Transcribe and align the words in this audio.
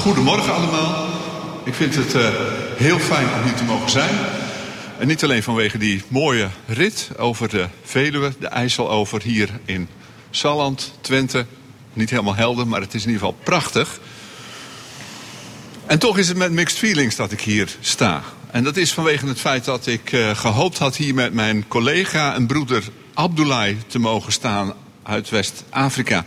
Goedemorgen 0.00 0.54
allemaal. 0.54 1.06
Ik 1.64 1.74
vind 1.74 1.94
het 1.94 2.14
uh, 2.14 2.28
heel 2.76 2.98
fijn 2.98 3.26
om 3.34 3.42
hier 3.42 3.54
te 3.54 3.64
mogen 3.64 3.90
zijn. 3.90 4.14
En 4.98 5.06
niet 5.06 5.24
alleen 5.24 5.42
vanwege 5.42 5.78
die 5.78 6.02
mooie 6.08 6.48
rit 6.66 7.10
over 7.16 7.48
de 7.48 7.68
Veluwe, 7.82 8.32
de 8.38 8.46
IJssel 8.46 8.90
over 8.90 9.22
hier 9.22 9.48
in 9.64 9.88
Salland, 10.30 10.92
Twente. 11.00 11.46
Niet 11.92 12.10
helemaal 12.10 12.34
helder, 12.34 12.66
maar 12.66 12.80
het 12.80 12.94
is 12.94 13.04
in 13.04 13.10
ieder 13.10 13.26
geval 13.26 13.40
prachtig. 13.44 14.00
En 15.86 15.98
toch 15.98 16.18
is 16.18 16.28
het 16.28 16.36
met 16.36 16.52
mixed 16.52 16.78
feelings 16.78 17.16
dat 17.16 17.32
ik 17.32 17.40
hier 17.40 17.76
sta. 17.80 18.22
En 18.50 18.64
dat 18.64 18.76
is 18.76 18.92
vanwege 18.92 19.26
het 19.26 19.40
feit 19.40 19.64
dat 19.64 19.86
ik 19.86 20.12
uh, 20.12 20.30
gehoopt 20.36 20.78
had 20.78 20.96
hier 20.96 21.14
met 21.14 21.32
mijn 21.32 21.68
collega 21.68 22.34
en 22.34 22.46
broeder 22.46 22.82
Abdoulaye 23.14 23.76
te 23.86 23.98
mogen 23.98 24.32
staan 24.32 24.72
uit 25.02 25.28
West-Afrika. 25.28 26.24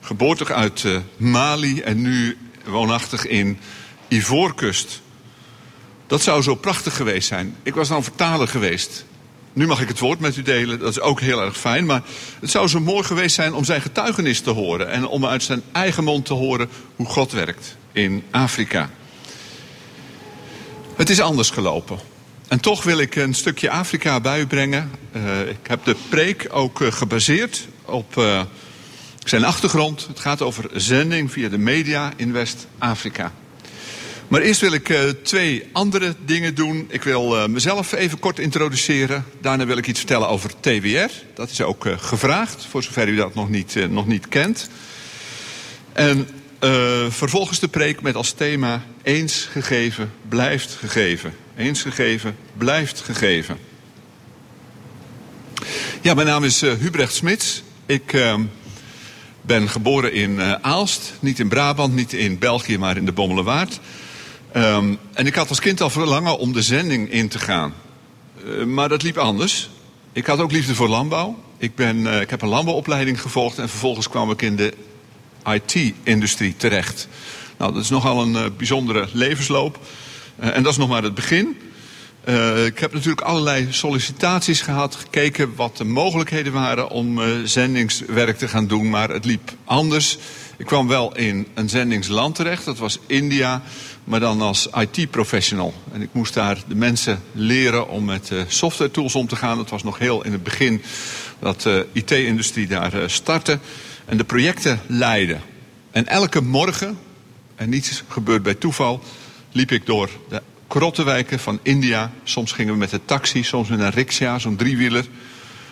Geboortig 0.00 0.50
uit 0.50 0.82
uh, 0.82 0.96
Mali 1.16 1.80
en 1.80 2.02
nu 2.02 2.36
woonachtig 2.64 3.26
in 3.26 3.58
Ivoorkust. 4.08 5.00
Dat 6.06 6.22
zou 6.22 6.42
zo 6.42 6.54
prachtig 6.54 6.96
geweest 6.96 7.28
zijn. 7.28 7.56
Ik 7.62 7.74
was 7.74 7.88
dan 7.88 8.02
vertaler 8.02 8.48
geweest. 8.48 9.04
Nu 9.52 9.66
mag 9.66 9.80
ik 9.80 9.88
het 9.88 9.98
woord 9.98 10.20
met 10.20 10.36
u 10.36 10.42
delen, 10.42 10.78
dat 10.78 10.90
is 10.90 11.00
ook 11.00 11.20
heel 11.20 11.42
erg 11.42 11.58
fijn. 11.58 11.86
Maar 11.86 12.02
het 12.40 12.50
zou 12.50 12.68
zo 12.68 12.80
mooi 12.80 13.04
geweest 13.04 13.34
zijn 13.34 13.54
om 13.54 13.64
zijn 13.64 13.80
getuigenis 13.80 14.40
te 14.40 14.50
horen. 14.50 14.90
En 14.90 15.06
om 15.06 15.26
uit 15.26 15.42
zijn 15.42 15.62
eigen 15.72 16.04
mond 16.04 16.26
te 16.26 16.34
horen 16.34 16.68
hoe 16.96 17.06
God 17.06 17.32
werkt 17.32 17.76
in 17.92 18.24
Afrika. 18.30 18.90
Het 20.96 21.10
is 21.10 21.20
anders 21.20 21.50
gelopen. 21.50 21.98
En 22.48 22.60
toch 22.60 22.82
wil 22.82 22.98
ik 22.98 23.16
een 23.16 23.34
stukje 23.34 23.70
Afrika 23.70 24.20
bij 24.20 24.40
u 24.40 24.46
brengen. 24.46 24.90
Uh, 25.16 25.48
ik 25.48 25.66
heb 25.66 25.84
de 25.84 25.96
preek 26.08 26.48
ook 26.50 26.80
uh, 26.80 26.92
gebaseerd 26.92 27.66
op 27.84 28.16
uh, 28.16 28.40
zijn 29.28 29.44
achtergrond. 29.44 30.06
Het 30.06 30.18
gaat 30.18 30.42
over 30.42 30.68
zending 30.72 31.32
via 31.32 31.48
de 31.48 31.58
media 31.58 32.12
in 32.16 32.32
West-Afrika. 32.32 33.32
Maar 34.28 34.40
eerst 34.40 34.60
wil 34.60 34.72
ik 34.72 34.88
uh, 34.88 35.00
twee 35.22 35.68
andere 35.72 36.14
dingen 36.24 36.54
doen. 36.54 36.86
Ik 36.88 37.02
wil 37.02 37.36
uh, 37.36 37.46
mezelf 37.46 37.92
even 37.92 38.18
kort 38.18 38.38
introduceren. 38.38 39.24
Daarna 39.40 39.66
wil 39.66 39.76
ik 39.76 39.86
iets 39.86 39.98
vertellen 39.98 40.28
over 40.28 40.50
TWR. 40.60 41.10
Dat 41.34 41.50
is 41.50 41.60
ook 41.60 41.86
uh, 41.86 41.98
gevraagd, 41.98 42.66
voor 42.70 42.82
zover 42.82 43.08
u 43.08 43.16
dat 43.16 43.34
nog 43.34 43.48
niet, 43.48 43.90
nog 43.90 44.06
niet 44.06 44.28
kent. 44.28 44.68
En 45.92 46.28
vervolgens 47.08 47.58
de 47.58 47.68
preek 47.68 48.02
met 48.02 48.14
als 48.14 48.32
thema... 48.32 48.82
eens 49.02 49.48
gegeven, 49.50 50.12
blijft 50.28 50.72
gegeven. 50.72 51.34
Eens 51.56 51.82
gegeven, 51.82 52.36
blijft 52.58 53.00
gegeven. 53.00 53.58
Ja, 56.00 56.14
mijn 56.14 56.26
naam 56.26 56.44
is 56.44 56.60
Hubrecht 56.60 57.14
Smits. 57.14 57.62
Ik 57.86 58.12
ehm, 58.12 58.42
ben 59.42 59.68
geboren 59.68 60.12
in 60.12 60.40
Aalst. 60.62 61.12
Niet 61.20 61.38
in 61.38 61.48
Brabant, 61.48 61.94
niet 61.94 62.12
in 62.12 62.38
België, 62.38 62.78
maar 62.78 62.96
in 62.96 63.04
de 63.04 63.12
Bommelerwaard... 63.12 63.80
Um, 64.56 64.98
en 65.12 65.26
ik 65.26 65.34
had 65.34 65.48
als 65.48 65.60
kind 65.60 65.80
al 65.80 65.90
verlangen 65.90 66.38
om 66.38 66.52
de 66.52 66.62
zending 66.62 67.10
in 67.10 67.28
te 67.28 67.38
gaan. 67.38 67.74
Uh, 68.44 68.64
maar 68.64 68.88
dat 68.88 69.02
liep 69.02 69.16
anders. 69.16 69.70
Ik 70.12 70.26
had 70.26 70.38
ook 70.38 70.52
liefde 70.52 70.74
voor 70.74 70.88
landbouw. 70.88 71.38
Ik, 71.58 71.74
ben, 71.74 71.96
uh, 71.96 72.20
ik 72.20 72.30
heb 72.30 72.42
een 72.42 72.48
landbouwopleiding 72.48 73.20
gevolgd 73.20 73.58
en 73.58 73.68
vervolgens 73.68 74.08
kwam 74.08 74.30
ik 74.30 74.42
in 74.42 74.56
de 74.56 74.72
IT-industrie 75.44 76.56
terecht. 76.56 77.08
Nou, 77.58 77.72
dat 77.72 77.82
is 77.82 77.88
nogal 77.88 78.22
een 78.22 78.56
bijzondere 78.56 79.08
levensloop. 79.12 79.78
en 80.36 80.62
dat 80.62 80.72
is 80.72 80.78
nog 80.78 80.88
maar 80.88 81.02
het 81.02 81.14
begin. 81.14 81.56
Ik 82.66 82.78
heb 82.78 82.92
natuurlijk 82.92 83.20
allerlei 83.20 83.66
sollicitaties 83.70 84.60
gehad, 84.60 84.94
gekeken 84.94 85.54
wat 85.56 85.76
de 85.76 85.84
mogelijkheden 85.84 86.52
waren 86.52 86.88
om 86.88 87.20
zendingswerk 87.44 88.38
te 88.38 88.48
gaan 88.48 88.66
doen, 88.66 88.90
maar 88.90 89.08
het 89.08 89.24
liep 89.24 89.50
anders. 89.64 90.18
Ik 90.56 90.66
kwam 90.66 90.88
wel 90.88 91.16
in 91.16 91.46
een 91.54 91.68
zendingsland 91.68 92.34
terecht, 92.34 92.64
dat 92.64 92.78
was 92.78 92.98
India 93.06 93.62
maar 94.04 94.20
dan 94.20 94.40
als 94.40 94.68
IT-professional. 94.74 95.74
En 95.92 96.02
ik 96.02 96.08
moest 96.12 96.34
daar 96.34 96.58
de 96.66 96.74
mensen 96.74 97.22
leren 97.32 97.88
om 97.88 98.04
met 98.04 98.30
uh, 98.30 98.42
software 98.46 98.90
tools 98.90 99.14
om 99.14 99.26
te 99.26 99.36
gaan. 99.36 99.56
Dat 99.56 99.70
was 99.70 99.82
nog 99.82 99.98
heel 99.98 100.24
in 100.24 100.32
het 100.32 100.42
begin 100.42 100.82
dat 101.38 101.62
de 101.62 101.86
IT-industrie 101.92 102.66
daar 102.66 103.10
startte. 103.10 103.58
En 104.04 104.16
de 104.16 104.24
projecten 104.24 104.80
leiden. 104.86 105.40
En 105.90 106.06
elke 106.06 106.40
morgen, 106.40 106.98
en 107.54 107.68
niets 107.68 108.02
gebeurt 108.08 108.42
bij 108.42 108.54
toeval, 108.54 109.02
liep 109.52 109.72
ik 109.72 109.86
door 109.86 110.10
de 110.28 110.42
krottenwijken 110.72 111.38
van 111.38 111.58
India. 111.62 112.12
Soms 112.24 112.52
gingen 112.52 112.72
we 112.72 112.78
met 112.78 112.90
de 112.90 113.00
taxi, 113.04 113.42
soms 113.42 113.68
met 113.68 113.80
een 113.80 113.90
riksja, 113.90 114.38
zo'n 114.38 114.56
driewieler. 114.56 115.04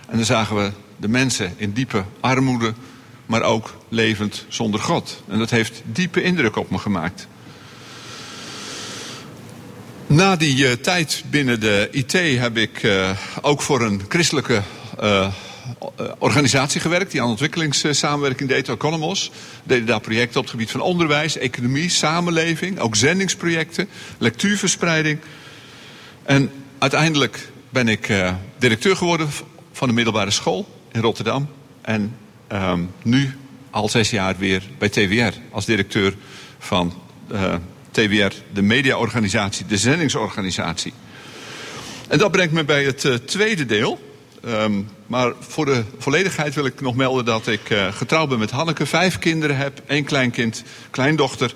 En 0.09 0.16
dan 0.16 0.25
zagen 0.25 0.56
we 0.56 0.71
de 0.97 1.09
mensen 1.09 1.55
in 1.56 1.72
diepe 1.72 2.05
armoede, 2.21 2.75
maar 3.27 3.43
ook 3.43 3.77
levend 3.88 4.44
zonder 4.49 4.81
God. 4.81 5.22
En 5.28 5.38
dat 5.38 5.50
heeft 5.50 5.83
diepe 5.84 6.22
indruk 6.22 6.56
op 6.56 6.71
me 6.71 6.78
gemaakt. 6.78 7.27
Na 10.06 10.37
die 10.37 10.56
uh, 10.56 10.72
tijd 10.72 11.25
binnen 11.31 11.61
de 11.61 11.88
IT 11.91 12.12
heb 12.41 12.56
ik 12.56 12.82
uh, 12.82 13.11
ook 13.41 13.62
voor 13.62 13.81
een 13.82 14.03
christelijke 14.09 14.62
uh, 15.03 15.32
organisatie 16.19 16.81
gewerkt... 16.81 17.10
die 17.10 17.22
aan 17.22 17.28
ontwikkelingssamenwerking 17.28 18.48
deed, 18.48 18.69
Economos. 18.69 19.31
Deden 19.64 19.86
daar 19.86 20.00
projecten 20.00 20.36
op 20.36 20.42
het 20.42 20.53
gebied 20.53 20.70
van 20.70 20.81
onderwijs, 20.81 21.36
economie, 21.36 21.88
samenleving... 21.88 22.78
ook 22.78 22.97
zendingsprojecten, 22.97 23.88
lectuurverspreiding. 24.19 25.19
En 26.22 26.50
uiteindelijk 26.78 27.48
ben 27.69 27.88
ik 27.88 28.12
directeur 28.58 28.97
geworden 28.97 29.28
van 29.72 29.88
de 29.88 29.94
middelbare 29.94 30.31
school 30.31 30.66
in 30.92 31.00
Rotterdam. 31.00 31.48
En 31.81 32.16
um, 32.52 32.91
nu 33.02 33.37
al 33.70 33.88
zes 33.88 34.10
jaar 34.10 34.37
weer 34.38 34.62
bij 34.78 34.88
TWR 34.88 35.38
als 35.50 35.64
directeur 35.64 36.14
van 36.58 36.94
TWR, 37.91 38.32
de 38.52 38.62
mediaorganisatie, 38.62 39.66
de 39.66 39.76
zendingsorganisatie. 39.76 40.92
En 42.08 42.19
dat 42.19 42.31
brengt 42.31 42.52
me 42.52 42.64
bij 42.64 42.84
het 42.84 43.04
uh, 43.04 43.14
tweede 43.14 43.66
deel. 43.66 44.09
Um, 44.48 44.88
maar 45.06 45.32
voor 45.40 45.64
de 45.64 45.84
volledigheid 45.98 46.54
wil 46.54 46.64
ik 46.64 46.80
nog 46.80 46.94
melden 46.94 47.24
dat 47.24 47.46
ik 47.46 47.70
uh, 47.70 47.92
getrouwd 47.92 48.28
ben 48.28 48.38
met 48.38 48.50
Hanneke. 48.50 48.86
Vijf 48.86 49.18
kinderen 49.18 49.56
heb, 49.56 49.82
één 49.86 50.04
kleinkind, 50.04 50.62
kleindochter. 50.90 51.54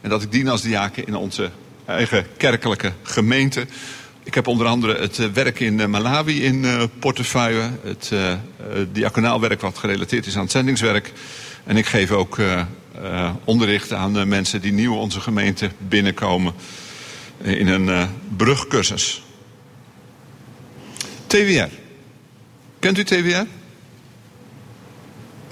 En 0.00 0.10
dat 0.10 0.22
ik 0.22 0.32
dien 0.32 0.48
als 0.48 0.62
diaken 0.62 1.06
in 1.06 1.14
onze 1.14 1.50
eigen 1.84 2.26
kerkelijke 2.36 2.92
gemeente. 3.02 3.66
Ik 4.22 4.34
heb 4.34 4.46
onder 4.46 4.66
andere 4.66 5.00
het 5.00 5.18
uh, 5.18 5.26
werk 5.26 5.60
in 5.60 5.78
uh, 5.78 5.86
Malawi 5.86 6.44
in 6.44 6.64
uh, 6.64 6.82
portefeuille. 6.98 7.70
Het 7.82 8.10
uh, 8.12 9.40
werk 9.40 9.60
wat 9.60 9.78
gerelateerd 9.78 10.26
is 10.26 10.36
aan 10.36 10.42
het 10.42 10.50
zendingswerk. 10.50 11.12
En 11.64 11.76
ik 11.76 11.86
geef 11.86 12.10
ook 12.10 12.38
onderricht 13.44 13.92
aan 13.92 14.28
mensen 14.28 14.60
die 14.60 14.72
nieuw 14.72 14.94
onze 14.94 15.20
gemeente 15.20 15.70
binnenkomen 15.78 16.54
in 17.42 17.68
een 17.68 18.08
brugcursus. 18.36 19.22
TWR. 21.26 21.81
Kent 22.82 22.98
u 22.98 23.04
TWR? 23.04 23.46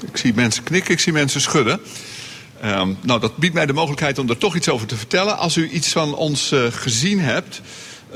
Ik 0.07 0.17
zie 0.17 0.35
mensen 0.35 0.63
knikken, 0.63 0.93
ik 0.93 1.01
zie 1.01 1.13
mensen 1.13 1.41
schudden. 1.41 1.81
Um, 2.65 2.99
nou, 3.03 3.21
dat 3.21 3.37
biedt 3.37 3.55
mij 3.55 3.67
de 3.67 3.73
mogelijkheid 3.73 4.19
om 4.19 4.29
er 4.29 4.39
toch 4.39 4.57
iets 4.57 4.69
over 4.69 4.87
te 4.87 4.97
vertellen. 4.97 5.39
Als 5.39 5.57
u 5.57 5.69
iets 5.69 5.89
van 5.89 6.15
ons 6.15 6.55
gezien 6.71 7.21
hebt, 7.21 7.61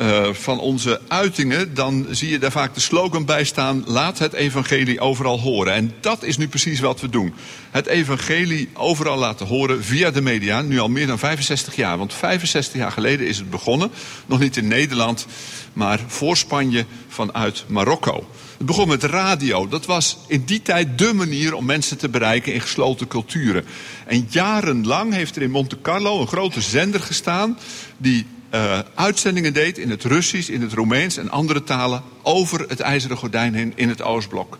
uh, 0.00 0.32
van 0.32 0.60
onze 0.60 1.00
uitingen, 1.08 1.74
dan 1.74 2.06
zie 2.10 2.30
je 2.30 2.38
daar 2.38 2.50
vaak 2.50 2.74
de 2.74 2.80
slogan 2.80 3.24
bij 3.24 3.44
staan: 3.44 3.84
laat 3.86 4.18
het 4.18 4.32
evangelie 4.32 5.00
overal 5.00 5.40
horen. 5.40 5.72
En 5.72 5.92
dat 6.00 6.22
is 6.22 6.36
nu 6.36 6.48
precies 6.48 6.80
wat 6.80 7.00
we 7.00 7.08
doen. 7.08 7.34
Het 7.70 7.86
evangelie 7.86 8.68
overal 8.72 9.18
laten 9.18 9.46
horen 9.46 9.84
via 9.84 10.10
de 10.10 10.20
media, 10.20 10.62
nu 10.62 10.78
al 10.78 10.88
meer 10.88 11.06
dan 11.06 11.18
65 11.18 11.76
jaar. 11.76 11.98
Want 11.98 12.14
65 12.14 12.80
jaar 12.80 12.92
geleden 12.92 13.26
is 13.26 13.38
het 13.38 13.50
begonnen, 13.50 13.90
nog 14.26 14.38
niet 14.38 14.56
in 14.56 14.68
Nederland, 14.68 15.26
maar 15.74 16.00
voor 16.06 16.36
Spanje 16.36 16.86
vanuit 17.08 17.64
Marokko. 17.68 18.26
Het 18.56 18.66
begon 18.66 18.88
met 18.88 19.02
radio. 19.02 19.68
Dat 19.68 19.86
was 19.86 20.18
in 20.26 20.44
die 20.44 20.62
tijd 20.62 20.98
dé 20.98 21.12
manier 21.12 21.54
om 21.54 21.64
mensen 21.64 21.98
te 21.98 22.08
bereiken 22.08 22.52
in 22.52 22.60
gesloten 22.60 23.08
culturen. 23.08 23.64
En 24.06 24.26
jarenlang 24.30 25.12
heeft 25.12 25.36
er 25.36 25.42
in 25.42 25.50
Monte 25.50 25.80
Carlo 25.80 26.20
een 26.20 26.26
grote 26.26 26.60
zender 26.60 27.00
gestaan 27.00 27.58
die 27.96 28.26
uh, 28.54 28.78
uitzendingen 28.94 29.52
deed 29.52 29.78
in 29.78 29.90
het 29.90 30.04
Russisch, 30.04 30.48
in 30.48 30.62
het 30.62 30.72
Roemeens 30.72 31.16
en 31.16 31.30
andere 31.30 31.64
talen 31.64 32.02
over 32.22 32.64
het 32.68 32.80
ijzeren 32.80 33.16
gordijn 33.16 33.54
heen 33.54 33.72
in 33.74 33.88
het 33.88 34.02
Oostblok. 34.02 34.58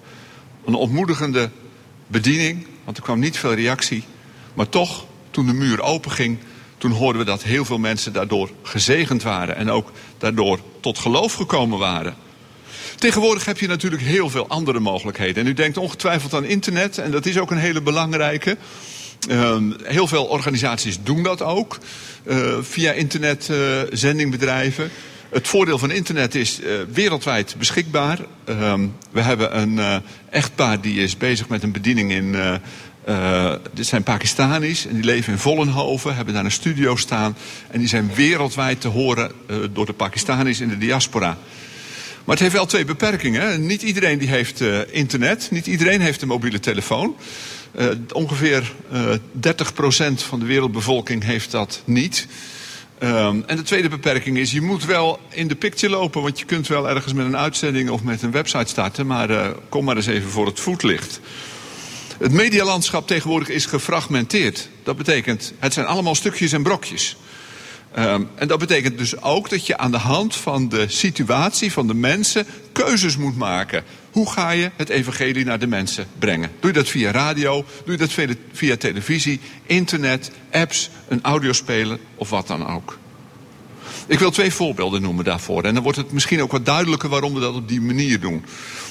Een 0.64 0.74
ontmoedigende 0.74 1.50
bediening, 2.06 2.66
want 2.84 2.96
er 2.96 3.02
kwam 3.02 3.18
niet 3.18 3.38
veel 3.38 3.54
reactie. 3.54 4.04
Maar 4.54 4.68
toch, 4.68 5.04
toen 5.30 5.46
de 5.46 5.52
muur 5.52 5.80
openging, 5.80 6.38
toen 6.78 6.90
hoorden 6.90 7.20
we 7.20 7.26
dat 7.26 7.42
heel 7.42 7.64
veel 7.64 7.78
mensen 7.78 8.12
daardoor 8.12 8.50
gezegend 8.62 9.22
waren 9.22 9.56
en 9.56 9.70
ook 9.70 9.92
daardoor 10.18 10.58
tot 10.80 10.98
geloof 10.98 11.34
gekomen 11.34 11.78
waren. 11.78 12.14
Tegenwoordig 12.98 13.44
heb 13.44 13.58
je 13.58 13.66
natuurlijk 13.66 14.02
heel 14.02 14.30
veel 14.30 14.48
andere 14.48 14.80
mogelijkheden. 14.80 15.44
En 15.44 15.50
u 15.50 15.54
denkt 15.54 15.76
ongetwijfeld 15.76 16.34
aan 16.34 16.44
internet, 16.44 16.98
en 16.98 17.10
dat 17.10 17.26
is 17.26 17.38
ook 17.38 17.50
een 17.50 17.56
hele 17.56 17.82
belangrijke. 17.82 18.56
Uh, 19.28 19.56
heel 19.82 20.06
veel 20.06 20.24
organisaties 20.24 20.98
doen 21.02 21.22
dat 21.22 21.42
ook. 21.42 21.78
Uh, 22.24 22.54
via 22.60 22.92
internet 22.92 23.50
zendingbedrijven. 23.92 24.90
Het 25.30 25.48
voordeel 25.48 25.78
van 25.78 25.90
internet 25.90 26.34
is 26.34 26.60
uh, 26.60 26.72
wereldwijd 26.92 27.54
beschikbaar. 27.58 28.18
we 29.10 29.20
hebben 29.20 29.60
een 29.60 30.02
echtpaar 30.30 30.80
die 30.80 31.02
is 31.02 31.16
bezig 31.16 31.48
met 31.48 31.62
een 31.62 31.72
bediening 31.72 32.12
in 32.12 32.36
Uh, 33.08 33.52
dit 33.72 33.86
zijn 33.86 34.02
Pakistanis 34.02 34.86
en 34.86 34.94
die 34.94 35.04
leven 35.04 35.32
in 35.32 35.38
Vollenhoven, 35.38 36.16
hebben 36.16 36.34
daar 36.34 36.44
een 36.44 36.50
studio 36.50 36.96
staan. 36.96 37.36
En 37.70 37.78
die 37.78 37.88
zijn 37.88 38.10
wereldwijd 38.14 38.80
te 38.80 38.88
horen 38.88 39.32
uh, 39.46 39.56
door 39.72 39.86
de 39.86 39.92
Pakistanis 39.92 40.60
in 40.60 40.68
de 40.68 40.78
diaspora. 40.78 41.38
Maar 42.24 42.34
het 42.34 42.38
heeft 42.38 42.52
wel 42.52 42.66
twee 42.66 42.84
beperkingen. 42.84 43.66
Niet 43.66 43.82
iedereen 43.82 44.18
die 44.18 44.28
heeft 44.28 44.60
uh, 44.60 44.78
internet, 44.90 45.48
niet 45.50 45.66
iedereen 45.66 46.00
heeft 46.00 46.22
een 46.22 46.28
mobiele 46.28 46.60
telefoon. 46.60 47.16
ongeveer 48.12 48.72
30% 48.92 50.14
van 50.14 50.38
de 50.38 50.44
wereldbevolking 50.46 51.24
heeft 51.24 51.50
dat 51.50 51.82
niet. 51.84 52.26
Um, 53.02 53.44
en 53.46 53.56
de 53.56 53.62
tweede 53.62 53.88
beperking 53.88 54.36
is, 54.36 54.52
je 54.52 54.60
moet 54.60 54.84
wel 54.84 55.20
in 55.28 55.48
de 55.48 55.54
picture 55.54 55.92
lopen. 55.92 56.22
Want 56.22 56.38
je 56.38 56.44
kunt 56.44 56.68
wel 56.68 56.88
ergens 56.88 57.12
met 57.12 57.26
een 57.26 57.36
uitzending 57.36 57.90
of 57.90 58.02
met 58.02 58.22
een 58.22 58.30
website 58.30 58.68
starten. 58.68 59.06
Maar 59.06 59.54
kom 59.68 59.84
maar 59.84 59.96
eens 59.96 60.06
even 60.06 60.30
voor 60.30 60.46
het 60.46 60.60
voetlicht. 60.60 61.20
Het 62.18 62.32
medialandschap 62.32 63.06
tegenwoordig 63.06 63.48
is 63.48 63.66
gefragmenteerd. 63.66 64.68
Dat 64.82 64.96
betekent, 64.96 65.52
het 65.58 65.72
zijn 65.72 65.86
allemaal 65.86 66.14
stukjes 66.14 66.52
en 66.52 66.62
brokjes. 66.62 67.16
Um, 67.98 68.28
en 68.34 68.48
dat 68.48 68.58
betekent 68.58 68.98
dus 68.98 69.22
ook 69.22 69.50
dat 69.50 69.66
je 69.66 69.76
aan 69.76 69.90
de 69.90 69.98
hand 69.98 70.36
van 70.36 70.68
de 70.68 70.88
situatie 70.88 71.72
van 71.72 71.86
de 71.86 71.94
mensen 71.94 72.46
keuzes 72.72 73.16
moet 73.16 73.36
maken. 73.36 73.84
Hoe 74.10 74.30
ga 74.30 74.50
je 74.50 74.70
het 74.76 74.88
evangelie 74.88 75.44
naar 75.44 75.58
de 75.58 75.66
mensen 75.66 76.06
brengen? 76.18 76.50
Doe 76.60 76.70
je 76.70 76.76
dat 76.76 76.88
via 76.88 77.10
radio? 77.10 77.64
Doe 77.84 77.92
je 77.92 77.98
dat 77.98 78.36
via 78.52 78.76
televisie, 78.76 79.40
internet, 79.66 80.30
apps, 80.52 80.90
een 81.08 81.22
audiospeler 81.22 81.98
of 82.14 82.30
wat 82.30 82.46
dan 82.46 82.66
ook? 82.66 82.98
Ik 84.06 84.18
wil 84.18 84.30
twee 84.30 84.52
voorbeelden 84.52 85.02
noemen 85.02 85.24
daarvoor. 85.24 85.64
En 85.64 85.74
dan 85.74 85.82
wordt 85.82 85.98
het 85.98 86.12
misschien 86.12 86.42
ook 86.42 86.52
wat 86.52 86.66
duidelijker 86.66 87.08
waarom 87.08 87.34
we 87.34 87.40
dat 87.40 87.54
op 87.54 87.68
die 87.68 87.80
manier 87.80 88.20
doen. 88.20 88.44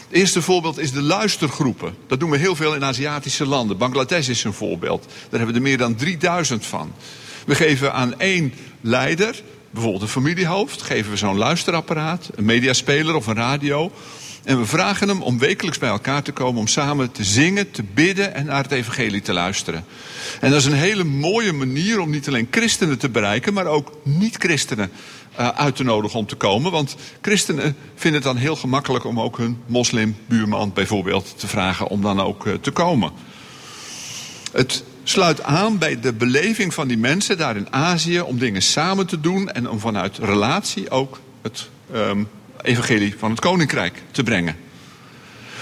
Het 0.08 0.22
eerste 0.22 0.42
voorbeeld 0.42 0.80
is 0.80 0.92
de 0.92 1.02
luistergroepen. 1.02 1.96
Dat 2.08 2.20
doen 2.20 2.30
we 2.30 2.38
heel 2.38 2.56
veel 2.56 2.76
in 2.76 2.84
Aziatische 2.84 3.46
landen. 3.46 3.78
Bangladesh 3.78 4.28
is 4.28 4.44
een 4.44 4.54
voorbeeld. 4.54 5.04
Daar 5.04 5.40
hebben 5.40 5.48
we 5.48 5.54
er 5.54 5.62
meer 5.62 5.78
dan 5.78 5.96
3000 5.96 6.66
van. 6.66 6.94
We 7.46 7.56
geven 7.56 7.94
aan 7.94 8.20
één 8.20 8.54
leider, 8.82 9.42
bijvoorbeeld 9.70 10.04
een 10.04 10.08
familiehoofd, 10.08 10.82
geven 10.82 11.12
we 11.12 11.18
zo'n 11.18 11.38
luisterapparaat, 11.38 12.30
een 12.36 12.46
mediaspeler 12.46 13.16
of 13.16 13.28
een 13.28 13.36
radio. 13.36 13.92
En 14.44 14.60
we 14.60 14.66
vragen 14.66 15.08
hem 15.08 15.22
om 15.22 15.40
wekelijks 15.40 15.78
bij 15.78 15.90
elkaar 15.90 16.24
te 16.24 16.32
komen 16.32 16.62
om 16.62 16.68
samen 16.68 17.12
te 17.12 17.24
zingen, 17.24 17.72
te 17.72 17.84
bidden 17.94 18.34
en 18.34 18.46
naar 18.46 18.64
het 18.64 18.72
evangelie 18.72 19.22
te 19.22 19.34
luisteren. 19.34 19.86
En 20.40 20.50
dat 20.50 20.60
is 20.60 20.66
een 20.66 20.74
hele 20.74 21.04
mooie 21.04 21.54
manier 21.54 22.00
om 22.00 22.10
niet 22.10 22.28
alleen 22.28 22.48
christenen 22.52 22.98
te 22.98 23.10
bereiken, 23.10 23.54
maar 23.54 23.66
ook 23.66 23.92
niet-christenen 24.04 24.92
uh, 25.40 25.48
uit 25.48 25.76
te 25.76 25.84
nodigen 25.84 26.20
om 26.20 26.26
te 26.26 26.36
komen. 26.36 26.72
Want 26.72 26.96
christenen 27.22 27.76
vinden 27.96 28.22
het 28.22 28.30
dan 28.32 28.38
heel 28.38 28.56
gemakkelijk 28.56 29.06
om 29.06 29.20
ook 29.20 29.38
hun 29.38 29.58
moslimbuurman 29.66 30.72
bijvoorbeeld 30.74 31.40
te 31.40 31.48
vragen 31.48 31.88
om 31.88 32.02
dan 32.02 32.22
ook 32.22 32.46
uh, 32.46 32.54
te 32.54 32.72
komen. 32.72 33.12
Het 34.52 34.84
sluit 35.04 35.44
aan 35.44 35.78
bij 35.78 36.00
de 36.00 36.14
beleving 36.14 36.74
van 36.74 36.88
die 36.88 36.98
mensen 36.98 37.38
daar 37.38 37.56
in 37.56 37.74
Azië 37.74 38.22
om 38.22 38.38
dingen 38.38 38.62
samen 38.62 39.08
te 39.08 39.20
doen 39.20 39.52
en 39.52 39.70
om 39.70 39.80
vanuit 39.80 40.18
relatie 40.18 40.90
ook 40.90 41.20
het 41.42 41.70
um, 41.94 42.28
evangelie 42.64 43.16
van 43.18 43.30
het 43.30 43.40
koninkrijk 43.40 44.02
te 44.12 44.24
brengen. 44.24 44.56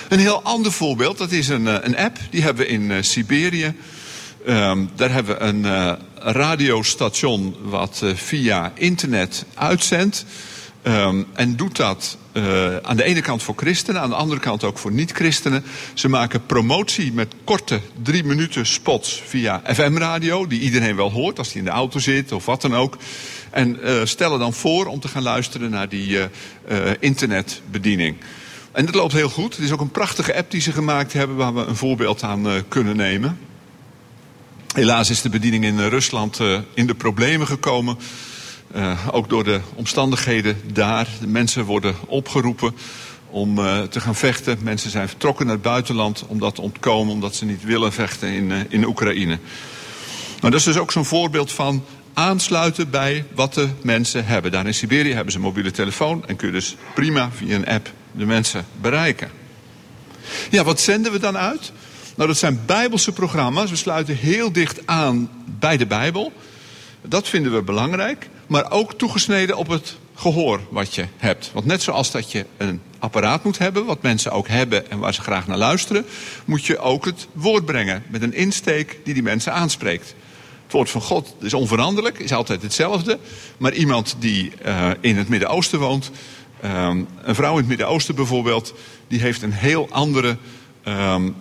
Een 0.10 0.20
heel 0.20 0.42
ander 0.42 0.72
voorbeeld, 0.72 1.18
dat 1.18 1.32
is 1.32 1.48
een, 1.48 1.86
een 1.86 1.98
app, 1.98 2.18
die 2.30 2.42
hebben 2.42 2.66
we 2.66 2.72
in 2.72 2.82
uh, 2.82 2.98
Siberië. 3.02 3.74
Um, 4.48 4.90
daar 4.96 5.12
hebben 5.12 5.38
we 5.38 5.44
een 5.44 5.64
uh, 5.64 5.94
radiostation 6.16 7.56
wat 7.62 8.04
via 8.16 8.72
internet 8.76 9.46
uitzendt. 9.54 10.26
Um, 10.84 11.28
en 11.34 11.56
doet 11.56 11.76
dat 11.76 12.18
uh, 12.34 12.78
aan 12.78 12.98
de 12.98 13.04
ene 13.04 13.22
kant 13.22 13.44
voor 13.44 13.56
christenen, 13.58 14.02
aan 14.02 14.10
de 14.10 14.16
andere 14.16 14.40
kant 14.40 14.64
ook 14.64 14.78
voor 14.78 14.92
niet-christenen. 14.92 15.64
Ze 15.94 16.10
maken 16.10 16.46
promotie 16.46 17.14
met 17.14 17.34
korte 17.44 17.82
drie 18.04 18.24
minuten 18.24 18.66
spots 18.66 19.22
via 19.26 19.62
FM-radio, 19.66 20.48
die 20.48 20.60
iedereen 20.60 20.96
wel 20.96 21.12
hoort 21.12 21.38
als 21.38 21.48
hij 21.48 21.58
in 21.58 21.66
de 21.66 21.72
auto 21.72 22.00
zit 22.00 22.32
of 22.32 22.46
wat 22.46 22.62
dan 22.62 22.76
ook. 22.76 22.98
En 23.50 23.80
uh, 23.84 24.02
stellen 24.04 24.40
dan 24.40 24.54
voor 24.54 24.86
om 24.86 25.00
te 25.00 25.08
gaan 25.08 25.24
luisteren 25.24 25.70
naar 25.70 25.90
die 25.90 26.10
uh, 26.10 26.28
internetbediening. 27.00 28.16
En 28.72 28.86
dat 28.86 28.96
loopt 28.96 29.14
heel 29.14 29.30
goed. 29.30 29.56
Het 29.56 29.66
is 29.66 29.72
ook 29.72 29.82
een 29.82 29.92
prachtige 29.92 30.36
app 30.36 30.52
die 30.52 30.62
ze 30.62 30.72
gemaakt 30.72 31.14
hebben 31.14 31.36
waar 31.36 31.54
we 31.54 31.62
een 31.62 31.76
voorbeeld 31.76 32.24
aan 32.24 32.48
kunnen 32.68 32.96
nemen. 32.96 33.40
Helaas 34.74 35.10
is 35.10 35.22
de 35.22 35.30
bediening 35.30 35.64
in 35.64 35.88
Rusland 35.88 36.40
in 36.74 36.88
de 36.88 36.96
problemen 36.96 37.48
gekomen. 37.48 37.98
Uh, 38.76 39.08
ook 39.12 39.30
door 39.30 39.44
de 39.44 39.62
omstandigheden 39.76 40.62
daar. 40.74 41.08
De 41.20 41.28
mensen 41.28 41.66
worden 41.66 41.96
opgeroepen 42.06 42.76
om 43.30 43.60
uh, 43.60 43.82
te 43.82 44.00
gaan 44.00 44.16
vechten. 44.16 44.58
Mensen 44.62 44.90
zijn 44.90 45.08
vertrokken 45.08 45.46
naar 45.46 45.56
het 45.56 45.64
buitenland 45.64 46.24
om 46.28 46.40
dat 46.40 46.56
te 46.56 46.62
ontkomen, 46.62 47.14
omdat 47.14 47.36
ze 47.36 47.46
niet 47.46 47.64
willen 47.64 47.94
vechten 47.94 48.30
in, 48.30 48.50
uh, 48.50 48.60
in 48.70 48.86
Oekraïne. 48.86 49.40
Maar 50.42 50.52
dat 50.52 50.60
is 50.60 50.66
dus 50.66 50.78
ook 50.78 50.92
zo'n 50.92 51.06
voorbeeld 51.06 51.52
van 51.52 51.84
aansluiten 52.14 52.90
bij 52.90 53.26
wat 53.36 53.54
de 53.54 53.70
mensen 53.82 54.26
hebben. 54.26 54.52
Daar 54.52 54.66
in 54.66 54.74
Siberië 54.74 55.14
hebben 55.14 55.32
ze 55.32 55.38
een 55.38 55.44
mobiele 55.44 55.72
telefoon 55.72 56.28
en 56.28 56.36
kun 56.36 56.48
je 56.48 56.54
dus 56.54 56.76
prima 56.94 57.30
via 57.32 57.56
een 57.56 57.68
app 57.68 57.92
de 58.12 58.26
mensen 58.26 58.66
bereiken. 58.82 59.32
Ja, 60.50 60.64
wat 60.64 60.80
zenden 60.80 61.12
we 61.12 61.20
dan 61.20 61.38
uit? 61.38 61.72
Nou, 62.16 62.28
dat 62.28 62.38
zijn 62.38 62.60
bijbelse 62.66 63.12
programma's. 63.12 63.70
We 63.70 63.76
sluiten 63.76 64.16
heel 64.16 64.52
dicht 64.52 64.88
aan 64.88 65.30
bij 65.60 65.78
de 65.78 65.86
Bijbel. 65.86 66.34
Dat 67.02 67.28
vinden 67.28 67.54
we 67.54 67.62
belangrijk 67.62 68.30
maar 68.52 68.72
ook 68.72 68.94
toegesneden 68.94 69.58
op 69.58 69.68
het 69.68 69.98
gehoor 70.16 70.60
wat 70.70 70.96
je 70.96 71.06
hebt. 71.18 71.52
Want 71.54 71.66
net 71.66 71.82
zoals 71.82 72.12
dat 72.12 72.32
je 72.32 72.46
een 72.58 72.82
apparaat 73.00 73.44
moet 73.44 73.58
hebben, 73.58 73.86
wat 73.86 74.02
mensen 74.02 74.32
ook 74.32 74.48
hebben 74.48 74.90
en 74.90 75.00
waar 75.00 75.14
ze 75.14 75.22
graag 75.22 75.48
naar 75.48 75.58
luisteren, 75.58 76.06
moet 76.46 76.66
je 76.66 76.78
ook 76.78 77.06
het 77.06 77.28
woord 77.34 77.66
brengen 77.66 78.04
met 78.08 78.22
een 78.22 78.34
insteek 78.34 79.00
die 79.04 79.14
die 79.14 79.24
mensen 79.24 79.54
aanspreekt. 79.54 80.16
Het 80.64 80.72
woord 80.72 80.90
van 80.90 81.02
God 81.02 81.36
is 81.40 81.54
onveranderlijk, 81.54 82.20
is 82.20 82.34
altijd 82.34 82.62
hetzelfde. 82.62 83.20
Maar 83.58 83.74
iemand 83.74 84.16
die 84.20 84.52
uh, 84.66 84.90
in 85.00 85.18
het 85.18 85.30
Midden-Oosten 85.30 85.80
woont, 85.80 86.12
um, 86.64 87.08
een 87.22 87.36
vrouw 87.36 87.52
in 87.52 87.58
het 87.58 87.68
Midden-Oosten 87.68 88.16
bijvoorbeeld, 88.16 88.74
die 89.08 89.20
heeft 89.20 89.42
een 89.42 89.54
heel 89.54 89.88
andere 89.92 90.38
um, 90.88 91.36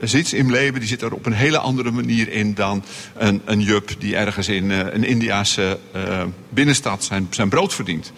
zit 0.00 0.32
in 0.32 0.50
leven, 0.50 0.80
die 0.80 0.88
zit 0.88 1.02
er 1.02 1.14
op 1.14 1.26
een 1.26 1.32
hele 1.32 1.58
andere 1.58 1.90
manier 1.90 2.28
in 2.28 2.54
dan 2.54 2.84
een, 3.16 3.42
een 3.44 3.60
jup 3.60 3.90
die 3.98 4.16
ergens 4.16 4.48
in 4.48 4.64
uh, 4.64 4.78
een 4.78 5.04
Indiase 5.04 5.78
uh, 5.96 6.22
binnenstad 6.48 7.04
zijn, 7.04 7.26
zijn 7.30 7.48
brood 7.48 7.74
verdient. 7.74 8.12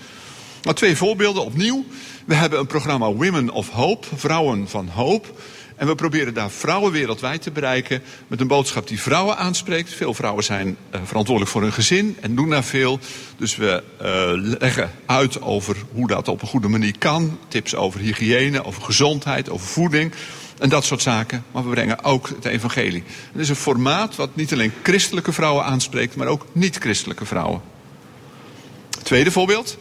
Maar 0.63 0.75
twee 0.75 0.97
voorbeelden 0.97 1.45
opnieuw. 1.45 1.85
We 2.25 2.35
hebben 2.35 2.59
een 2.59 2.67
programma 2.67 3.13
Women 3.13 3.51
of 3.51 3.69
Hope, 3.69 4.07
Vrouwen 4.15 4.69
van 4.69 4.89
Hoop. 4.89 5.41
En 5.77 5.87
we 5.87 5.95
proberen 5.95 6.35
daar 6.35 6.51
vrouwen 6.51 6.93
wereldwijd 6.93 7.43
te 7.43 7.51
bereiken 7.51 8.03
met 8.27 8.41
een 8.41 8.47
boodschap 8.47 8.89
die 8.89 9.01
vrouwen 9.01 9.37
aanspreekt. 9.37 9.95
Veel 9.95 10.15
vrouwen 10.15 10.45
zijn 10.45 10.77
uh, 10.95 11.01
verantwoordelijk 11.05 11.53
voor 11.53 11.63
hun 11.63 11.73
gezin 11.73 12.17
en 12.21 12.35
doen 12.35 12.51
daar 12.51 12.65
veel. 12.65 12.99
Dus 13.37 13.57
we 13.57 13.83
uh, 14.03 14.57
leggen 14.59 14.91
uit 15.07 15.41
over 15.41 15.77
hoe 15.93 16.07
dat 16.07 16.29
op 16.29 16.43
een 16.43 16.49
goede 16.49 16.69
manier 16.69 16.99
kan. 16.99 17.39
Tips 17.49 17.75
over 17.75 18.01
hygiëne, 18.01 18.65
over 18.65 18.83
gezondheid, 18.83 19.49
over 19.51 19.67
voeding. 19.67 20.13
En 20.59 20.69
dat 20.69 20.85
soort 20.85 21.03
zaken. 21.03 21.45
Maar 21.53 21.65
we 21.65 21.71
brengen 21.71 22.05
ook 22.05 22.29
het 22.29 22.45
evangelie. 22.45 23.03
Het 23.33 23.41
is 23.41 23.49
een 23.49 23.57
formaat 23.57 24.17
wat 24.17 24.37
niet 24.37 24.53
alleen 24.53 24.73
christelijke 24.83 25.33
vrouwen 25.33 25.65
aanspreekt, 25.65 26.17
maar 26.17 26.27
ook 26.27 26.47
niet-christelijke 26.53 27.25
vrouwen. 27.25 27.61
Tweede 29.03 29.31
voorbeeld. 29.31 29.79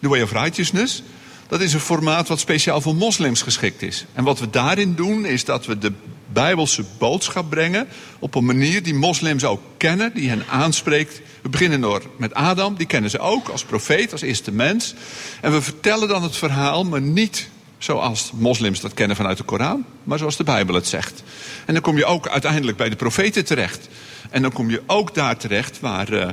The 0.00 0.08
Way 0.08 0.22
of 0.22 0.32
Righteousness. 0.32 1.02
Dat 1.50 1.60
is 1.60 1.72
een 1.72 1.80
formaat 1.80 2.28
wat 2.28 2.40
speciaal 2.40 2.80
voor 2.80 2.94
moslims 2.94 3.42
geschikt 3.42 3.82
is. 3.82 4.04
En 4.12 4.24
wat 4.24 4.38
we 4.38 4.50
daarin 4.50 4.94
doen, 4.94 5.24
is 5.24 5.44
dat 5.44 5.66
we 5.66 5.78
de 5.78 5.92
Bijbelse 6.32 6.84
boodschap 6.98 7.50
brengen 7.50 7.88
op 8.18 8.34
een 8.34 8.44
manier 8.44 8.82
die 8.82 8.94
moslims 8.94 9.44
ook 9.44 9.60
kennen, 9.76 10.12
die 10.14 10.28
hen 10.28 10.44
aanspreekt. 10.48 11.20
We 11.42 11.48
beginnen 11.48 11.80
door 11.80 12.02
met 12.16 12.34
Adam, 12.34 12.76
die 12.76 12.86
kennen 12.86 13.10
ze 13.10 13.18
ook 13.18 13.48
als 13.48 13.64
profeet, 13.64 14.12
als 14.12 14.20
eerste 14.20 14.52
mens. 14.52 14.94
En 15.40 15.52
we 15.52 15.62
vertellen 15.62 16.08
dan 16.08 16.22
het 16.22 16.36
verhaal, 16.36 16.84
maar 16.84 17.00
niet 17.00 17.48
zoals 17.78 18.30
moslims 18.34 18.80
dat 18.80 18.94
kennen 18.94 19.16
vanuit 19.16 19.36
de 19.36 19.44
Koran, 19.44 19.84
maar 20.04 20.18
zoals 20.18 20.36
de 20.36 20.44
Bijbel 20.44 20.74
het 20.74 20.86
zegt. 20.86 21.22
En 21.66 21.72
dan 21.74 21.82
kom 21.82 21.96
je 21.96 22.04
ook 22.04 22.28
uiteindelijk 22.28 22.76
bij 22.76 22.88
de 22.88 22.96
profeten 22.96 23.44
terecht. 23.44 23.88
En 24.30 24.42
dan 24.42 24.52
kom 24.52 24.70
je 24.70 24.82
ook 24.86 25.14
daar 25.14 25.36
terecht 25.36 25.80
waar. 25.80 26.12
Uh, 26.12 26.28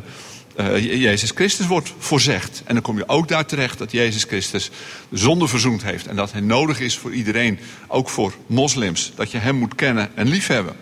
uh, 0.58 1.02
Jezus 1.02 1.32
Christus 1.36 1.68
wordt 1.68 1.94
voorzegd. 1.98 2.62
En 2.66 2.74
dan 2.74 2.84
kom 2.84 2.98
je 2.98 3.08
ook 3.08 3.28
daar 3.28 3.46
terecht 3.46 3.78
dat 3.78 3.92
Jezus 3.92 4.24
Christus 4.24 4.70
de 5.10 5.18
zonde 5.18 5.48
verzoend 5.48 5.84
heeft. 5.84 6.08
En 6.08 6.16
dat 6.16 6.32
hij 6.32 6.42
nodig 6.42 6.80
is 6.80 6.98
voor 6.98 7.14
iedereen, 7.14 7.60
ook 7.88 8.10
voor 8.10 8.34
moslims. 8.46 9.12
Dat 9.16 9.32
je 9.32 9.38
hem 9.38 9.56
moet 9.56 9.76
kennen 9.76 10.10
en 10.16 10.28
liefhebben. 10.28 10.76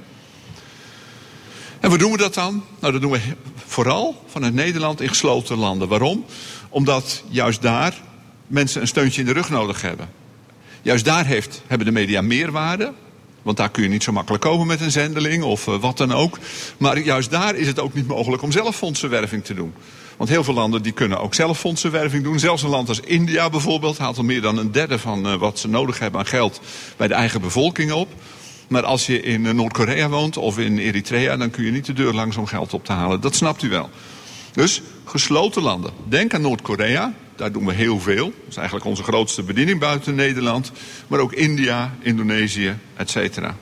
En 1.79 1.89
waar 1.89 1.99
doen 1.99 2.11
we 2.11 2.17
dat 2.17 2.33
dan? 2.33 2.63
Nou, 2.79 2.93
dat 2.93 3.01
doen 3.01 3.11
we 3.11 3.19
vooral 3.65 4.23
vanuit 4.27 4.53
Nederland 4.53 5.01
in 5.01 5.09
gesloten 5.09 5.57
landen. 5.57 5.87
Waarom? 5.87 6.25
Omdat 6.69 7.23
juist 7.29 7.61
daar 7.61 8.01
mensen 8.47 8.81
een 8.81 8.87
steuntje 8.87 9.21
in 9.21 9.27
de 9.27 9.33
rug 9.33 9.49
nodig 9.49 9.81
hebben. 9.81 10.09
Juist 10.81 11.05
daar 11.05 11.25
heeft, 11.25 11.61
hebben 11.67 11.87
de 11.87 11.93
media 11.93 12.21
meerwaarde. 12.21 12.93
Want 13.45 13.57
daar 13.57 13.69
kun 13.69 13.83
je 13.83 13.89
niet 13.89 14.03
zo 14.03 14.11
makkelijk 14.11 14.43
komen 14.43 14.67
met 14.67 14.81
een 14.81 14.91
zendeling 14.91 15.43
of 15.43 15.67
uh, 15.67 15.75
wat 15.75 15.97
dan 15.97 16.11
ook. 16.11 16.39
Maar 16.77 16.99
juist 16.99 17.31
daar 17.31 17.55
is 17.55 17.67
het 17.67 17.79
ook 17.79 17.93
niet 17.93 18.07
mogelijk 18.07 18.43
om 18.43 18.51
zelf 18.51 18.75
fondsenwerving 18.75 19.45
te 19.45 19.53
doen. 19.53 19.73
Want 20.17 20.29
heel 20.29 20.43
veel 20.43 20.53
landen 20.53 20.81
die 20.81 20.91
kunnen 20.91 21.19
ook 21.19 21.33
zelf 21.33 21.59
fondsenwerving 21.59 22.23
doen. 22.23 22.39
Zelfs 22.39 22.63
een 22.63 22.69
land 22.69 22.89
als 22.89 22.99
India 22.99 23.49
bijvoorbeeld 23.49 23.97
haalt 23.97 24.17
al 24.17 24.23
meer 24.23 24.41
dan 24.41 24.57
een 24.57 24.71
derde 24.71 24.99
van 24.99 25.27
uh, 25.27 25.35
wat 25.35 25.59
ze 25.59 25.67
nodig 25.67 25.99
hebben 25.99 26.19
aan 26.19 26.25
geld 26.25 26.61
bij 26.97 27.07
de 27.07 27.13
eigen 27.13 27.41
bevolking 27.41 27.91
op. 27.91 28.07
Maar 28.67 28.83
als 28.83 29.05
je 29.05 29.21
in 29.21 29.55
Noord-Korea 29.55 30.09
woont 30.09 30.37
of 30.37 30.57
in 30.57 30.77
Eritrea, 30.77 31.37
dan 31.37 31.49
kun 31.49 31.63
je 31.65 31.71
niet 31.71 31.85
de 31.85 31.93
deur 31.93 32.13
langs 32.13 32.37
om 32.37 32.45
geld 32.45 32.73
op 32.73 32.85
te 32.85 32.91
halen. 32.91 33.21
Dat 33.21 33.35
snapt 33.35 33.63
u 33.63 33.69
wel. 33.69 33.89
Dus 34.51 34.81
gesloten 35.05 35.61
landen. 35.61 35.91
Denk 36.07 36.33
aan 36.33 36.41
Noord-Korea, 36.41 37.13
daar 37.35 37.51
doen 37.51 37.65
we 37.65 37.73
heel 37.73 37.99
veel. 37.99 38.25
Dat 38.25 38.49
is 38.49 38.55
eigenlijk 38.55 38.85
onze 38.85 39.03
grootste 39.03 39.43
bediening 39.43 39.79
buiten 39.79 40.15
Nederland. 40.15 40.71
Maar 41.07 41.19
ook 41.19 41.33
India, 41.33 41.95
Indonesië, 41.99 42.77
et 42.95 43.09
cetera. 43.09 43.55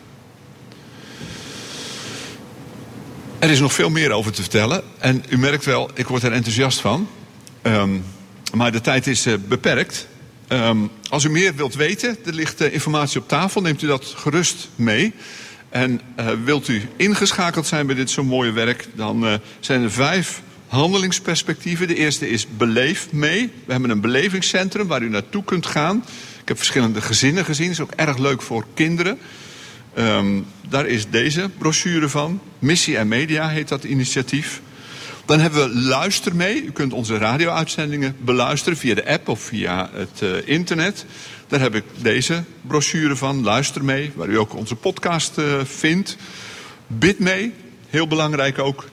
Er 3.40 3.50
is 3.50 3.60
nog 3.60 3.74
veel 3.74 3.90
meer 3.90 4.12
over 4.12 4.32
te 4.32 4.42
vertellen. 4.42 4.84
En 4.98 5.24
u 5.30 5.38
merkt 5.38 5.66
wel, 5.66 5.90
ik 5.94 6.08
word 6.08 6.24
er 6.24 6.32
enthousiast 6.32 6.80
van. 6.80 7.08
Um, 7.64 8.04
maar 8.54 8.72
de 8.72 8.82
tijd 8.82 9.08
is 9.08 9.28
uh, 9.28 9.34
beperkt. 9.48 10.08
Um, 10.48 10.90
als 11.10 11.24
u 11.24 11.30
meer 11.30 11.56
wilt 11.56 11.76
weten, 11.76 12.18
er 12.26 12.34
ligt 12.34 12.62
uh, 12.62 12.74
informatie 12.74 13.20
op 13.22 13.28
tafel. 13.28 13.62
Neemt 13.62 13.82
u 13.82 13.88
dat 13.88 14.14
gerust 14.16 14.70
mee. 14.76 15.14
En 15.70 16.02
uh, 16.20 16.30
wilt 16.44 16.68
u 16.68 16.90
ingeschakeld 16.96 17.68
zijn 17.68 17.86
bij 17.86 17.96
dit 17.96 18.10
zo 18.10 18.24
mooie 18.24 18.52
werk, 18.52 18.88
dan 18.94 19.40
zijn 19.60 19.84
er 19.84 19.92
vijf 19.92 20.42
handelingsperspectieven. 20.74 21.88
De 21.88 21.96
eerste 21.96 22.30
is 22.30 22.48
beleef 22.58 23.12
mee. 23.12 23.52
We 23.66 23.72
hebben 23.72 23.90
een 23.90 24.02
belevingscentrum 24.02 24.88
waar 24.88 25.02
u 25.02 25.10
naartoe 25.10 25.44
kunt 25.44 25.66
gaan. 25.66 26.04
Ik 26.42 26.48
heb 26.48 26.58
verschillende 26.58 27.02
gezinnen 27.02 27.46
gezien. 27.46 27.70
Is 27.70 27.80
ook 27.80 27.92
erg 27.92 28.18
leuk 28.18 28.42
voor 28.42 28.66
kinderen. 28.74 29.18
Um, 29.98 30.46
daar 30.70 30.86
is 30.86 31.10
deze 31.10 31.50
brochure 31.58 32.10
van. 32.10 32.42
Missie 32.60 32.98
en 32.98 33.08
Media 33.08 33.48
heet 33.48 33.68
dat 33.68 33.84
initiatief. 33.84 34.62
Dan 35.26 35.40
hebben 35.40 35.70
we 35.70 35.80
Luister 35.80 36.36
mee. 36.36 36.64
U 36.64 36.72
kunt 36.72 36.94
onze 36.94 37.18
radio-uitzendingen 37.18 38.16
beluisteren 38.20 38.78
via 38.78 38.96
de 38.96 39.08
app 39.08 39.28
of 39.28 39.42
via 39.42 39.90
het 39.94 40.22
uh, 40.24 40.30
internet. 40.46 41.06
Daar 41.48 41.60
heb 41.60 41.76
ik 41.76 41.84
deze 41.98 42.44
brochure 42.62 43.16
van. 43.16 43.44
Luister 43.44 43.84
mee, 43.84 44.12
waar 44.16 44.30
u 44.30 44.38
ook 44.38 44.56
onze 44.56 44.76
podcast 44.76 45.38
uh, 45.38 45.46
vindt. 45.64 46.18
Bid 46.88 47.20
mee, 47.20 47.54
heel 47.90 48.08
belangrijk 48.08 48.60
ook. 48.60 48.92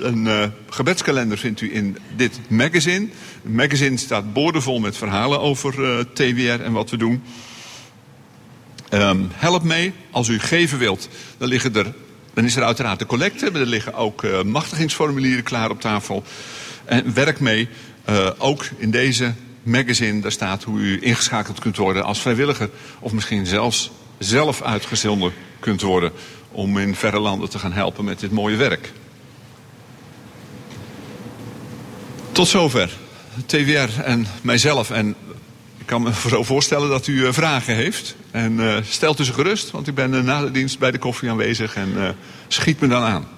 Een 0.00 0.26
uh, 0.26 0.44
gebedskalender 0.68 1.38
vindt 1.38 1.60
u 1.60 1.74
in 1.74 1.98
dit 2.16 2.40
magazine. 2.48 3.08
Het 3.42 3.52
magazine 3.52 3.96
staat 3.96 4.32
boordevol 4.32 4.80
met 4.80 4.96
verhalen 4.96 5.40
over 5.40 5.72
TWR 6.12 6.62
en 6.62 6.72
wat 6.72 6.90
we 6.90 6.96
doen. 6.96 7.22
Um, 8.92 9.28
help 9.32 9.62
mee. 9.62 9.92
Als 10.10 10.28
u 10.28 10.38
geven 10.38 10.78
wilt, 10.78 11.08
dan, 11.38 11.48
liggen 11.48 11.74
er, 11.74 11.94
dan 12.34 12.44
is 12.44 12.56
er 12.56 12.62
uiteraard 12.62 12.98
de 12.98 13.06
collecte. 13.06 13.50
Maar 13.50 13.60
er 13.60 13.66
liggen 13.66 13.94
ook 13.94 14.22
uh, 14.22 14.42
machtigingsformulieren 14.42 15.42
klaar 15.42 15.70
op 15.70 15.80
tafel. 15.80 16.24
En 16.84 17.14
werk 17.14 17.40
mee. 17.40 17.68
Ook 18.38 18.64
in 18.76 18.90
deze 18.90 19.32
magazine, 19.62 20.20
daar 20.20 20.32
staat 20.32 20.62
hoe 20.62 20.78
u 20.78 20.98
ingeschakeld 21.00 21.58
kunt 21.58 21.76
worden 21.76 22.04
als 22.04 22.20
vrijwilliger. 22.20 22.70
Of 23.00 23.12
misschien 23.12 23.46
zelfs 23.46 23.90
zelf 24.18 24.62
uitgezonden 24.62 25.32
kunt 25.60 25.80
worden. 25.80 26.12
Om 26.52 26.78
in 26.78 26.94
verre 26.94 27.20
landen 27.20 27.50
te 27.50 27.58
gaan 27.58 27.72
helpen 27.72 28.04
met 28.04 28.20
dit 28.20 28.30
mooie 28.30 28.56
werk. 28.56 28.92
Tot 32.32 32.48
zover. 32.48 32.90
TWR 33.46 34.02
en 34.02 34.26
mijzelf 34.42 34.90
en 34.90 35.14
kan 35.84 36.02
me 36.02 36.10
zo 36.28 36.42
voorstellen 36.42 36.88
dat 36.88 37.06
u 37.06 37.12
uh, 37.12 37.32
vragen 37.32 37.74
heeft. 37.74 38.16
En 38.30 38.52
uh, 38.52 38.76
stelt 38.82 39.20
u 39.20 39.24
ze 39.24 39.32
gerust, 39.32 39.70
want 39.70 39.86
ik 39.86 39.94
ben 39.94 40.14
uh, 40.14 40.22
na 40.22 40.40
de 40.40 40.50
dienst 40.50 40.78
bij 40.78 40.90
de 40.90 40.98
koffie 40.98 41.30
aanwezig 41.30 41.74
en 41.74 42.16
schiet 42.48 42.80
me 42.80 42.88
dan 42.88 43.02
aan. 43.02 43.28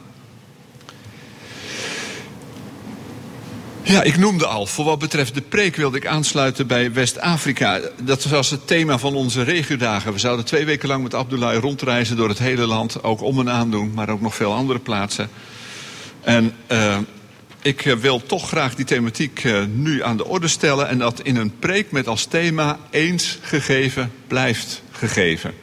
Ja, 3.82 4.02
ik 4.02 4.16
noemde 4.16 4.46
al, 4.46 4.66
voor 4.66 4.84
wat 4.84 4.98
betreft 4.98 5.34
de 5.34 5.40
preek 5.40 5.76
wilde 5.76 5.96
ik 5.96 6.06
aansluiten 6.06 6.66
bij 6.66 6.92
West-Afrika. 6.92 7.80
Dat 8.02 8.24
was 8.24 8.50
het 8.50 8.66
thema 8.66 8.98
van 8.98 9.14
onze 9.14 9.42
regiodagen. 9.42 10.12
We 10.12 10.18
zouden 10.18 10.44
twee 10.44 10.64
weken 10.64 10.88
lang 10.88 11.02
met 11.02 11.14
Abdullah 11.14 11.58
rondreizen 11.58 12.16
door 12.16 12.28
het 12.28 12.38
hele 12.38 12.66
land. 12.66 13.02
Ook 13.02 13.22
om 13.22 13.38
en 13.38 13.50
aandoen, 13.50 13.92
maar 13.94 14.08
ook 14.08 14.20
nog 14.20 14.34
veel 14.34 14.52
andere 14.52 14.78
plaatsen. 14.78 15.28
En 16.20 16.54
ik 17.62 17.84
eh, 17.84 17.94
wil 17.94 18.22
toch 18.22 18.48
graag 18.48 18.74
die 18.74 18.84
thematiek 18.84 19.44
uh, 19.44 19.64
nu 19.64 20.02
aan 20.02 20.16
de 20.16 20.26
orde 20.26 20.48
stellen 20.48 20.88
en 20.88 20.98
dat 20.98 21.20
in 21.20 21.36
een 21.36 21.58
preek 21.58 21.90
met 21.90 22.06
als 22.06 22.24
thema 22.24 22.78
eens 22.90 23.38
gegeven 23.42 24.12
blijft 24.26 24.82
gegeven. 24.90 25.54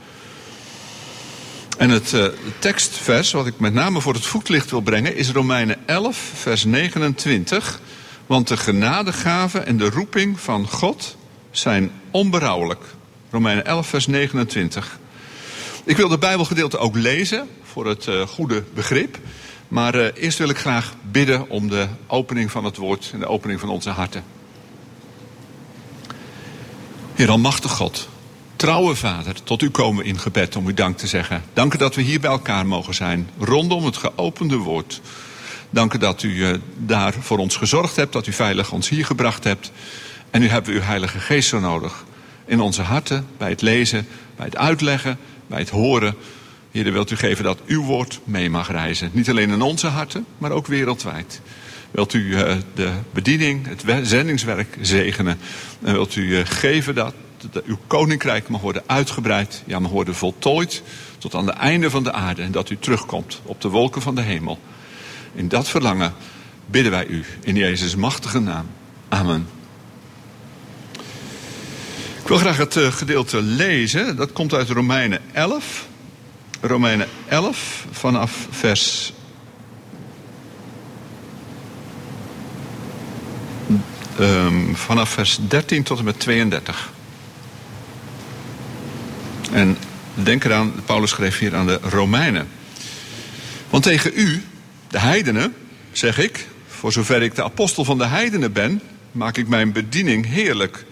En 1.77 1.89
het 1.89 2.11
uh, 2.11 2.25
tekstvers 2.59 3.31
wat 3.31 3.47
ik 3.47 3.59
met 3.59 3.73
name 3.73 4.01
voor 4.01 4.13
het 4.13 4.25
voetlicht 4.25 4.69
wil 4.69 4.81
brengen 4.81 5.15
is 5.15 5.31
Romeinen 5.31 5.77
11, 5.85 6.31
vers 6.33 6.63
29. 6.63 7.79
Want 8.25 8.47
de 8.47 8.57
genadegave 8.57 9.59
en 9.59 9.77
de 9.77 9.89
roeping 9.89 10.39
van 10.39 10.67
God 10.67 11.17
zijn 11.51 11.91
onberouwelijk. 12.11 12.83
Romeinen 13.31 13.65
11, 13.65 13.87
vers 13.87 14.07
29. 14.07 14.99
Ik 15.83 15.97
wil 15.97 16.07
de 16.07 16.17
Bijbelgedeelte 16.17 16.77
ook 16.77 16.95
lezen 16.95 17.47
voor 17.63 17.87
het 17.87 18.07
goede 18.27 18.63
begrip. 18.73 19.17
Maar 19.69 19.95
uh, 19.95 20.07
eerst 20.13 20.37
wil 20.37 20.49
ik 20.49 20.57
graag 20.57 20.93
bidden 21.11 21.49
om 21.49 21.67
de 21.67 21.87
opening 22.07 22.51
van 22.51 22.63
het 22.63 22.77
woord 22.77 23.09
en 23.13 23.19
de 23.19 23.27
opening 23.27 23.59
van 23.59 23.69
onze 23.69 23.89
harten. 23.89 24.23
Heer 27.13 27.29
Almachtig 27.29 27.71
God, 27.71 28.09
trouwe 28.55 28.95
Vader, 28.95 29.43
tot 29.43 29.61
u 29.61 29.69
komen 29.69 30.05
in 30.05 30.19
gebed 30.19 30.55
om 30.55 30.67
u 30.67 30.73
dank 30.73 30.97
te 30.97 31.07
zeggen. 31.07 31.43
Dank 31.53 31.73
u 31.73 31.77
dat 31.77 31.95
we 31.95 32.01
hier 32.01 32.19
bij 32.19 32.29
elkaar 32.29 32.65
mogen 32.65 32.93
zijn, 32.93 33.29
rondom 33.39 33.85
het 33.85 33.97
geopende 33.97 34.57
woord. 34.57 35.01
Dank 35.69 35.93
u 35.93 35.97
dat 35.97 36.23
u 36.23 36.29
uh, 36.29 36.57
daar 36.77 37.13
voor 37.13 37.37
ons 37.37 37.55
gezorgd 37.55 37.95
hebt, 37.95 38.13
dat 38.13 38.27
u 38.27 38.33
veilig 38.33 38.71
ons 38.71 38.89
hier 38.89 39.05
gebracht 39.05 39.43
hebt. 39.43 39.71
En 40.31 40.41
nu 40.41 40.47
hebben 40.47 40.73
we 40.73 40.79
uw 40.79 40.85
Heilige 40.85 41.19
Geest 41.19 41.49
zo 41.49 41.59
nodig. 41.59 42.05
In 42.45 42.59
onze 42.59 42.81
harten, 42.81 43.27
bij 43.37 43.49
het 43.49 43.61
lezen, 43.61 44.07
bij 44.35 44.45
het 44.45 44.57
uitleggen, 44.57 45.17
bij 45.47 45.59
het 45.59 45.69
horen 45.69 46.15
Heer, 46.71 46.91
wilt 46.91 47.11
u 47.11 47.15
geven 47.15 47.43
dat 47.43 47.59
uw 47.65 47.83
woord 47.83 48.19
mee 48.23 48.49
mag 48.49 48.71
reizen. 48.71 49.09
Niet 49.13 49.29
alleen 49.29 49.49
in 49.49 49.61
onze 49.61 49.87
harten, 49.87 50.25
maar 50.37 50.51
ook 50.51 50.67
wereldwijd. 50.67 51.41
Wilt 51.91 52.13
u 52.13 52.19
uh, 52.19 52.55
de 52.73 52.91
bediening, 53.11 53.67
het 53.67 54.07
zendingswerk 54.07 54.77
zegenen. 54.81 55.39
En 55.81 55.93
wilt 55.93 56.15
u 56.15 56.21
uh, 56.21 56.39
geven 56.43 56.95
dat, 56.95 57.13
uw 57.65 57.77
koninkrijk 57.87 58.49
mag 58.49 58.61
worden 58.61 58.83
uitgebreid. 58.85 59.63
Ja, 59.65 59.79
mag 59.79 59.91
worden 59.91 60.15
voltooid 60.15 60.83
tot 61.17 61.35
aan 61.35 61.45
de 61.45 61.51
einde 61.51 61.89
van 61.89 62.03
de 62.03 62.11
aarde. 62.11 62.41
En 62.41 62.51
dat 62.51 62.69
u 62.69 62.77
terugkomt 62.77 63.41
op 63.43 63.61
de 63.61 63.69
wolken 63.69 64.01
van 64.01 64.15
de 64.15 64.21
hemel. 64.21 64.59
In 65.33 65.47
dat 65.47 65.69
verlangen 65.69 66.13
bidden 66.65 66.91
wij 66.91 67.05
u 67.05 67.25
in 67.43 67.55
Jezus' 67.55 67.95
machtige 67.95 68.39
naam. 68.39 68.65
Amen. 69.07 69.47
Ik 72.21 72.27
wil 72.27 72.37
graag 72.37 72.57
het 72.57 72.75
uh, 72.75 72.91
gedeelte 72.91 73.41
lezen. 73.41 74.15
Dat 74.15 74.31
komt 74.31 74.53
uit 74.53 74.69
Romeinen 74.69 75.21
11. 75.31 75.88
Romeinen 76.61 77.07
11 77.27 77.85
vanaf 77.91 78.47
vers. 78.49 79.13
Um, 84.19 84.75
vanaf 84.75 85.09
vers 85.09 85.39
13 85.47 85.83
tot 85.83 85.99
en 85.99 86.05
met 86.05 86.19
32. 86.19 86.91
En 89.51 89.77
denk 90.13 90.43
eraan, 90.43 90.73
Paulus 90.85 91.09
schreef 91.09 91.37
hier 91.37 91.55
aan 91.55 91.65
de 91.65 91.79
Romeinen. 91.81 92.47
Want 93.69 93.83
tegen 93.83 94.11
u, 94.15 94.43
de 94.87 94.99
heidenen, 94.99 95.55
zeg 95.91 96.17
ik, 96.17 96.47
voor 96.67 96.91
zover 96.91 97.21
ik 97.21 97.35
de 97.35 97.43
apostel 97.43 97.83
van 97.83 97.97
de 97.97 98.05
heidenen 98.05 98.53
ben, 98.53 98.81
maak 99.11 99.37
ik 99.37 99.47
mijn 99.47 99.71
bediening 99.71 100.25
heerlijk 100.25 100.85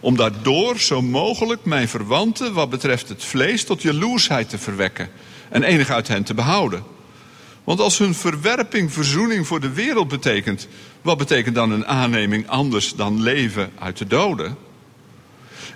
om 0.00 0.16
daardoor 0.16 0.78
zo 0.78 1.02
mogelijk 1.02 1.64
mijn 1.64 1.88
verwanten 1.88 2.52
wat 2.52 2.70
betreft 2.70 3.08
het 3.08 3.24
vlees 3.24 3.64
tot 3.64 3.82
jaloersheid 3.82 4.48
te 4.48 4.58
verwekken 4.58 5.10
en 5.48 5.62
enig 5.62 5.90
uit 5.90 6.08
hen 6.08 6.24
te 6.24 6.34
behouden. 6.34 6.84
Want 7.64 7.80
als 7.80 7.98
hun 7.98 8.14
verwerping 8.14 8.92
verzoening 8.92 9.46
voor 9.46 9.60
de 9.60 9.72
wereld 9.72 10.08
betekent, 10.08 10.68
wat 11.02 11.18
betekent 11.18 11.54
dan 11.54 11.70
een 11.70 11.86
aanneming 11.86 12.48
anders 12.48 12.94
dan 12.94 13.22
leven 13.22 13.72
uit 13.78 13.98
de 13.98 14.06
doden? 14.06 14.56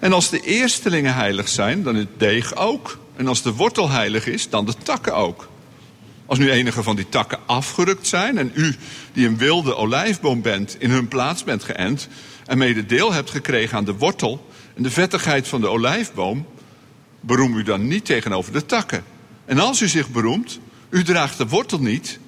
En 0.00 0.12
als 0.12 0.30
de 0.30 0.40
eerstelingen 0.40 1.14
heilig 1.14 1.48
zijn, 1.48 1.82
dan 1.82 1.94
het 1.94 2.08
deeg 2.16 2.56
ook. 2.56 2.98
En 3.16 3.26
als 3.26 3.42
de 3.42 3.52
wortel 3.52 3.90
heilig 3.90 4.26
is, 4.26 4.48
dan 4.48 4.64
de 4.64 4.74
takken 4.82 5.14
ook. 5.14 5.49
Als 6.30 6.38
nu 6.38 6.50
enige 6.50 6.82
van 6.82 6.96
die 6.96 7.08
takken 7.08 7.38
afgerukt 7.46 8.06
zijn 8.06 8.38
en 8.38 8.50
u, 8.54 8.76
die 9.12 9.26
een 9.26 9.36
wilde 9.36 9.76
olijfboom 9.76 10.42
bent, 10.42 10.76
in 10.78 10.90
hun 10.90 11.08
plaats 11.08 11.44
bent 11.44 11.64
geënt, 11.64 12.08
en 12.46 12.58
mede 12.58 12.86
deel 12.86 13.12
hebt 13.12 13.30
gekregen 13.30 13.76
aan 13.76 13.84
de 13.84 13.94
wortel 13.94 14.50
en 14.74 14.82
de 14.82 14.90
vettigheid 14.90 15.48
van 15.48 15.60
de 15.60 15.68
olijfboom, 15.68 16.46
beroem 17.20 17.56
u 17.56 17.62
dan 17.62 17.88
niet 17.88 18.04
tegenover 18.04 18.52
de 18.52 18.66
takken. 18.66 19.04
En 19.44 19.58
als 19.58 19.80
u 19.80 19.88
zich 19.88 20.08
beroemt, 20.08 20.58
u 20.90 21.04
draagt 21.04 21.38
de 21.38 21.46
wortel 21.46 21.78
niet, 21.78 22.18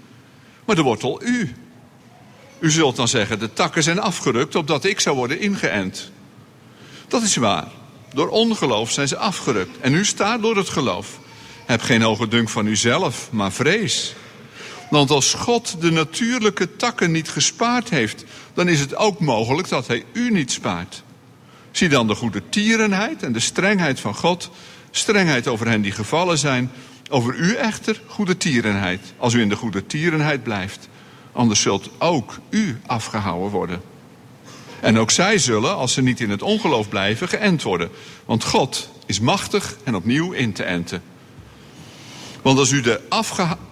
maar 0.64 0.76
de 0.76 0.82
wortel 0.82 1.22
u. 1.22 1.54
U 2.58 2.70
zult 2.70 2.96
dan 2.96 3.08
zeggen, 3.08 3.38
de 3.38 3.52
takken 3.52 3.82
zijn 3.82 4.00
afgerukt 4.00 4.54
opdat 4.54 4.84
ik 4.84 5.00
zou 5.00 5.16
worden 5.16 5.40
ingeënt. 5.40 6.10
Dat 7.08 7.22
is 7.22 7.36
waar. 7.36 7.68
Door 8.14 8.28
ongeloof 8.28 8.90
zijn 8.90 9.08
ze 9.08 9.16
afgerukt. 9.16 9.80
En 9.80 9.94
u 9.94 10.04
staat 10.04 10.42
door 10.42 10.56
het 10.56 10.68
geloof. 10.68 11.20
Heb 11.66 11.80
geen 11.80 12.02
hoge 12.02 12.28
dunk 12.28 12.48
van 12.48 12.66
uzelf, 12.66 13.28
maar 13.30 13.52
vrees. 13.52 14.14
Want 14.90 15.10
als 15.10 15.34
God 15.34 15.80
de 15.80 15.90
natuurlijke 15.90 16.76
takken 16.76 17.10
niet 17.10 17.28
gespaard 17.28 17.90
heeft, 17.90 18.24
dan 18.54 18.68
is 18.68 18.80
het 18.80 18.96
ook 18.96 19.20
mogelijk 19.20 19.68
dat 19.68 19.86
hij 19.86 20.04
u 20.12 20.30
niet 20.30 20.52
spaart. 20.52 21.02
Zie 21.70 21.88
dan 21.88 22.06
de 22.06 22.14
goede 22.14 22.42
tierenheid 22.48 23.22
en 23.22 23.32
de 23.32 23.40
strengheid 23.40 24.00
van 24.00 24.14
God 24.14 24.50
Strengheid 24.94 25.48
over 25.48 25.68
hen 25.68 25.82
die 25.82 25.92
gevallen 25.92 26.38
zijn. 26.38 26.70
Over 27.10 27.34
u 27.34 27.54
echter 27.54 28.02
goede 28.06 28.36
tierenheid. 28.36 29.00
Als 29.16 29.34
u 29.34 29.40
in 29.40 29.48
de 29.48 29.56
goede 29.56 29.86
tierenheid 29.86 30.42
blijft. 30.42 30.88
Anders 31.32 31.60
zult 31.60 31.90
ook 31.98 32.38
u 32.50 32.80
afgehouden 32.86 33.50
worden. 33.50 33.82
En 34.80 34.98
ook 34.98 35.10
zij 35.10 35.38
zullen, 35.38 35.76
als 35.76 35.92
ze 35.92 36.02
niet 36.02 36.20
in 36.20 36.30
het 36.30 36.42
ongeloof 36.42 36.88
blijven, 36.88 37.28
geënt 37.28 37.62
worden. 37.62 37.90
Want 38.24 38.44
God 38.44 38.88
is 39.06 39.20
machtig 39.20 39.76
en 39.84 39.94
opnieuw 39.94 40.32
in 40.32 40.52
te 40.52 40.62
enten. 40.62 41.02
Want 42.42 42.58
als, 42.58 42.70
u 42.70 42.80
de 42.80 43.00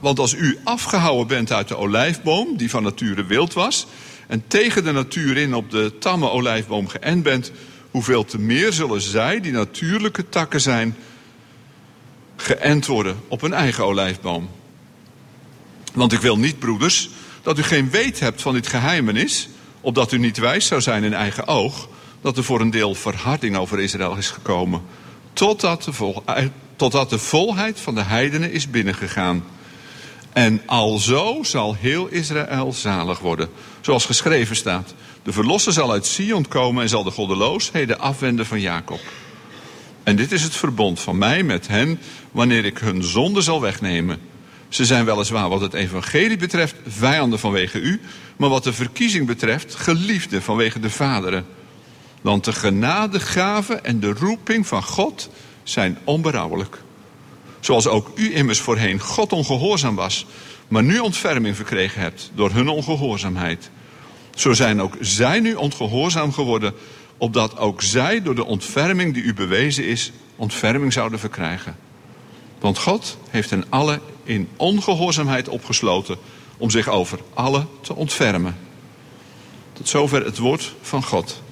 want 0.00 0.18
als 0.18 0.34
u 0.34 0.58
afgehouden 0.64 1.26
bent 1.26 1.52
uit 1.52 1.68
de 1.68 1.76
olijfboom, 1.76 2.56
die 2.56 2.70
van 2.70 2.82
nature 2.82 3.24
wild 3.24 3.52
was, 3.52 3.86
en 4.26 4.44
tegen 4.46 4.84
de 4.84 4.92
natuur 4.92 5.36
in 5.36 5.54
op 5.54 5.70
de 5.70 5.92
tamme 5.98 6.30
olijfboom 6.30 6.88
geënt 6.88 7.22
bent, 7.22 7.52
hoeveel 7.90 8.24
te 8.24 8.38
meer 8.38 8.72
zullen 8.72 9.00
zij, 9.00 9.40
die 9.40 9.52
natuurlijke 9.52 10.28
takken 10.28 10.60
zijn, 10.60 10.96
geënt 12.36 12.86
worden 12.86 13.20
op 13.28 13.42
een 13.42 13.52
eigen 13.52 13.84
olijfboom. 13.84 14.48
Want 15.92 16.12
ik 16.12 16.20
wil 16.20 16.38
niet, 16.38 16.58
broeders, 16.58 17.10
dat 17.42 17.58
u 17.58 17.62
geen 17.62 17.90
weet 17.90 18.20
hebt 18.20 18.42
van 18.42 18.54
dit 18.54 18.66
geheimenis, 18.66 19.48
opdat 19.80 20.12
u 20.12 20.18
niet 20.18 20.38
wijs 20.38 20.66
zou 20.66 20.80
zijn 20.80 21.04
in 21.04 21.14
eigen 21.14 21.46
oog, 21.46 21.88
dat 22.20 22.36
er 22.36 22.44
voor 22.44 22.60
een 22.60 22.70
deel 22.70 22.94
verharding 22.94 23.56
over 23.56 23.80
Israël 23.80 24.16
is 24.16 24.30
gekomen, 24.30 24.82
totdat 25.32 25.82
de, 25.82 25.92
vol, 25.92 26.22
totdat 26.80 27.10
de 27.10 27.18
volheid 27.18 27.80
van 27.80 27.94
de 27.94 28.02
heidenen 28.02 28.52
is 28.52 28.70
binnengegaan. 28.70 29.44
En 30.32 30.62
alzo 30.66 31.42
zal 31.42 31.74
heel 31.74 32.06
Israël 32.06 32.72
zalig 32.72 33.18
worden, 33.18 33.48
zoals 33.80 34.04
geschreven 34.04 34.56
staat. 34.56 34.94
De 35.22 35.32
verlosser 35.32 35.72
zal 35.72 35.92
uit 35.92 36.06
Sion 36.06 36.48
komen 36.48 36.82
en 36.82 36.88
zal 36.88 37.02
de 37.02 37.10
goddeloosheden 37.10 37.98
afwenden 37.98 38.46
van 38.46 38.60
Jacob. 38.60 39.00
En 40.02 40.16
dit 40.16 40.32
is 40.32 40.42
het 40.42 40.56
verbond 40.56 41.00
van 41.00 41.18
mij 41.18 41.42
met 41.42 41.68
hen, 41.68 42.00
wanneer 42.30 42.64
ik 42.64 42.78
hun 42.78 43.02
zonde 43.02 43.40
zal 43.40 43.60
wegnemen. 43.60 44.18
Ze 44.68 44.84
zijn 44.84 45.04
weliswaar 45.04 45.48
wat 45.48 45.60
het 45.60 45.74
evangelie 45.74 46.36
betreft 46.36 46.74
vijanden 46.86 47.38
vanwege 47.38 47.80
u, 47.80 48.00
maar 48.36 48.48
wat 48.48 48.64
de 48.64 48.72
verkiezing 48.72 49.26
betreft 49.26 49.74
geliefden 49.74 50.42
vanwege 50.42 50.80
de 50.80 50.90
vaderen. 50.90 51.46
Want 52.20 52.44
de 52.44 52.52
genadegave 52.52 53.74
en 53.74 54.00
de 54.00 54.12
roeping 54.12 54.66
van 54.66 54.82
God 54.82 55.30
zijn 55.62 55.98
onberouwelijk. 56.04 56.82
Zoals 57.60 57.86
ook 57.86 58.10
u 58.14 58.34
immers 58.34 58.60
voorheen 58.60 59.00
God 59.00 59.32
ongehoorzaam 59.32 59.94
was, 59.94 60.26
maar 60.68 60.82
nu 60.82 60.98
ontferming 60.98 61.56
verkregen 61.56 62.00
hebt 62.00 62.30
door 62.34 62.50
hun 62.50 62.68
ongehoorzaamheid. 62.68 63.70
Zo 64.34 64.52
zijn 64.52 64.80
ook 64.82 64.96
zij 65.00 65.40
nu 65.40 65.54
ongehoorzaam 65.54 66.32
geworden, 66.32 66.74
opdat 67.16 67.58
ook 67.58 67.82
zij 67.82 68.22
door 68.22 68.34
de 68.34 68.44
ontferming 68.44 69.14
die 69.14 69.22
u 69.22 69.34
bewezen 69.34 69.84
is, 69.84 70.12
ontferming 70.36 70.92
zouden 70.92 71.18
verkrijgen. 71.18 71.76
Want 72.60 72.78
God 72.78 73.18
heeft 73.30 73.50
hen 73.50 73.64
alle 73.68 74.00
in 74.24 74.48
ongehoorzaamheid 74.56 75.48
opgesloten 75.48 76.16
om 76.56 76.70
zich 76.70 76.88
over 76.88 77.18
alle 77.34 77.66
te 77.80 77.94
ontfermen. 77.94 78.56
Tot 79.72 79.88
zover 79.88 80.24
het 80.24 80.38
woord 80.38 80.74
van 80.82 81.02
God. 81.02 81.42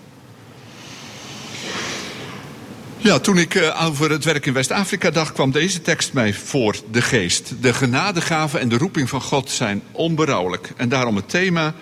Ja, 3.00 3.18
toen 3.18 3.38
ik 3.38 3.54
uh, 3.54 3.84
over 3.86 4.10
het 4.10 4.24
werk 4.24 4.46
in 4.46 4.52
West-Afrika 4.52 5.10
dacht, 5.10 5.32
kwam 5.32 5.50
deze 5.50 5.82
tekst 5.82 6.12
mij 6.12 6.34
voor 6.34 6.76
de 6.90 7.02
geest. 7.02 7.52
De 7.60 7.74
genadegave 7.74 8.58
en 8.58 8.68
de 8.68 8.78
roeping 8.78 9.08
van 9.08 9.20
God 9.20 9.50
zijn 9.50 9.82
onberouwelijk. 9.92 10.72
En 10.76 10.88
daarom 10.88 11.16
het 11.16 11.28
thema 11.28 11.74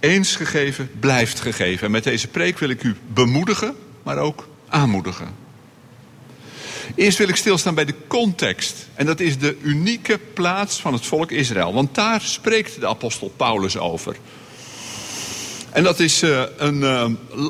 eens 0.00 0.36
gegeven, 0.36 0.90
blijft 1.00 1.40
gegeven. 1.40 1.86
En 1.86 1.90
met 1.90 2.04
deze 2.04 2.28
preek 2.28 2.58
wil 2.58 2.68
ik 2.68 2.82
u 2.82 2.96
bemoedigen, 3.12 3.74
maar 4.02 4.18
ook 4.18 4.48
aanmoedigen. 4.68 5.28
Eerst 6.94 7.18
wil 7.18 7.28
ik 7.28 7.36
stilstaan 7.36 7.74
bij 7.74 7.84
de 7.84 7.94
context. 8.06 8.88
En 8.94 9.06
dat 9.06 9.20
is 9.20 9.38
de 9.38 9.56
unieke 9.62 10.18
plaats 10.34 10.80
van 10.80 10.92
het 10.92 11.06
volk 11.06 11.30
Israël. 11.30 11.72
Want 11.74 11.94
daar 11.94 12.20
spreekt 12.20 12.80
de 12.80 12.86
apostel 12.86 13.32
Paulus 13.36 13.78
over. 13.78 14.16
En 15.72 15.82
dat 15.82 16.00
is 16.00 16.22
uh, 16.22 16.42
een 16.56 16.80
uh, 16.80 17.06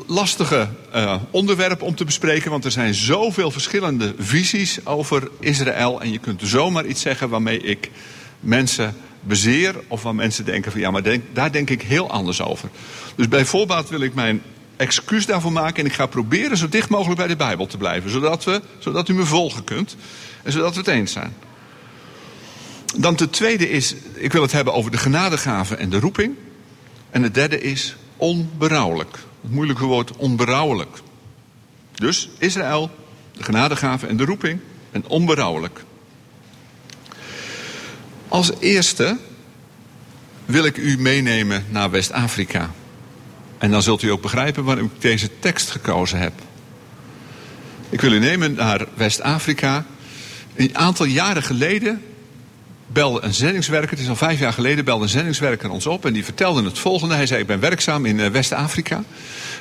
lastige 0.07 0.69
uh, 0.95 1.15
onderwerp 1.31 1.83
om 1.83 1.95
te 1.95 2.05
bespreken, 2.05 2.51
want 2.51 2.65
er 2.65 2.71
zijn 2.71 2.95
zoveel 2.95 3.51
verschillende 3.51 4.15
visies 4.19 4.87
over 4.87 5.29
Israël. 5.39 6.01
En 6.01 6.13
je 6.13 6.19
kunt 6.19 6.41
zomaar 6.45 6.87
iets 6.87 7.01
zeggen 7.01 7.29
waarmee 7.29 7.61
ik 7.61 7.91
mensen 8.41 8.95
bezeer, 9.21 9.75
of 9.89 10.03
waar 10.03 10.15
mensen 10.15 10.45
denken 10.45 10.73
van 10.73 10.81
ja, 10.81 10.91
maar 10.91 11.03
denk, 11.03 11.25
daar 11.33 11.53
denk 11.53 11.71
ik 11.71 11.83
heel 11.83 12.11
anders 12.11 12.43
over. 12.43 12.69
Dus 13.15 13.29
bij 13.29 13.45
voorbaat 13.45 13.89
wil 13.89 14.01
ik 14.01 14.15
mijn 14.15 14.43
excuus 14.77 15.27
daarvoor 15.27 15.53
maken 15.53 15.77
en 15.77 15.91
ik 15.91 15.97
ga 15.97 16.07
proberen 16.07 16.57
zo 16.57 16.69
dicht 16.69 16.89
mogelijk 16.89 17.19
bij 17.19 17.29
de 17.29 17.37
Bijbel 17.37 17.67
te 17.67 17.77
blijven, 17.77 18.11
zodat, 18.11 18.45
we, 18.45 18.61
zodat 18.79 19.09
u 19.09 19.15
me 19.15 19.25
volgen 19.25 19.65
kunt 19.65 19.97
en 20.43 20.53
zodat 20.53 20.73
we 20.73 20.79
het 20.79 20.89
eens 20.89 21.13
zijn. 21.13 21.35
Dan 22.97 23.17
de 23.17 23.31
tweede 23.31 23.71
is, 23.71 23.95
ik 24.15 24.33
wil 24.33 24.43
het 24.43 24.53
hebben 24.53 24.75
over 24.75 24.91
de 24.91 24.99
genadegave 24.99 25.77
en 25.77 25.91
de 25.91 26.01
roeping. 26.01 26.35
En 27.11 27.23
het 27.23 27.35
derde 27.35 27.61
is 27.61 27.97
onberouwelijk. 28.21 29.19
Het 29.43 29.51
moeilijke 29.51 29.85
woord 29.85 30.17
onberouwelijk. 30.17 30.99
Dus 31.95 32.29
Israël, 32.39 32.91
de 33.33 33.43
genadegave 33.43 34.07
en 34.07 34.17
de 34.17 34.25
roeping 34.25 34.61
en 34.91 35.07
onberouwelijk. 35.07 35.85
Als 38.29 38.53
eerste 38.59 39.17
wil 40.45 40.65
ik 40.65 40.77
u 40.77 40.99
meenemen 40.99 41.65
naar 41.69 41.91
West-Afrika. 41.91 42.71
En 43.59 43.71
dan 43.71 43.83
zult 43.83 44.03
u 44.03 44.11
ook 44.11 44.23
begrijpen 44.23 44.65
waarom 44.65 44.85
ik 44.85 45.01
deze 45.01 45.31
tekst 45.39 45.71
gekozen 45.71 46.19
heb. 46.19 46.33
Ik 47.89 48.01
wil 48.01 48.13
u 48.13 48.19
nemen 48.19 48.55
naar 48.55 48.87
West-Afrika. 48.95 49.87
Een 50.55 50.79
aantal 50.79 51.07
jaren 51.07 51.43
geleden 51.43 52.03
belde 52.93 53.23
een 53.23 53.35
zendingswerker, 53.35 53.91
het 53.91 53.99
is 53.99 54.09
al 54.09 54.17
vijf 54.17 54.39
jaar 54.39 54.53
geleden, 54.53 54.85
belde 54.85 55.03
een 55.03 55.09
zendingswerker 55.09 55.71
ons 55.71 55.87
op 55.87 56.07
en 56.07 56.13
die 56.13 56.25
vertelde 56.25 56.63
het 56.63 56.79
volgende. 56.79 57.15
Hij 57.15 57.27
zei: 57.27 57.41
Ik 57.41 57.47
ben 57.47 57.61
werkzaam 57.61 58.07
in 58.07 58.21
eh, 58.21 58.31
West-Afrika. 58.31 59.03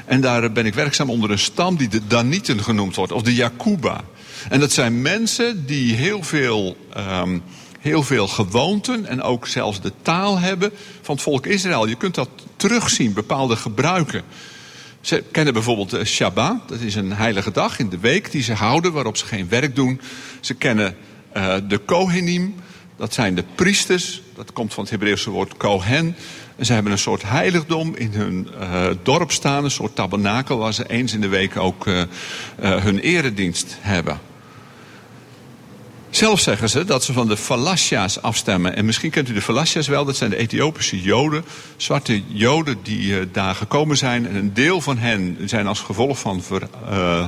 En 0.06 0.22
daar 0.22 0.52
ben 0.52 0.66
ik 0.66 0.74
werkzaam 0.74 1.10
onder 1.10 1.32
een 1.32 1.40
stam 1.40 1.78
die 1.78 1.88
de 1.88 2.08
Danieten 2.08 2.64
genoemd 2.64 2.96
wordt, 2.96 3.12
of 3.12 3.22
de 3.22 3.36
Yakuba. 3.36 4.04
En 4.50 4.60
dat 4.60 4.72
zijn 4.72 5.02
mensen 5.02 5.66
die 5.66 5.96
heel 5.96 6.24
veel, 6.24 6.78
um, 7.22 7.44
heel 7.80 8.04
veel 8.04 8.28
gewoonten 8.28 9.06
en 9.06 9.22
ook 9.22 9.48
zelfs 9.48 9.82
de 9.82 9.92
taal 10.02 10.40
hebben 10.40 10.72
van 11.02 11.16
het 11.16 11.24
volk 11.24 11.46
Israël. 11.46 11.88
Je 11.88 11.96
kunt 11.96 12.16
dat 12.16 12.30
terugzien, 12.56 13.14
bepaalde 13.14 13.56
gebruiken. 13.56 14.24
Ze 15.02 15.24
kennen 15.32 15.54
bijvoorbeeld 15.54 15.90
de 15.90 16.06
Shabbat, 16.06 16.70
dat 16.70 16.80
is 16.80 16.96
een 16.96 17.14
heilige 17.14 17.52
dag 17.52 17.80
in 17.80 17.90
de 17.90 18.00
week 18.00 18.32
die 18.32 18.44
ze 18.44 18.54
houden 18.54 18.92
waarop 18.92 19.18
ze 19.18 19.26
geen 19.26 19.50
werk 19.50 19.76
doen. 19.76 20.02
Ze 20.40 20.54
kennen 20.54 20.96
de 21.68 21.78
Kohenim, 21.86 22.56
dat 23.00 23.14
zijn 23.14 23.36
de 23.36 23.44
priesters, 23.56 24.22
dat 24.36 24.54
komt 24.54 24.74
van 24.74 24.84
het 24.84 24.92
Hebreeuwse 24.92 25.30
woord 25.30 25.58
Kohen. 25.58 26.16
En 26.56 26.66
ze 26.66 26.74
hebben 26.74 26.92
een 26.92 26.98
soort 26.98 27.22
heiligdom 27.22 27.96
in 27.96 28.12
hun 28.12 28.48
uh, 28.60 28.88
dorp 29.04 29.32
staan, 29.32 29.64
een 29.64 29.72
soort 29.72 29.96
tabernakel 29.96 30.58
waar 30.58 30.74
ze 30.74 30.90
eens 30.90 31.14
in 31.14 31.22
de 31.22 31.28
week 31.28 31.58
ook 31.58 31.86
uh, 31.86 31.98
uh, 31.98 32.06
hun 32.84 33.00
eredienst 33.00 33.78
hebben. 33.80 34.20
Zelf 36.10 36.40
zeggen 36.40 36.70
ze 36.70 36.86
dat 36.86 37.04
ze 37.04 37.14
van 37.14 37.28
de 37.28 37.38
Falasja's 37.38 38.22
afstemmen. 38.22 38.76
En 38.76 38.86
misschien 38.86 39.10
kent 39.10 39.30
u 39.30 39.34
de 39.34 39.42
Falasja's 39.42 39.88
wel, 39.88 40.06
dat 40.06 40.16
zijn 40.16 40.30
de 40.30 40.36
Ethiopische 40.36 41.02
Joden. 41.02 41.44
Zwarte 41.78 42.22
Joden 42.28 42.78
die 42.84 43.08
uh, 43.08 43.26
daar 43.32 43.56
gekomen 43.56 43.98
zijn. 43.98 44.28
En 44.28 44.36
een 44.36 44.54
deel 44.54 44.82
van 44.82 44.98
hen 44.98 45.38
zijn 45.46 45.68
als 45.68 45.80
gevolg 45.80 46.20
van, 46.20 46.44
uh, 46.52 46.60
uh, 46.92 47.28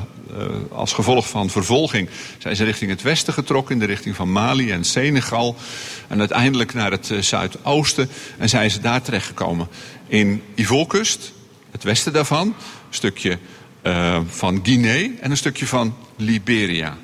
als 0.72 0.94
gevolg 0.94 1.30
van 1.30 1.50
vervolging... 1.50 2.10
zijn 2.38 2.56
ze 2.56 2.64
richting 2.64 2.92
het 2.92 3.02
westen 3.02 3.34
getrokken, 3.34 3.74
in 3.74 3.80
de 3.80 3.86
richting 3.86 4.16
van 4.16 4.32
Mali 4.32 4.72
en 4.72 4.84
Senegal. 4.84 5.56
En 6.08 6.20
uiteindelijk 6.20 6.74
naar 6.74 6.92
het 6.92 7.12
zuidoosten. 7.20 8.10
En 8.38 8.50
zijn 8.50 8.72
ze 8.72 8.80
daar 8.80 9.02
terechtgekomen. 9.02 9.68
In 10.08 10.42
Ivoorkust, 10.56 11.32
het 11.72 11.84
westen 11.84 12.14
daarvan, 12.14 12.48
een 12.48 12.54
stukje 12.90 13.38
van 14.28 14.60
Guinea 14.64 15.10
en 15.20 15.32
een 15.32 15.38
stukje 15.38 15.68
van 15.68 15.96
Liberia. 16.18 16.98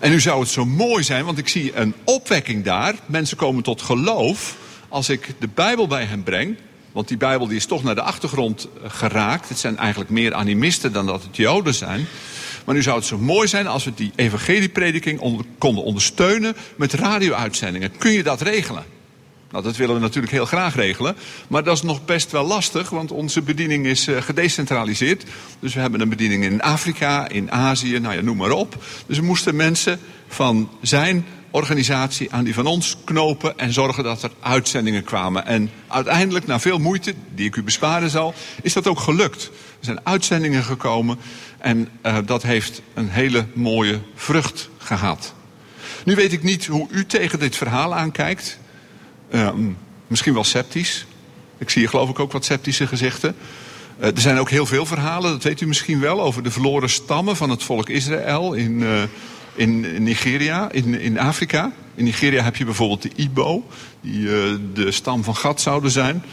En 0.00 0.10
nu 0.10 0.20
zou 0.20 0.40
het 0.40 0.48
zo 0.48 0.64
mooi 0.64 1.02
zijn, 1.02 1.24
want 1.24 1.38
ik 1.38 1.48
zie 1.48 1.76
een 1.76 1.94
opwekking 2.04 2.64
daar. 2.64 2.94
Mensen 3.06 3.36
komen 3.36 3.62
tot 3.62 3.82
geloof 3.82 4.56
als 4.88 5.08
ik 5.08 5.34
de 5.38 5.48
Bijbel 5.54 5.86
bij 5.86 6.04
hen 6.04 6.22
breng. 6.22 6.56
Want 6.92 7.08
die 7.08 7.16
Bijbel 7.16 7.46
die 7.46 7.56
is 7.56 7.66
toch 7.66 7.82
naar 7.82 7.94
de 7.94 8.02
achtergrond 8.02 8.68
geraakt. 8.86 9.48
Het 9.48 9.58
zijn 9.58 9.76
eigenlijk 9.76 10.10
meer 10.10 10.34
animisten 10.34 10.92
dan 10.92 11.06
dat 11.06 11.22
het 11.22 11.36
Joden 11.36 11.74
zijn. 11.74 12.06
Maar 12.64 12.74
nu 12.74 12.82
zou 12.82 12.96
het 12.96 13.06
zo 13.06 13.18
mooi 13.18 13.48
zijn 13.48 13.66
als 13.66 13.84
we 13.84 13.94
die 13.94 14.12
evangelieprediking 14.16 15.44
konden 15.58 15.84
ondersteunen 15.84 16.56
met 16.76 16.92
radio-uitzendingen. 16.92 17.96
Kun 17.96 18.12
je 18.12 18.22
dat 18.22 18.40
regelen? 18.40 18.97
Nou, 19.50 19.64
dat 19.64 19.76
willen 19.76 19.94
we 19.94 20.00
natuurlijk 20.00 20.32
heel 20.32 20.46
graag 20.46 20.74
regelen. 20.74 21.16
Maar 21.48 21.64
dat 21.64 21.76
is 21.76 21.82
nog 21.82 22.04
best 22.04 22.30
wel 22.30 22.46
lastig, 22.46 22.90
want 22.90 23.10
onze 23.10 23.42
bediening 23.42 23.86
is 23.86 24.08
uh, 24.08 24.22
gedecentraliseerd. 24.22 25.24
Dus 25.60 25.74
we 25.74 25.80
hebben 25.80 26.00
een 26.00 26.08
bediening 26.08 26.44
in 26.44 26.62
Afrika, 26.62 27.28
in 27.28 27.52
Azië, 27.52 27.98
nou 27.98 28.14
ja, 28.14 28.20
noem 28.20 28.36
maar 28.36 28.50
op. 28.50 28.84
Dus 29.06 29.18
we 29.18 29.24
moesten 29.24 29.56
mensen 29.56 30.00
van 30.28 30.70
zijn 30.82 31.26
organisatie 31.50 32.32
aan 32.32 32.44
die 32.44 32.54
van 32.54 32.66
ons 32.66 32.96
knopen 33.04 33.58
en 33.58 33.72
zorgen 33.72 34.04
dat 34.04 34.22
er 34.22 34.30
uitzendingen 34.40 35.04
kwamen. 35.04 35.46
En 35.46 35.70
uiteindelijk, 35.86 36.46
na 36.46 36.60
veel 36.60 36.78
moeite, 36.78 37.14
die 37.34 37.46
ik 37.46 37.56
u 37.56 37.62
besparen 37.62 38.10
zal, 38.10 38.34
is 38.62 38.72
dat 38.72 38.86
ook 38.86 39.00
gelukt. 39.00 39.44
Er 39.44 39.84
zijn 39.84 40.06
uitzendingen 40.06 40.64
gekomen 40.64 41.18
en 41.58 41.88
uh, 42.06 42.16
dat 42.24 42.42
heeft 42.42 42.82
een 42.94 43.08
hele 43.08 43.46
mooie 43.52 44.00
vrucht 44.14 44.68
gehad. 44.78 45.34
Nu 46.04 46.14
weet 46.14 46.32
ik 46.32 46.42
niet 46.42 46.66
hoe 46.66 46.88
u 46.90 47.06
tegen 47.06 47.38
dit 47.38 47.56
verhaal 47.56 47.94
aankijkt. 47.94 48.58
Uh, 49.30 49.50
misschien 50.06 50.34
wel 50.34 50.44
sceptisch. 50.44 51.06
Ik 51.58 51.70
zie 51.70 51.80
hier 51.80 51.90
geloof 51.90 52.08
ik 52.08 52.18
ook 52.18 52.32
wat 52.32 52.44
sceptische 52.44 52.86
gezichten. 52.86 53.36
Uh, 54.00 54.06
er 54.06 54.20
zijn 54.20 54.38
ook 54.38 54.50
heel 54.50 54.66
veel 54.66 54.86
verhalen, 54.86 55.30
dat 55.30 55.42
weet 55.42 55.60
u 55.60 55.66
misschien 55.66 56.00
wel, 56.00 56.20
over 56.20 56.42
de 56.42 56.50
verloren 56.50 56.90
stammen 56.90 57.36
van 57.36 57.50
het 57.50 57.62
volk 57.62 57.88
Israël 57.88 58.52
in, 58.52 58.80
uh, 58.80 59.02
in 59.54 60.02
Nigeria, 60.02 60.70
in, 60.70 61.00
in 61.00 61.18
Afrika. 61.18 61.72
In 61.94 62.04
Nigeria 62.04 62.42
heb 62.42 62.56
je 62.56 62.64
bijvoorbeeld 62.64 63.02
de 63.02 63.10
Ibo, 63.16 63.66
die 64.00 64.26
de 64.72 64.90
stam 64.90 65.24
van 65.24 65.36
Gad 65.36 65.60
zouden 65.60 65.90
zijn. 65.90 66.24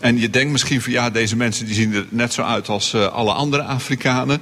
En 0.00 0.18
je 0.18 0.30
denkt 0.30 0.52
misschien 0.52 0.82
van 0.82 0.92
ja, 0.92 1.10
deze 1.10 1.36
mensen 1.36 1.66
die 1.66 1.74
zien 1.74 1.94
er 1.94 2.06
net 2.08 2.32
zo 2.32 2.42
uit 2.42 2.68
als 2.68 2.94
alle 2.94 3.32
andere 3.32 3.62
Afrikanen. 3.62 4.40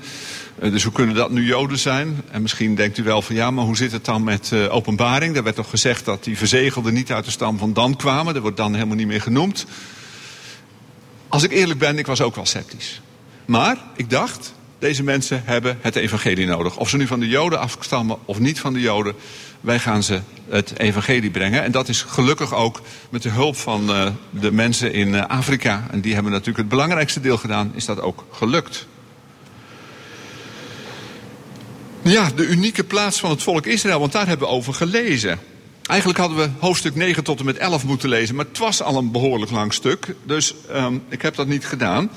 Dus 0.60 0.82
hoe 0.82 0.92
kunnen 0.92 1.14
dat 1.14 1.30
nu 1.30 1.44
Joden 1.44 1.78
zijn? 1.78 2.22
En 2.30 2.42
misschien 2.42 2.74
denkt 2.74 2.98
u 2.98 3.02
wel 3.02 3.22
van 3.22 3.34
ja, 3.34 3.50
maar 3.50 3.64
hoe 3.64 3.76
zit 3.76 3.92
het 3.92 4.04
dan 4.04 4.24
met 4.24 4.50
uh, 4.52 4.74
openbaring? 4.74 5.34
Daar 5.34 5.42
werd 5.42 5.56
toch 5.56 5.70
gezegd 5.70 6.04
dat 6.04 6.24
die 6.24 6.38
verzegelden 6.38 6.94
niet 6.94 7.12
uit 7.12 7.24
de 7.24 7.30
stam 7.30 7.58
van 7.58 7.72
Dan 7.72 7.96
kwamen. 7.96 8.34
Dat 8.34 8.42
wordt 8.42 8.56
dan 8.56 8.74
helemaal 8.74 8.96
niet 8.96 9.06
meer 9.06 9.22
genoemd. 9.22 9.66
Als 11.28 11.42
ik 11.42 11.52
eerlijk 11.52 11.78
ben, 11.78 11.98
ik 11.98 12.06
was 12.06 12.20
ook 12.20 12.34
wel 12.34 12.46
sceptisch. 12.46 13.00
Maar 13.44 13.76
ik 13.96 14.10
dacht, 14.10 14.54
deze 14.78 15.02
mensen 15.02 15.42
hebben 15.44 15.78
het 15.80 15.96
evangelie 15.96 16.46
nodig. 16.46 16.76
Of 16.76 16.88
ze 16.88 16.96
nu 16.96 17.06
van 17.06 17.20
de 17.20 17.28
Joden 17.28 17.60
afstammen 17.60 18.16
of 18.24 18.38
niet 18.38 18.60
van 18.60 18.72
de 18.72 18.80
Joden. 18.80 19.14
Wij 19.60 19.78
gaan 19.78 20.02
ze 20.02 20.20
het 20.48 20.78
evangelie 20.78 21.30
brengen. 21.30 21.62
En 21.62 21.72
dat 21.72 21.88
is 21.88 22.02
gelukkig 22.02 22.54
ook 22.54 22.82
met 23.10 23.22
de 23.22 23.28
hulp 23.28 23.56
van 23.56 23.90
uh, 23.90 24.06
de 24.30 24.52
mensen 24.52 24.92
in 24.92 25.28
Afrika. 25.28 25.86
En 25.90 26.00
die 26.00 26.14
hebben 26.14 26.32
natuurlijk 26.32 26.58
het 26.58 26.68
belangrijkste 26.68 27.20
deel 27.20 27.38
gedaan. 27.38 27.72
Is 27.74 27.84
dat 27.84 28.00
ook 28.00 28.24
gelukt. 28.30 28.86
Ja, 32.06 32.30
de 32.36 32.46
unieke 32.46 32.84
plaats 32.84 33.20
van 33.20 33.30
het 33.30 33.42
volk 33.42 33.66
Israël, 33.66 34.00
want 34.00 34.12
daar 34.12 34.26
hebben 34.26 34.48
we 34.48 34.52
over 34.54 34.74
gelezen. 34.74 35.38
Eigenlijk 35.82 36.18
hadden 36.18 36.38
we 36.38 36.48
hoofdstuk 36.58 36.94
9 36.94 37.24
tot 37.24 37.38
en 37.38 37.44
met 37.44 37.56
11 37.56 37.84
moeten 37.84 38.08
lezen, 38.08 38.34
maar 38.34 38.44
het 38.44 38.58
was 38.58 38.82
al 38.82 38.96
een 38.96 39.10
behoorlijk 39.10 39.50
lang 39.50 39.74
stuk. 39.74 40.14
Dus 40.24 40.54
um, 40.74 41.02
ik 41.08 41.22
heb 41.22 41.34
dat 41.34 41.46
niet 41.46 41.66
gedaan. 41.66 42.10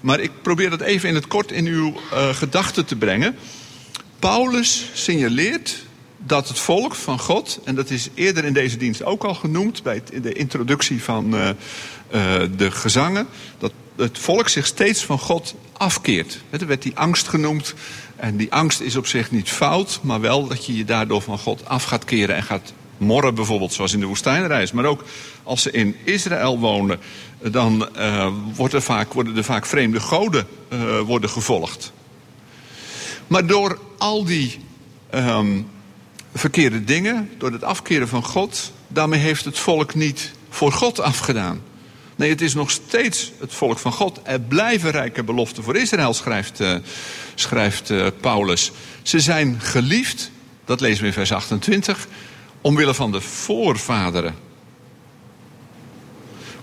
Maar 0.00 0.20
ik 0.20 0.30
probeer 0.42 0.70
dat 0.70 0.80
even 0.80 1.08
in 1.08 1.14
het 1.14 1.26
kort 1.26 1.52
in 1.52 1.66
uw 1.66 1.94
uh, 2.12 2.28
gedachten 2.28 2.84
te 2.84 2.96
brengen. 2.96 3.36
Paulus 4.18 4.90
signaleert 4.92 5.76
dat 6.16 6.48
het 6.48 6.58
volk 6.58 6.94
van 6.94 7.18
God, 7.18 7.60
en 7.64 7.74
dat 7.74 7.90
is 7.90 8.08
eerder 8.14 8.44
in 8.44 8.52
deze 8.52 8.76
dienst 8.76 9.04
ook 9.04 9.24
al 9.24 9.34
genoemd 9.34 9.82
bij 9.82 10.02
de 10.22 10.32
introductie 10.32 11.02
van 11.02 11.34
uh, 11.34 11.48
uh, 11.48 11.54
de 12.56 12.70
gezangen, 12.70 13.26
dat 13.58 13.72
het 13.96 14.18
volk 14.18 14.48
zich 14.48 14.66
steeds 14.66 15.04
van 15.04 15.18
God 15.18 15.54
afkeert. 15.78 16.40
Er 16.50 16.66
werd 16.66 16.82
die 16.82 16.96
angst 16.96 17.28
genoemd. 17.28 17.74
En 18.16 18.36
die 18.36 18.52
angst 18.52 18.80
is 18.80 18.96
op 18.96 19.06
zich 19.06 19.30
niet 19.30 19.50
fout, 19.50 20.00
maar 20.02 20.20
wel 20.20 20.46
dat 20.46 20.66
je 20.66 20.76
je 20.76 20.84
daardoor 20.84 21.22
van 21.22 21.38
God 21.38 21.68
af 21.68 21.84
gaat 21.84 22.04
keren 22.04 22.36
en 22.36 22.42
gaat 22.42 22.72
morren 22.96 23.34
bijvoorbeeld, 23.34 23.72
zoals 23.72 23.92
in 23.92 24.00
de 24.00 24.06
woestijnreis. 24.06 24.72
Maar 24.72 24.84
ook 24.84 25.04
als 25.42 25.62
ze 25.62 25.70
in 25.70 25.96
Israël 26.04 26.58
wonen, 26.58 26.98
dan 27.42 27.96
er 28.72 28.82
vaak, 28.82 29.12
worden 29.12 29.36
er 29.36 29.44
vaak 29.44 29.66
vreemde 29.66 30.00
goden 30.00 30.46
uh, 30.72 31.00
worden 31.00 31.30
gevolgd. 31.30 31.92
Maar 33.26 33.46
door 33.46 33.78
al 33.98 34.24
die 34.24 34.58
um, 35.14 35.68
verkeerde 36.34 36.84
dingen, 36.84 37.30
door 37.38 37.52
het 37.52 37.64
afkeren 37.64 38.08
van 38.08 38.24
God, 38.24 38.72
daarmee 38.88 39.20
heeft 39.20 39.44
het 39.44 39.58
volk 39.58 39.94
niet 39.94 40.32
voor 40.50 40.72
God 40.72 41.00
afgedaan. 41.00 41.60
Nee, 42.18 42.30
het 42.30 42.40
is 42.40 42.54
nog 42.54 42.70
steeds 42.70 43.32
het 43.40 43.54
volk 43.54 43.78
van 43.78 43.92
God. 43.92 44.20
Er 44.22 44.40
blijven 44.40 44.90
rijke 44.90 45.22
beloften 45.22 45.62
voor 45.62 45.76
Israël, 45.76 46.14
schrijft, 46.14 46.60
uh, 46.60 46.74
schrijft 47.34 47.90
uh, 47.90 48.06
Paulus. 48.20 48.72
Ze 49.02 49.20
zijn 49.20 49.60
geliefd, 49.60 50.30
dat 50.64 50.80
lezen 50.80 51.00
we 51.00 51.06
in 51.06 51.12
vers 51.12 51.32
28, 51.32 52.06
omwille 52.60 52.94
van 52.94 53.12
de 53.12 53.20
voorvaderen. 53.20 54.34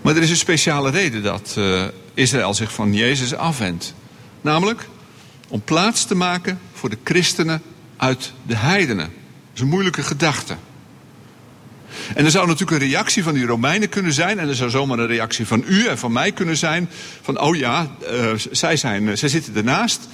Maar 0.02 0.16
er 0.16 0.22
is 0.22 0.30
een 0.30 0.36
speciale 0.36 0.90
reden 0.90 1.22
dat 1.22 1.54
uh, 1.58 1.84
Israël 2.14 2.54
zich 2.54 2.72
van 2.72 2.94
Jezus 2.94 3.34
afwendt. 3.34 3.94
Namelijk 4.40 4.88
om 5.48 5.62
plaats 5.62 6.04
te 6.04 6.14
maken 6.14 6.60
voor 6.72 6.90
de 6.90 6.98
christenen 7.04 7.62
uit 7.96 8.32
de 8.42 8.56
heidenen. 8.56 9.06
Dat 9.06 9.54
is 9.54 9.60
een 9.60 9.68
moeilijke 9.68 10.02
gedachte. 10.02 10.56
En 12.14 12.24
er 12.24 12.30
zou 12.30 12.46
natuurlijk 12.46 12.82
een 12.82 12.88
reactie 12.88 13.22
van 13.22 13.34
die 13.34 13.46
Romeinen 13.46 13.88
kunnen 13.88 14.12
zijn. 14.12 14.38
En 14.38 14.48
er 14.48 14.54
zou 14.54 14.70
zomaar 14.70 14.98
een 14.98 15.06
reactie 15.06 15.46
van 15.46 15.64
u 15.66 15.86
en 15.86 15.98
van 15.98 16.12
mij 16.12 16.32
kunnen 16.32 16.56
zijn. 16.56 16.90
Van, 17.22 17.40
oh 17.40 17.56
ja, 17.56 17.90
uh, 18.02 18.30
zij, 18.50 18.76
zijn, 18.76 19.18
zij 19.18 19.28
zitten 19.28 19.56
ernaast. 19.56 20.08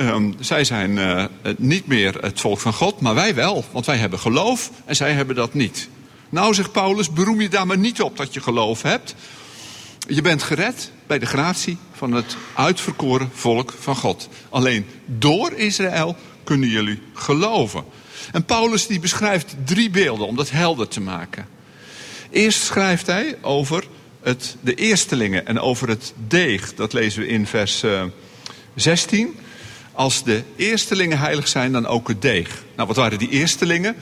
Um, 0.00 0.34
zij 0.40 0.64
zijn 0.64 0.90
uh, 0.90 1.24
niet 1.56 1.86
meer 1.86 2.14
het 2.20 2.40
volk 2.40 2.60
van 2.60 2.72
God, 2.72 3.00
maar 3.00 3.14
wij 3.14 3.34
wel. 3.34 3.64
Want 3.70 3.86
wij 3.86 3.96
hebben 3.96 4.18
geloof 4.18 4.70
en 4.84 4.96
zij 4.96 5.12
hebben 5.12 5.36
dat 5.36 5.54
niet. 5.54 5.88
Nou, 6.28 6.54
zegt 6.54 6.72
Paulus, 6.72 7.12
beroem 7.12 7.40
je 7.40 7.48
daar 7.48 7.66
maar 7.66 7.78
niet 7.78 8.00
op 8.00 8.16
dat 8.16 8.34
je 8.34 8.40
geloof 8.40 8.82
hebt. 8.82 9.14
Je 10.08 10.22
bent 10.22 10.42
gered 10.42 10.90
bij 11.06 11.18
de 11.18 11.26
gratie 11.26 11.76
van 11.92 12.12
het 12.12 12.36
uitverkoren 12.54 13.30
volk 13.32 13.74
van 13.78 13.96
God. 13.96 14.28
Alleen 14.48 14.86
door 15.04 15.52
Israël 15.52 16.16
kunnen 16.44 16.68
jullie 16.68 17.02
geloven. 17.14 17.84
En 18.32 18.44
Paulus 18.44 18.86
die 18.86 19.00
beschrijft 19.00 19.54
drie 19.64 19.90
beelden 19.90 20.26
om 20.26 20.36
dat 20.36 20.50
helder 20.50 20.88
te 20.88 21.00
maken. 21.00 21.46
Eerst 22.30 22.62
schrijft 22.62 23.06
hij 23.06 23.38
over 23.42 23.84
het, 24.22 24.56
de 24.60 24.74
eerstelingen 24.74 25.46
en 25.46 25.60
over 25.60 25.88
het 25.88 26.12
deeg. 26.28 26.74
Dat 26.74 26.92
lezen 26.92 27.20
we 27.20 27.28
in 27.28 27.46
vers 27.46 27.82
uh, 27.82 28.02
16. 28.74 29.36
Als 29.92 30.24
de 30.24 30.42
eerstelingen 30.56 31.18
heilig 31.18 31.48
zijn, 31.48 31.72
dan 31.72 31.86
ook 31.86 32.08
het 32.08 32.22
deeg. 32.22 32.64
Nou, 32.76 32.88
wat 32.88 32.96
waren 32.96 33.18
die 33.18 33.28
eerstelingen? 33.28 33.96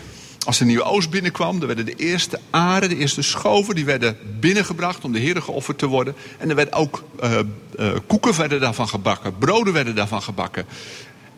Als 0.46 0.59
de 0.59 0.64
nieuwe 0.64 0.83
oost 0.83 1.11
binnenkwam, 1.11 1.59
dan 1.59 1.66
werden 1.66 1.85
de 1.85 1.94
eerste 1.94 2.40
aren, 2.50 2.88
de 2.88 2.96
eerste 2.96 3.22
schoven, 3.22 3.74
die 3.74 3.85
werden 3.85 4.16
binnengebracht 4.40 5.05
om 5.05 5.12
de 5.12 5.18
Heer 5.18 5.42
geofferd 5.42 5.79
te 5.79 5.87
worden. 5.87 6.14
En 6.38 6.48
er 6.48 6.55
werden 6.55 6.74
ook 6.74 7.05
uh, 7.22 7.38
uh, 7.79 7.92
koeken 8.07 8.37
werden 8.37 8.61
daarvan 8.61 8.88
gebakken, 8.88 9.38
broden 9.38 9.72
werden 9.72 9.94
daarvan 9.94 10.22
gebakken. 10.22 10.66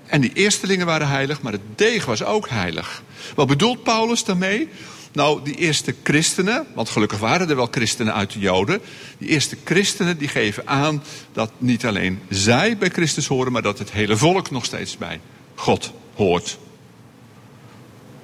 En 0.08 0.20
die 0.20 0.32
eerstelingen 0.32 0.86
waren 0.86 1.08
heilig, 1.08 1.42
maar 1.42 1.52
het 1.52 1.60
deeg 1.74 2.04
was 2.04 2.22
ook 2.22 2.48
heilig. 2.48 3.02
Wat 3.34 3.46
bedoelt 3.46 3.82
Paulus 3.82 4.24
daarmee? 4.24 4.68
Nou, 5.12 5.40
die 5.44 5.54
eerste 5.54 5.94
christenen, 6.02 6.66
want 6.74 6.88
gelukkig 6.88 7.18
waren 7.18 7.50
er 7.50 7.56
wel 7.56 7.68
christenen 7.70 8.14
uit 8.14 8.32
de 8.32 8.38
Joden. 8.38 8.80
Die 9.18 9.28
eerste 9.28 9.56
christenen 9.64 10.18
die 10.18 10.28
geven 10.28 10.66
aan 10.66 11.02
dat 11.32 11.50
niet 11.58 11.86
alleen 11.86 12.20
zij 12.28 12.76
bij 12.76 12.90
Christus 12.90 13.26
horen, 13.26 13.52
maar 13.52 13.62
dat 13.62 13.78
het 13.78 13.92
hele 13.92 14.16
volk 14.16 14.50
nog 14.50 14.64
steeds 14.64 14.96
bij 14.96 15.20
God 15.54 15.92
hoort. 16.14 16.58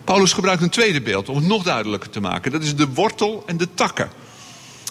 Paulus 0.04 0.32
gebruikt 0.32 0.62
een 0.62 0.68
tweede 0.68 1.00
beeld 1.00 1.28
om 1.28 1.36
het 1.36 1.46
nog 1.46 1.62
duidelijker 1.62 2.10
te 2.10 2.20
maken. 2.20 2.52
Dat 2.52 2.62
is 2.62 2.76
de 2.76 2.88
wortel 2.88 3.42
en 3.46 3.56
de 3.56 3.68
takken. 3.74 4.10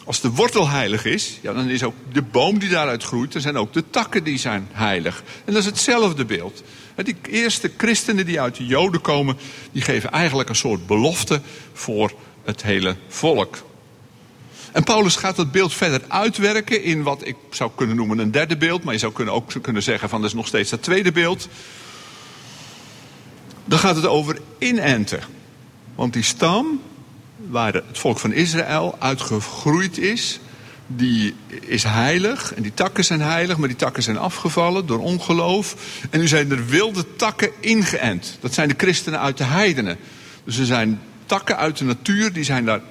Als 0.06 0.22
de 0.22 0.30
wortel 0.30 0.70
heilig 0.70 1.06
is, 1.06 1.40
ja, 1.42 1.54
dan 1.54 1.70
is 1.70 1.84
ook 1.84 1.96
de 2.12 2.22
boom 2.22 2.60
die 2.60 2.70
daaruit 2.70 3.04
groeit, 3.04 3.34
er 3.34 3.42
zijn 3.42 3.58
ook 3.58 3.74
de 3.74 3.90
takken 3.90 4.24
die 4.24 4.38
zijn 4.38 4.68
heilig. 4.72 5.24
En 5.46 5.54
dat 5.54 5.62
is 5.62 5.68
hetzelfde 5.68 6.26
beeld. 6.26 6.64
Die 6.96 7.16
eerste 7.30 7.72
christenen 7.78 8.26
die 8.26 8.42
uit 8.42 8.56
de 8.56 8.66
Joden 8.66 9.02
komen, 9.02 9.38
die 9.72 9.82
geven 9.82 10.12
eigenlijk 10.12 10.50
een 10.50 10.56
soort 10.56 10.88
belofte 10.88 11.42
voor 11.74 12.14
het 12.44 12.64
hele 12.64 12.96
volk. 13.08 13.58
En 14.72 14.84
Paulus 14.84 15.16
gaat 15.16 15.36
dat 15.36 15.52
beeld 15.52 15.74
verder 15.74 16.02
uitwerken 16.08 16.84
in 16.84 17.04
wat 17.04 17.28
ik 17.28 17.36
zou 17.50 17.72
kunnen 17.76 17.96
noemen 17.96 18.18
een 18.18 18.32
derde 18.32 18.58
beeld, 18.58 18.84
maar 18.84 18.94
je 18.94 19.00
zou 19.00 19.14
kunnen 19.14 19.34
ook 19.34 19.52
kunnen 19.62 19.84
zeggen 19.84 20.10
van 20.10 20.22
dat 20.22 20.30
is 20.30 20.36
nog 20.36 20.48
steeds 20.48 20.70
dat 20.70 20.84
tweede 20.84 21.12
beeld. 21.12 21.48
Dan 23.66 23.80
gaat 23.80 23.96
het 23.96 24.06
over 24.06 24.42
inenten. 24.58 25.20
Want 25.96 26.14
die 26.14 26.24
stam 26.24 26.82
waar 27.50 27.74
het 27.74 27.84
volk 27.92 28.20
van 28.20 28.32
Israël 28.32 28.96
uitgegroeid 29.00 29.98
is, 29.98 30.40
die 30.88 31.36
is 31.62 31.84
heilig 31.84 32.54
en 32.54 32.62
die 32.62 32.74
takken 32.74 33.06
zijn 33.06 33.22
heilig, 33.22 33.58
maar 33.58 33.68
die 33.68 33.78
takken 33.78 34.04
zijn 34.04 34.18
afgevallen 34.18 34.86
door 34.86 35.00
ongeloof. 35.00 35.76
En 36.10 36.20
nu 36.20 36.28
zijn 36.28 36.52
er 36.52 36.66
wilde 36.66 37.16
takken 37.16 37.50
ingeënt. 37.60 38.38
Dat 38.40 38.54
zijn 38.54 38.68
de 38.68 38.76
christenen 38.78 39.20
uit 39.20 39.38
de 39.38 39.44
heidenen. 39.44 39.98
Dus 40.44 40.58
er 40.58 40.66
zijn 40.66 41.02
takken 41.26 41.58
uit 41.58 41.78
de 41.78 41.86
natuur, 41.86 42.34
die 42.34 42.44
zijn 42.44 42.66
daar 42.66 42.82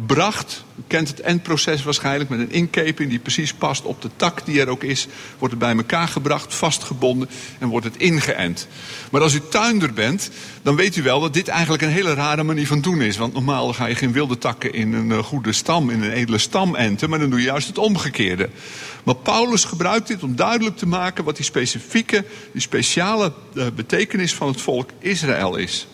ingebracht. 0.00 0.64
U 0.78 0.82
kent 0.86 1.08
het 1.08 1.20
endproces 1.20 1.82
waarschijnlijk 1.82 2.30
met 2.30 2.38
een 2.38 2.52
inkeping 2.52 3.10
die 3.10 3.18
precies 3.18 3.52
past 3.52 3.84
op 3.84 4.02
de 4.02 4.10
tak 4.16 4.44
die 4.44 4.60
er 4.60 4.68
ook 4.68 4.82
is. 4.82 5.06
Wordt 5.38 5.54
het 5.54 5.62
bij 5.62 5.76
elkaar 5.76 6.08
gebracht, 6.08 6.54
vastgebonden 6.54 7.28
en 7.58 7.68
wordt 7.68 7.86
het 7.86 7.96
ingeënt. 7.96 8.68
Maar 9.10 9.20
als 9.20 9.34
u 9.34 9.40
tuinder 9.50 9.92
bent, 9.92 10.30
dan 10.62 10.76
weet 10.76 10.96
u 10.96 11.02
wel 11.02 11.20
dat 11.20 11.34
dit 11.34 11.48
eigenlijk 11.48 11.82
een 11.82 11.88
hele 11.88 12.14
rare 12.14 12.42
manier 12.42 12.66
van 12.66 12.80
doen 12.80 13.00
is. 13.00 13.16
Want 13.16 13.32
normaal 13.32 13.72
ga 13.72 13.86
je 13.86 13.94
geen 13.94 14.12
wilde 14.12 14.38
takken 14.38 14.72
in 14.72 14.92
een 14.92 15.22
goede 15.22 15.52
stam, 15.52 15.90
in 15.90 16.02
een 16.02 16.12
edele 16.12 16.38
stam 16.38 16.74
enten, 16.74 17.10
maar 17.10 17.18
dan 17.18 17.30
doe 17.30 17.38
je 17.38 17.44
juist 17.44 17.66
het 17.66 17.78
omgekeerde. 17.78 18.48
Maar 19.04 19.16
Paulus 19.16 19.64
gebruikt 19.64 20.08
dit 20.08 20.22
om 20.22 20.36
duidelijk 20.36 20.76
te 20.76 20.86
maken 20.86 21.24
wat 21.24 21.36
die 21.36 21.44
specifieke, 21.44 22.24
die 22.52 22.60
speciale 22.60 23.32
uh, 23.54 23.66
betekenis 23.74 24.34
van 24.34 24.48
het 24.48 24.60
volk 24.60 24.90
Israël 24.98 25.56
is. 25.56 25.86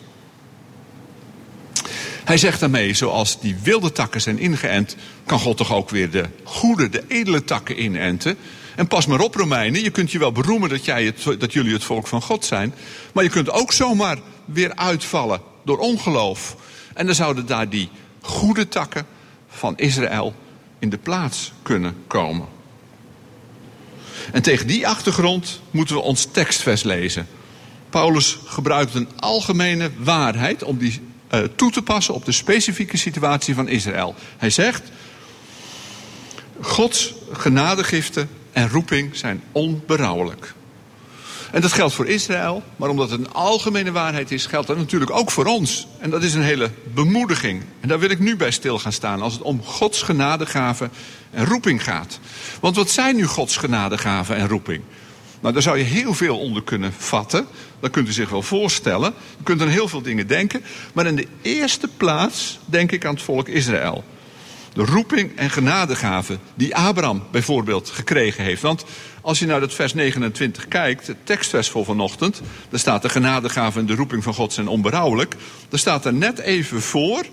Hij 2.27 2.39
zegt 2.39 2.61
daarmee, 2.61 2.95
zoals 2.95 3.41
die 3.41 3.57
wilde 3.63 3.93
takken 3.93 4.21
zijn 4.21 4.39
ingeënt, 4.39 4.97
kan 5.27 5.39
God 5.39 5.57
toch 5.57 5.73
ook 5.73 5.91
weer 5.91 6.11
de 6.11 6.25
goede, 6.45 6.89
de 6.89 7.05
edele 7.09 7.45
takken 7.45 7.83
inenten. 7.83 8.37
En 8.77 8.87
pas 8.87 9.07
maar 9.07 9.21
op, 9.21 9.35
Romeinen, 9.35 9.83
je 9.83 9.91
kunt 9.91 10.13
je 10.13 10.19
wel 10.19 10.33
beroemen 10.33 10.69
dat, 10.69 10.85
jij 10.85 11.05
het, 11.05 11.41
dat 11.41 11.53
jullie 11.53 11.73
het 11.73 11.85
volk 11.85 12.07
van 12.07 12.23
God 12.23 12.45
zijn. 12.45 12.75
Maar 13.13 13.25
je 13.25 13.31
kunt 13.31 13.51
ook 13.51 13.73
zomaar 13.73 14.19
weer 14.45 14.75
uitvallen 14.75 15.41
door 15.65 15.79
ongeloof. 15.79 16.57
En 16.95 17.07
dan 17.07 17.15
zouden 17.15 17.47
daar 17.47 17.69
die 17.69 17.89
goede 18.21 18.69
takken 18.69 19.07
van 19.49 19.77
Israël 19.77 20.35
in 20.79 20.91
de 20.91 20.99
plaats 20.99 21.53
kunnen 21.63 21.95
komen. 22.07 22.47
En 24.33 24.43
tegen 24.43 24.67
die 24.67 24.89
achtergrond 24.89 25.61
moeten 25.71 25.95
we 25.95 26.03
ons 26.03 26.25
tekstvers 26.25 26.83
lezen. 26.83 27.27
Paulus 27.91 28.39
gebruikt 28.45 28.95
een 28.95 29.09
algemene 29.17 29.91
waarheid 29.99 30.63
om 30.63 30.79
die 30.79 31.01
uh, 31.35 31.41
toe 31.41 31.71
te 31.71 31.83
passen 31.83 32.15
op 32.15 32.25
de 32.25 32.33
specifieke 32.33 32.97
situatie 32.97 33.55
van 33.55 33.69
Israël. 33.69 34.15
Hij 34.37 34.51
zegt: 34.51 34.83
Gods 36.61 37.15
genadegiften 37.33 38.29
en 38.53 38.69
roeping 38.69 39.17
zijn 39.17 39.43
onberouwelijk. 39.53 40.55
En 41.53 41.61
dat 41.61 41.73
geldt 41.73 41.95
voor 41.95 42.07
Israël, 42.07 42.63
maar 42.77 42.89
omdat 42.89 43.11
het 43.11 43.21
een 43.21 43.33
algemene 43.33 43.93
waarheid 43.93 44.31
is, 44.31 44.47
geldt 44.47 44.67
dat 44.67 44.77
natuurlijk 44.77 45.11
ook 45.11 45.31
voor 45.31 45.45
ons. 45.45 45.87
En 45.99 46.11
dat 46.11 46.23
is 46.23 46.35
een 46.35 46.43
hele 46.43 46.71
bemoediging. 46.95 47.63
En 47.81 47.89
daar 47.89 47.99
wil 47.99 48.11
ik 48.11 48.19
nu 48.19 48.37
bij 48.37 48.51
stil 48.51 48.79
gaan 48.79 48.93
staan 48.93 49.23
als 49.23 49.33
het 49.33 49.43
om 49.43 49.63
Gods 49.63 50.03
genadegaven 50.03 50.91
en 51.31 51.45
roeping 51.45 51.85
gaat. 51.85 52.19
Want 52.61 52.77
wat 52.77 52.91
zijn 52.91 53.17
nu 53.17 53.27
Gods 53.27 53.57
genadegaven 53.57 54.37
en 54.37 54.49
roeping? 54.49 54.83
Nou, 55.41 55.55
daar 55.55 55.63
zou 55.63 55.79
je 55.79 55.85
heel 55.85 56.15
veel 56.15 56.39
onder 56.39 56.63
kunnen 56.63 56.93
vatten. 56.93 57.47
Dat 57.81 57.91
kunt 57.91 58.09
u 58.09 58.13
zich 58.13 58.31
wel 58.31 58.43
voorstellen. 58.43 59.15
Je 59.37 59.45
kunt 59.45 59.61
aan 59.61 59.69
heel 59.69 59.89
veel 59.89 60.03
dingen 60.03 60.27
denken. 60.27 60.63
Maar 60.93 61.07
in 61.07 61.17
de 61.17 61.27
eerste 61.43 61.89
plaats 61.97 62.59
denk 62.65 62.93
ik 62.93 63.05
aan 63.05 63.15
het 63.15 63.23
volk 63.23 63.49
Israël. 63.49 64.05
De 64.73 64.85
roeping 64.85 65.37
en 65.37 65.51
genadegaven 65.51 66.41
die 66.55 66.77
Abraham 66.77 67.23
bijvoorbeeld 67.31 67.91
gekregen 67.91 68.45
heeft. 68.45 68.63
Want 68.63 68.85
als 69.21 69.39
je 69.39 69.47
naar 69.47 69.61
het 69.61 69.75
vers 69.75 69.95
29 69.95 70.69
kijkt, 70.69 71.07
het 71.07 71.17
tekstvers 71.25 71.69
voor 71.69 71.85
vanochtend, 71.85 72.43
daar 72.69 72.81
staat 72.81 73.03
de 73.03 73.09
genadegaven 73.09 73.81
en 73.81 73.87
de 73.87 73.95
roeping 73.95 74.23
van 74.23 74.35
God 74.35 74.53
zijn 74.53 74.69
onberouwelijk. 74.69 75.35
Daar 75.69 75.79
staat 75.79 76.05
er 76.05 76.15
net 76.15 76.39
even 76.39 76.83
voor. 76.83 77.25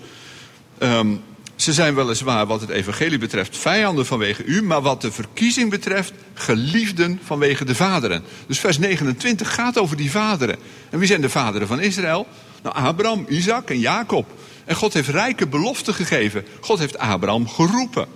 Um, 0.78 1.22
ze 1.56 1.72
zijn 1.72 1.94
weliswaar 1.94 2.46
wat 2.46 2.60
het 2.60 2.70
evangelie 2.70 3.18
betreft 3.18 3.58
vijanden 3.58 4.06
vanwege 4.06 4.44
u, 4.44 4.62
maar 4.62 4.82
wat 4.82 5.00
de 5.00 5.12
verkiezing 5.12 5.70
betreft 5.70 6.12
geliefden 6.34 7.20
vanwege 7.24 7.64
de 7.64 7.74
vaderen. 7.74 8.22
Dus 8.46 8.58
vers 8.58 8.78
29 8.78 9.54
gaat 9.54 9.78
over 9.78 9.96
die 9.96 10.10
vaderen. 10.10 10.56
En 10.90 10.98
wie 10.98 11.08
zijn 11.08 11.20
de 11.20 11.30
vaderen 11.30 11.68
van 11.68 11.80
Israël? 11.80 12.26
Nou, 12.62 12.76
Abraham, 12.76 13.26
Isaac 13.28 13.70
en 13.70 13.78
Jacob. 13.78 14.32
En 14.64 14.76
God 14.76 14.92
heeft 14.92 15.08
rijke 15.08 15.46
beloften 15.46 15.94
gegeven. 15.94 16.46
God 16.60 16.78
heeft 16.78 16.98
Abraham 16.98 17.48
geroepen. 17.48 18.06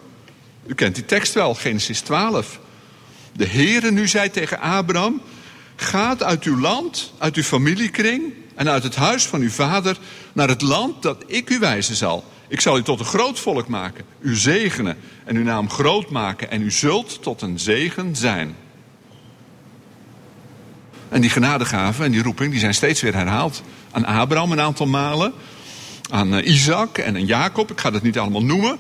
U 0.67 0.75
kent 0.75 0.95
die 0.95 1.05
tekst 1.05 1.35
wel, 1.35 1.55
Genesis 1.55 2.01
12. 2.01 2.61
De 3.33 3.47
Heere 3.47 3.91
nu 3.91 4.09
zei 4.09 4.31
tegen 4.31 4.61
Abraham: 4.61 5.21
Gaat 5.77 6.23
uit 6.23 6.45
uw 6.45 6.61
land, 6.61 7.13
uit 7.19 7.37
uw 7.37 7.43
familiekring 7.43 8.33
en 8.59 8.69
uit 8.69 8.83
het 8.83 8.97
huis 8.97 9.27
van 9.27 9.41
uw 9.41 9.51
vader 9.51 9.97
naar 10.33 10.49
het 10.49 10.63
land 10.63 11.03
dat 11.03 11.25
ik 11.27 11.51
u 11.51 11.59
wijzen 11.59 11.97
zal. 11.97 12.25
Ik 12.49 12.61
zal 12.61 12.79
u 12.79 12.83
tot 12.83 12.99
een 12.99 13.07
groot 13.07 13.39
volk 13.39 13.69
maken, 13.69 14.05
u 14.21 14.37
zegenen 14.37 14.99
en 15.25 15.37
uw 15.37 15.43
naam 15.43 15.71
groot 15.71 16.11
maken 16.11 16.51
en 16.51 16.63
u 16.63 16.71
zult 16.71 17.23
tot 17.23 17.43
een 17.43 17.59
zegen 17.59 18.17
zijn. 18.17 18.57
En 21.09 21.21
die 21.21 21.31
genadegaven 21.31 22.05
en 22.05 22.11
die 22.11 22.23
roeping 22.23 22.51
die 22.51 22.61
zijn 22.61 22.75
steeds 22.75 23.01
weer 23.01 23.15
herhaald. 23.15 23.63
Aan 23.91 24.05
Abraham 24.05 24.53
een 24.53 24.61
aantal 24.61 24.87
malen, 24.87 25.33
aan 26.11 26.35
eh, 26.35 26.47
Isaac 26.47 26.99
en 26.99 27.15
aan 27.15 27.27
Jacob. 27.27 27.71
Ik 27.71 27.81
ga 27.81 27.91
dat 27.91 28.03
niet 28.03 28.19
allemaal 28.19 28.45
noemen. 28.45 28.79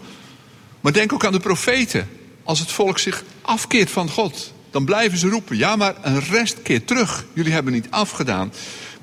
Maar 0.80 0.92
denk 0.92 1.12
ook 1.12 1.24
aan 1.24 1.32
de 1.32 1.40
profeten. 1.40 2.08
Als 2.42 2.58
het 2.58 2.70
volk 2.70 2.98
zich 2.98 3.24
afkeert 3.42 3.90
van 3.90 4.10
God, 4.10 4.52
dan 4.70 4.84
blijven 4.84 5.18
ze 5.18 5.28
roepen: 5.28 5.56
ja, 5.56 5.76
maar 5.76 5.94
een 6.02 6.20
rest 6.20 6.62
keert 6.62 6.86
terug. 6.86 7.24
Jullie 7.32 7.52
hebben 7.52 7.72
niet 7.72 7.90
afgedaan. 7.90 8.52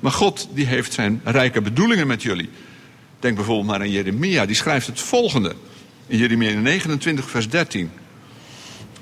Maar 0.00 0.12
God 0.12 0.48
die 0.52 0.66
heeft 0.66 0.92
zijn 0.92 1.20
rijke 1.24 1.60
bedoelingen 1.60 2.06
met 2.06 2.22
jullie. 2.22 2.48
Denk 3.20 3.36
bijvoorbeeld 3.36 3.66
maar 3.66 3.80
aan 3.80 3.90
Jeremia, 3.90 4.46
die 4.46 4.56
schrijft 4.56 4.86
het 4.86 5.00
volgende. 5.00 5.54
In 6.06 6.18
Jeremia 6.18 6.58
29, 6.60 7.30
vers 7.30 7.48
13. 7.48 7.90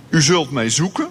U 0.09 0.23
zult 0.23 0.51
mij 0.51 0.71
zoeken 0.71 1.09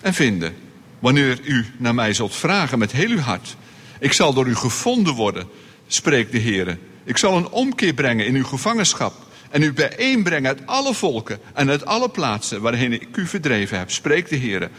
en 0.00 0.14
vinden, 0.14 0.54
wanneer 0.98 1.40
u 1.44 1.66
naar 1.76 1.94
mij 1.94 2.12
zult 2.12 2.34
vragen 2.34 2.78
met 2.78 2.92
heel 2.92 3.10
uw 3.10 3.18
hart. 3.18 3.56
Ik 3.98 4.12
zal 4.12 4.32
door 4.32 4.46
u 4.46 4.54
gevonden 4.54 5.14
worden, 5.14 5.48
spreekt 5.86 6.32
de 6.32 6.38
Heer. 6.38 6.78
Ik 7.04 7.16
zal 7.16 7.36
een 7.36 7.48
omkeer 7.48 7.94
brengen 7.94 8.26
in 8.26 8.34
uw 8.34 8.44
gevangenschap 8.44 9.14
en 9.50 9.62
u 9.62 9.72
bijeenbrengen 9.72 10.48
uit 10.48 10.66
alle 10.66 10.94
volken 10.94 11.38
en 11.54 11.70
uit 11.70 11.86
alle 11.86 12.08
plaatsen 12.08 12.60
waarheen 12.60 12.92
ik 12.92 13.16
u 13.16 13.26
verdreven 13.26 13.78
heb, 13.78 13.90
spreekt 13.90 14.30
de 14.30 14.36
Heer. 14.36 14.70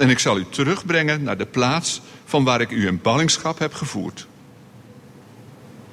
En 0.00 0.08
ik 0.08 0.18
zal 0.18 0.38
u 0.38 0.44
terugbrengen 0.50 1.22
naar 1.22 1.38
de 1.38 1.46
plaats 1.46 2.00
van 2.24 2.44
waar 2.44 2.60
ik 2.60 2.70
u 2.70 2.86
in 2.86 3.00
ballingschap 3.02 3.58
heb 3.58 3.74
gevoerd. 3.74 4.26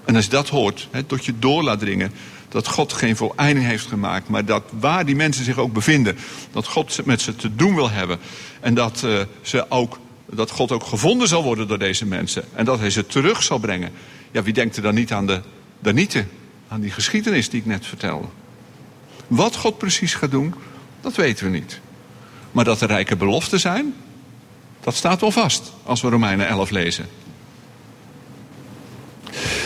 En 0.06 0.15
als 0.15 0.26
je 0.26 0.32
dat 0.32 0.50
hoort, 0.50 0.88
hè, 0.91 1.04
tot 1.04 1.26
je 1.26 1.39
door 1.39 1.63
laat 1.63 1.80
dringen 1.80 2.12
dat 2.50 2.67
God 2.67 2.93
geen 2.93 3.15
voleinding 3.15 3.65
heeft 3.65 3.86
gemaakt, 3.86 4.30
maar 4.30 4.46
dat 4.46 4.63
waar 4.80 5.06
die 5.06 5.15
mensen 5.15 5.43
zich 5.43 5.58
ook 5.58 5.74
bevinden, 5.74 6.17
dat 6.52 6.67
God 6.67 7.06
met 7.06 7.22
ze 7.22 7.36
te 7.36 7.56
doen 7.56 7.76
wil 7.76 7.89
hebben. 7.89 8.20
En 8.60 8.74
dat, 8.74 9.02
uh, 9.06 9.20
ze 9.41 9.65
ook, 9.70 10.00
dat 10.26 10.52
God 10.52 10.72
ook 10.72 10.84
gevonden 10.84 11.28
zal 11.28 11.43
worden 11.43 11.67
door 11.67 11.80
deze 11.80 12.06
mensen. 12.06 12.43
En 12.54 12.65
dat 12.65 12.80
hij 12.80 12.89
ze 12.89 13.06
terug 13.06 13.43
zal 13.43 13.60
brengen. 13.60 13.91
Ja, 14.32 14.43
wie 14.43 14.54
denkt 14.54 14.76
er 14.76 14.82
dan 14.82 14.96
niet 14.96 15.13
aan 15.13 15.28
de 15.28 15.41
Danieten? 15.80 16.30
Aan 16.67 16.82
die 16.82 16.91
geschiedenis 16.91 17.50
die 17.50 17.60
ik 17.60 17.65
net 17.65 17.86
vertelde. 17.86 18.28
Wat 19.28 19.56
God 19.56 19.78
precies 19.78 20.13
gaat 20.13 20.32
doen, 20.32 20.54
dat 21.02 21.15
weten 21.15 21.46
we 21.46 21.52
niet. 21.52 21.80
Maar 22.58 22.65
dat 22.65 22.82
er 22.82 22.88
rijke 22.88 23.15
beloften 23.15 23.60
zijn, 23.60 23.93
dat 24.82 24.96
staat 24.96 25.22
wel 25.22 25.32
vast 25.32 25.72
als 25.84 26.02
we 26.02 26.10
Romeinen 26.10 26.48
11 26.48 26.70
lezen. 26.70 27.06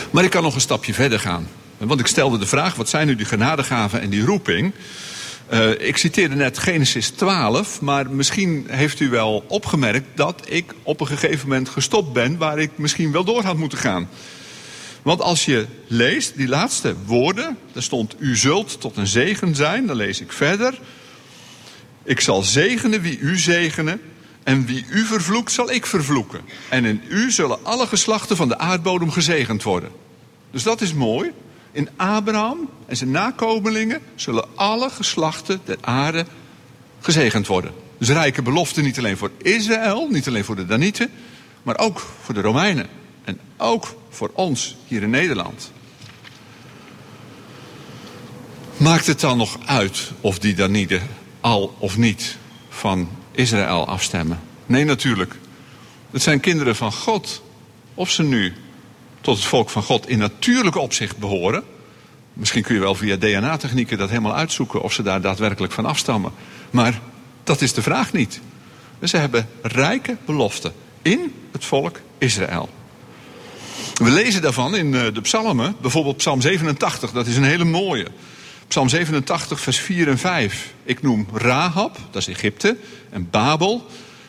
Maar 0.10 0.24
ik 0.24 0.30
kan 0.30 0.44
nog 0.44 0.56
een 0.56 0.62
stapje 0.62 0.94
verder 0.94 1.20
gaan. 1.20 1.48
Want 1.78 2.00
ik 2.00 2.08
stelde 2.08 2.38
de 2.38 2.46
vraag: 2.46 2.76
wat 2.76 2.90
zijn 2.90 3.08
nu 3.08 3.16
die 3.16 3.26
genadegaven 3.26 4.02
en 4.02 4.10
die 4.10 4.26
roeping? 4.26 4.74
Uh, 5.54 5.88
ik 5.88 5.98
citeerde 5.98 6.36
net 6.36 6.58
Genesis 6.58 7.10
12, 7.10 7.82
maar 7.82 8.10
misschien 8.10 8.66
heeft 8.70 9.00
u 9.00 9.10
wel 9.10 9.44
opgemerkt 9.48 10.08
dat 10.16 10.42
ik 10.46 10.74
op 10.84 11.02
een 11.02 11.08
gegeven 11.08 11.48
moment 11.48 11.70
gestopt 11.70 12.14
ben 12.14 12.38
waar 12.38 12.60
ik 12.60 12.72
misschien 12.76 13.12
wel 13.12 13.24
door 13.24 13.44
had 13.44 13.58
moeten 13.58 13.78
gaan. 13.78 14.10
Want 15.02 15.22
als 15.22 15.46
je 15.46 15.66
leest 15.88 16.38
die 16.38 16.48
laatste 16.48 16.96
woorden, 17.06 17.58
daar 17.74 17.84
stond 17.84 18.16
u 18.20 18.38
zult 18.38 18.82
tot 18.82 18.98
een 18.98 19.08
zegen 19.08 19.56
zijn, 19.56 19.86
dan 19.86 19.96
lees 19.96 20.22
ik 20.22 20.32
verder. 20.32 20.80
Ik 22.04 22.20
zal 22.20 22.42
zegenen 22.42 23.02
wie 23.02 23.20
u 23.20 23.38
zegenen 23.38 24.02
en 24.44 24.66
wie 24.66 24.86
u 24.90 25.06
vervloekt 25.06 25.52
zal 25.52 25.72
ik 25.72 25.86
vervloeken. 25.86 26.42
En 26.70 26.86
in 26.86 27.02
u 27.10 27.32
zullen 27.32 27.66
alle 27.66 27.88
geslachten 27.88 28.36
van 28.36 28.48
de 28.48 28.58
aardbodem 28.58 29.12
gezegend 29.12 29.64
worden. 29.64 29.92
Dus 30.52 30.64
dat 30.64 30.82
is 30.82 30.94
mooi. 30.94 31.32
In 31.72 31.90
Abraham 31.96 32.70
en 32.86 32.98
zijn 32.98 33.12
nakomelingen 33.12 34.02
zullen 34.16 34.46
alle 34.56 34.90
geslachten 34.90 35.62
der 35.66 35.78
aarde 35.82 36.26
gezegend 37.00 37.48
worden. 37.48 37.72
Dus 37.98 38.10
rijke 38.10 38.42
belofte 38.42 38.82
niet 38.82 38.98
alleen 38.98 39.18
voor 39.18 39.32
Israël, 39.42 40.08
niet 40.10 40.28
alleen 40.28 40.46
voor 40.46 40.56
de 40.56 40.66
Danieten, 40.66 41.10
maar 41.64 41.78
ook 41.78 42.08
voor 42.22 42.34
de 42.34 42.42
Romeinen. 42.42 42.88
En 43.24 43.40
ook 43.58 43.96
voor 44.10 44.32
ons 44.34 44.78
hier 44.88 45.02
in 45.02 45.10
Nederland. 45.10 45.72
Maakt 48.78 49.08
het 49.08 49.20
dan 49.20 49.38
nog 49.38 49.58
uit 49.66 50.12
of 50.22 50.40
die 50.40 50.54
Danieten 50.54 51.02
al 51.42 51.76
of 51.78 51.98
niet 51.98 52.38
van 52.70 53.10
Israël 53.32 53.88
afstemmen? 53.88 54.40
Nee, 54.66 54.86
natuurlijk. 54.86 55.36
Het 56.12 56.22
zijn 56.22 56.40
kinderen 56.40 56.76
van 56.76 56.92
God. 56.92 57.42
Of 57.94 58.12
ze 58.12 58.24
nu 58.24 58.54
tot 59.22 59.36
het 59.36 59.46
volk 59.46 59.70
van 59.70 59.84
God 59.84 60.10
in 60.10 60.18
natuurlijk 60.18 60.76
opzicht 60.76 61.18
behoren. 61.18 61.64
Misschien 62.34 62.64
kun 62.64 62.76
je 62.76 62.82
wel 62.82 62.96
via 62.96 63.18
DNA-technieken 63.18 63.98
dat 63.98 64.10
helemaal 64.10 64.36
uitzoeken 64.36 64.82
of 64.82 64.94
ze 64.94 65.04
daar 65.04 65.22
daadwerkelijk 65.22 65.74
van 65.74 65.86
afstammen. 65.86 66.32
Maar 66.70 67.02
dat 67.44 67.62
is 67.62 67.74
de 67.74 67.82
vraag 67.82 68.14
niet. 68.14 68.40
Ze 69.04 69.18
hebben 69.18 69.48
rijke 69.62 70.18
beloften 70.26 70.74
in 71.02 71.34
het 71.52 71.66
volk 71.66 72.00
Israël. 72.18 72.70
We 73.94 74.10
lezen 74.10 74.42
daarvan 74.42 74.76
in 74.76 74.96
eh, 74.96 75.14
de 75.14 75.22
psalmen, 75.22 75.76
bijvoorbeeld 75.82 76.18
Psalm 76.18 76.42
87, 76.42 77.12
dat 77.12 77.28
is 77.28 77.38
een 77.38 77.44
hele 77.44 77.64
mooie. 77.64 78.08
Psalm 78.72 78.90
87, 78.90 79.60
vers 79.60 79.80
4 79.80 80.08
en 80.08 80.18
5. 80.18 80.74
Ik 80.84 81.02
noem 81.02 81.28
Rahab, 81.34 81.98
dat 82.12 82.22
is 82.22 82.28
Egypte, 82.28 82.78
en 83.10 83.30
Babel, 83.30 83.86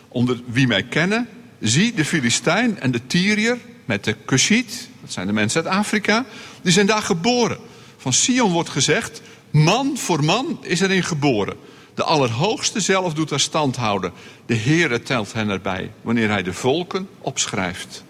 onder 0.09 0.41
wie 0.47 0.67
mij 0.67 0.83
kennen. 0.83 1.29
Zie 1.61 1.95
de 1.95 2.05
Filistijn 2.05 2.81
en 2.81 2.91
de 2.91 3.07
Tyriër 3.07 3.59
met 3.85 4.05
de 4.05 4.17
Cushit, 4.25 4.89
dat 5.01 5.13
zijn 5.13 5.27
de 5.27 5.33
mensen 5.33 5.65
uit 5.65 5.75
Afrika, 5.75 6.25
die 6.63 6.73
zijn 6.73 6.87
daar 6.87 7.03
geboren. 7.03 7.59
Van 7.97 8.13
Sion 8.13 8.53
wordt 8.53 8.69
gezegd, 8.69 9.23
man 9.51 9.99
voor 9.99 10.25
man 10.25 10.59
is 10.63 10.81
erin 10.81 11.05
geboren. 11.05 11.57
De 11.95 12.03
Allerhoogste 12.03 12.81
zelf 12.81 13.15
doet 13.15 13.31
haar 13.31 13.41
stand 13.41 13.77
houden. 13.77 14.13
De 14.47 14.57
Heere 14.57 15.03
telt 15.03 15.33
hen 15.33 15.49
erbij, 15.49 15.91
wanneer 16.01 16.29
hij 16.29 16.43
de 16.43 16.53
volken 16.53 17.09
opschrijft. 17.19 18.05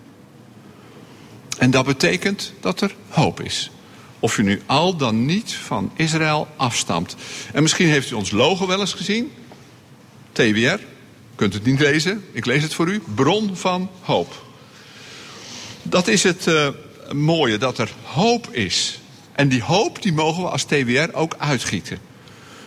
En 1.59 1.71
dat 1.71 1.85
betekent 1.85 2.53
dat 2.61 2.81
er 2.81 2.95
hoop 3.09 3.41
is. 3.41 3.71
Of 4.23 4.39
u 4.39 4.43
nu 4.43 4.63
al 4.67 4.97
dan 4.97 5.25
niet 5.25 5.53
van 5.53 5.93
Israël 5.97 6.49
afstamt. 6.57 7.17
En 7.53 7.63
misschien 7.63 7.89
heeft 7.89 8.11
u 8.11 8.15
ons 8.15 8.31
logo 8.31 8.67
wel 8.67 8.81
eens 8.81 8.93
gezien. 8.93 9.33
TWR. 10.33 10.79
Kunt 11.35 11.55
het 11.55 11.65
niet 11.65 11.81
lezen. 11.81 12.25
Ik 12.33 12.47
lees 12.47 12.63
het 12.63 12.75
voor 12.75 12.89
u. 12.89 13.03
Bron 13.15 13.57
van 13.57 13.91
hoop. 14.01 14.45
Dat 15.83 16.09
is 16.09 16.23
het 16.23 16.47
uh, 16.47 16.69
mooie, 17.13 17.59
dat 17.59 17.79
er 17.79 17.91
hoop 18.03 18.49
is. 18.51 19.01
En 19.33 19.49
die 19.49 19.63
hoop 19.63 20.03
die 20.03 20.13
mogen 20.13 20.43
we 20.43 20.49
als 20.49 20.65
TWR 20.65 21.13
ook 21.13 21.35
uitgieten. 21.39 21.99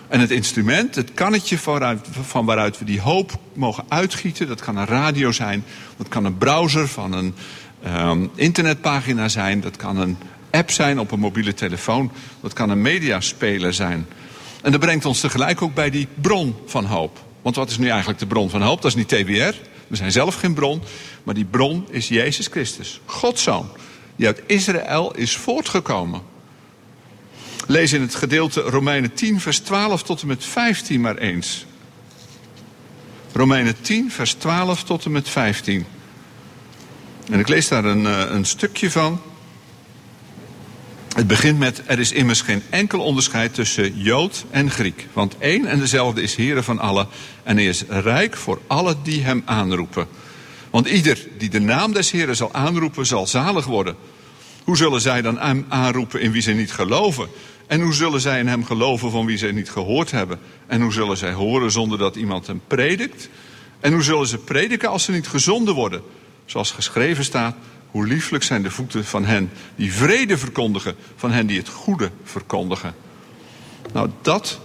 En 0.08 0.20
het 0.20 0.32
instrument, 0.32 0.96
het 0.96 1.14
kannetje 1.14 1.58
vooruit, 1.58 2.08
van 2.22 2.46
waaruit 2.46 2.80
we 2.80 2.86
die 2.86 3.02
hoop 3.02 3.40
mogen 3.54 3.84
uitgieten, 3.88 4.48
dat 4.48 4.62
kan 4.62 4.78
een 4.78 4.86
radio 4.86 5.32
zijn, 5.32 5.64
dat 5.98 6.08
kan 6.08 6.26
een 6.26 6.38
browser 6.38 6.88
van 6.88 7.14
een 7.14 7.36
um, 7.88 8.30
internetpagina 8.36 9.28
zijn, 9.28 9.62
dat 9.62 9.76
kan 9.76 9.98
een 9.98 10.18
app 10.56 10.72
zijn 10.72 11.00
op 11.00 11.12
een 11.12 11.20
mobiele 11.20 11.54
telefoon, 11.54 12.12
dat 12.42 12.54
kan 12.54 12.70
een 12.70 12.82
mediaspeler 12.82 13.74
zijn. 13.74 14.08
En 14.62 14.72
dat 14.72 14.80
brengt 14.80 15.06
ons 15.06 15.20
tegelijk 15.20 15.62
ook 15.62 15.74
bij 15.74 15.90
die 15.90 16.08
bron 16.22 16.56
van 16.66 16.86
hoop. 16.86 17.24
Want 17.42 17.56
wat 17.56 17.70
is 17.70 17.78
nu 17.78 17.88
eigenlijk 17.88 18.20
de 18.20 18.28
bron 18.28 18.50
van 18.50 18.62
hoop? 18.62 18.82
Dat 18.82 18.96
is 18.96 18.98
niet 18.98 19.08
TWR, 19.08 19.56
we 19.88 19.96
zijn 19.96 20.12
zelf 20.12 20.36
geen 20.36 20.54
bron, 20.54 20.82
maar 21.24 21.34
die 21.34 21.46
bron 21.46 21.86
is 21.90 22.08
Jezus 22.08 22.48
Christus, 22.48 23.02
Gods 23.06 23.44
Zoon, 23.44 23.70
die 24.16 24.28
uit 24.28 24.42
Israël 24.46 25.16
is 25.16 25.38
voortgekomen. 25.38 26.22
Lees 27.68 27.94
in 27.94 28.02
het 28.02 28.16
gedeelte 28.16 28.62
Romeinen 28.62 29.14
10, 29.14 29.42
vers 29.42 29.60
12 29.60 30.04
tot 30.04 30.22
en 30.22 30.28
met 30.28 30.44
15 30.44 31.02
maar 31.02 31.18
eens. 31.18 31.66
Romeinen 33.34 33.82
10, 33.82 34.12
vers 34.12 34.34
12 34.34 34.84
tot 34.84 35.06
en 35.06 35.12
met 35.12 35.30
15. 35.30 35.86
En 37.32 37.40
ik 37.40 37.48
lees 37.48 37.68
daar 37.68 37.86
een, 37.86 38.06
eh, 38.06 38.24
een 38.30 38.46
stukje 38.46 38.92
van. 38.92 39.22
Het 41.16 41.28
begint 41.28 41.60
met: 41.60 41.82
Er 41.86 42.00
is 42.00 42.12
immers 42.12 42.42
geen 42.42 42.62
enkel 42.70 43.00
onderscheid 43.00 43.54
tussen 43.54 43.98
Jood 43.98 44.46
en 44.50 44.72
Griek. 44.72 45.08
Want 45.14 45.38
één 45.38 45.66
en 45.66 45.80
dezelfde 45.80 46.22
is 46.22 46.36
Heere 46.36 46.64
van 46.64 46.80
allen. 46.80 47.08
En 47.44 47.58
hij 47.58 47.66
is 47.66 47.84
rijk 47.88 48.38
voor 48.38 48.62
allen 48.68 48.98
die 49.04 49.24
hem 49.24 49.42
aanroepen. 49.46 50.08
Want 50.70 50.88
ieder 50.88 51.28
die 51.38 51.50
de 51.50 51.60
naam 51.60 51.94
des 51.94 52.12
Heeren 52.12 52.36
zal 52.36 52.54
aanroepen, 52.54 53.06
zal 53.06 53.28
zalig 53.28 53.66
worden. 53.66 53.96
Hoe 54.64 54.78
zullen 54.78 55.02
zij 55.02 55.22
dan 55.22 55.66
aanroepen 55.70 56.22
in 56.22 56.32
wie 56.32 56.42
ze 56.42 56.52
niet 56.52 56.72
geloven? 56.72 57.28
En 57.68 57.82
hoe 57.82 57.94
zullen 57.94 58.22
zij 58.22 58.40
in 58.40 58.48
hem 58.48 58.66
geloven 58.66 59.12
van 59.12 59.26
wie 59.26 59.38
zij 59.38 59.52
niet 59.52 59.70
gehoord 59.70 60.12
hebben? 60.12 60.40
En 60.68 60.82
hoe 60.82 60.94
zullen 60.94 61.18
zij 61.18 61.34
horen 61.34 61.72
zonder 61.72 61.98
dat 61.98 62.16
iemand 62.16 62.48
hem 62.48 62.62
predikt? 62.68 63.30
En 63.80 63.94
hoe 63.94 64.04
zullen 64.04 64.28
ze 64.28 64.38
prediken 64.38 64.90
als 64.90 65.04
ze 65.04 65.12
niet 65.12 65.28
gezonden 65.28 65.74
worden? 65.74 66.02
Zoals 66.46 66.72
geschreven 66.72 67.24
staat, 67.24 67.56
hoe 67.96 68.08
lieflijk 68.08 68.44
zijn 68.44 68.64
de 68.64 68.72
voeten 68.72 69.06
van 69.06 69.26
hen 69.26 69.52
die 69.76 69.94
vrede 69.94 70.38
verkondigen, 70.38 70.96
van 71.16 71.32
hen 71.32 71.48
die 71.48 71.58
het 71.58 71.70
goede 71.70 72.12
verkondigen. 72.24 72.96
Nou, 73.94 74.10
dat 74.22 74.60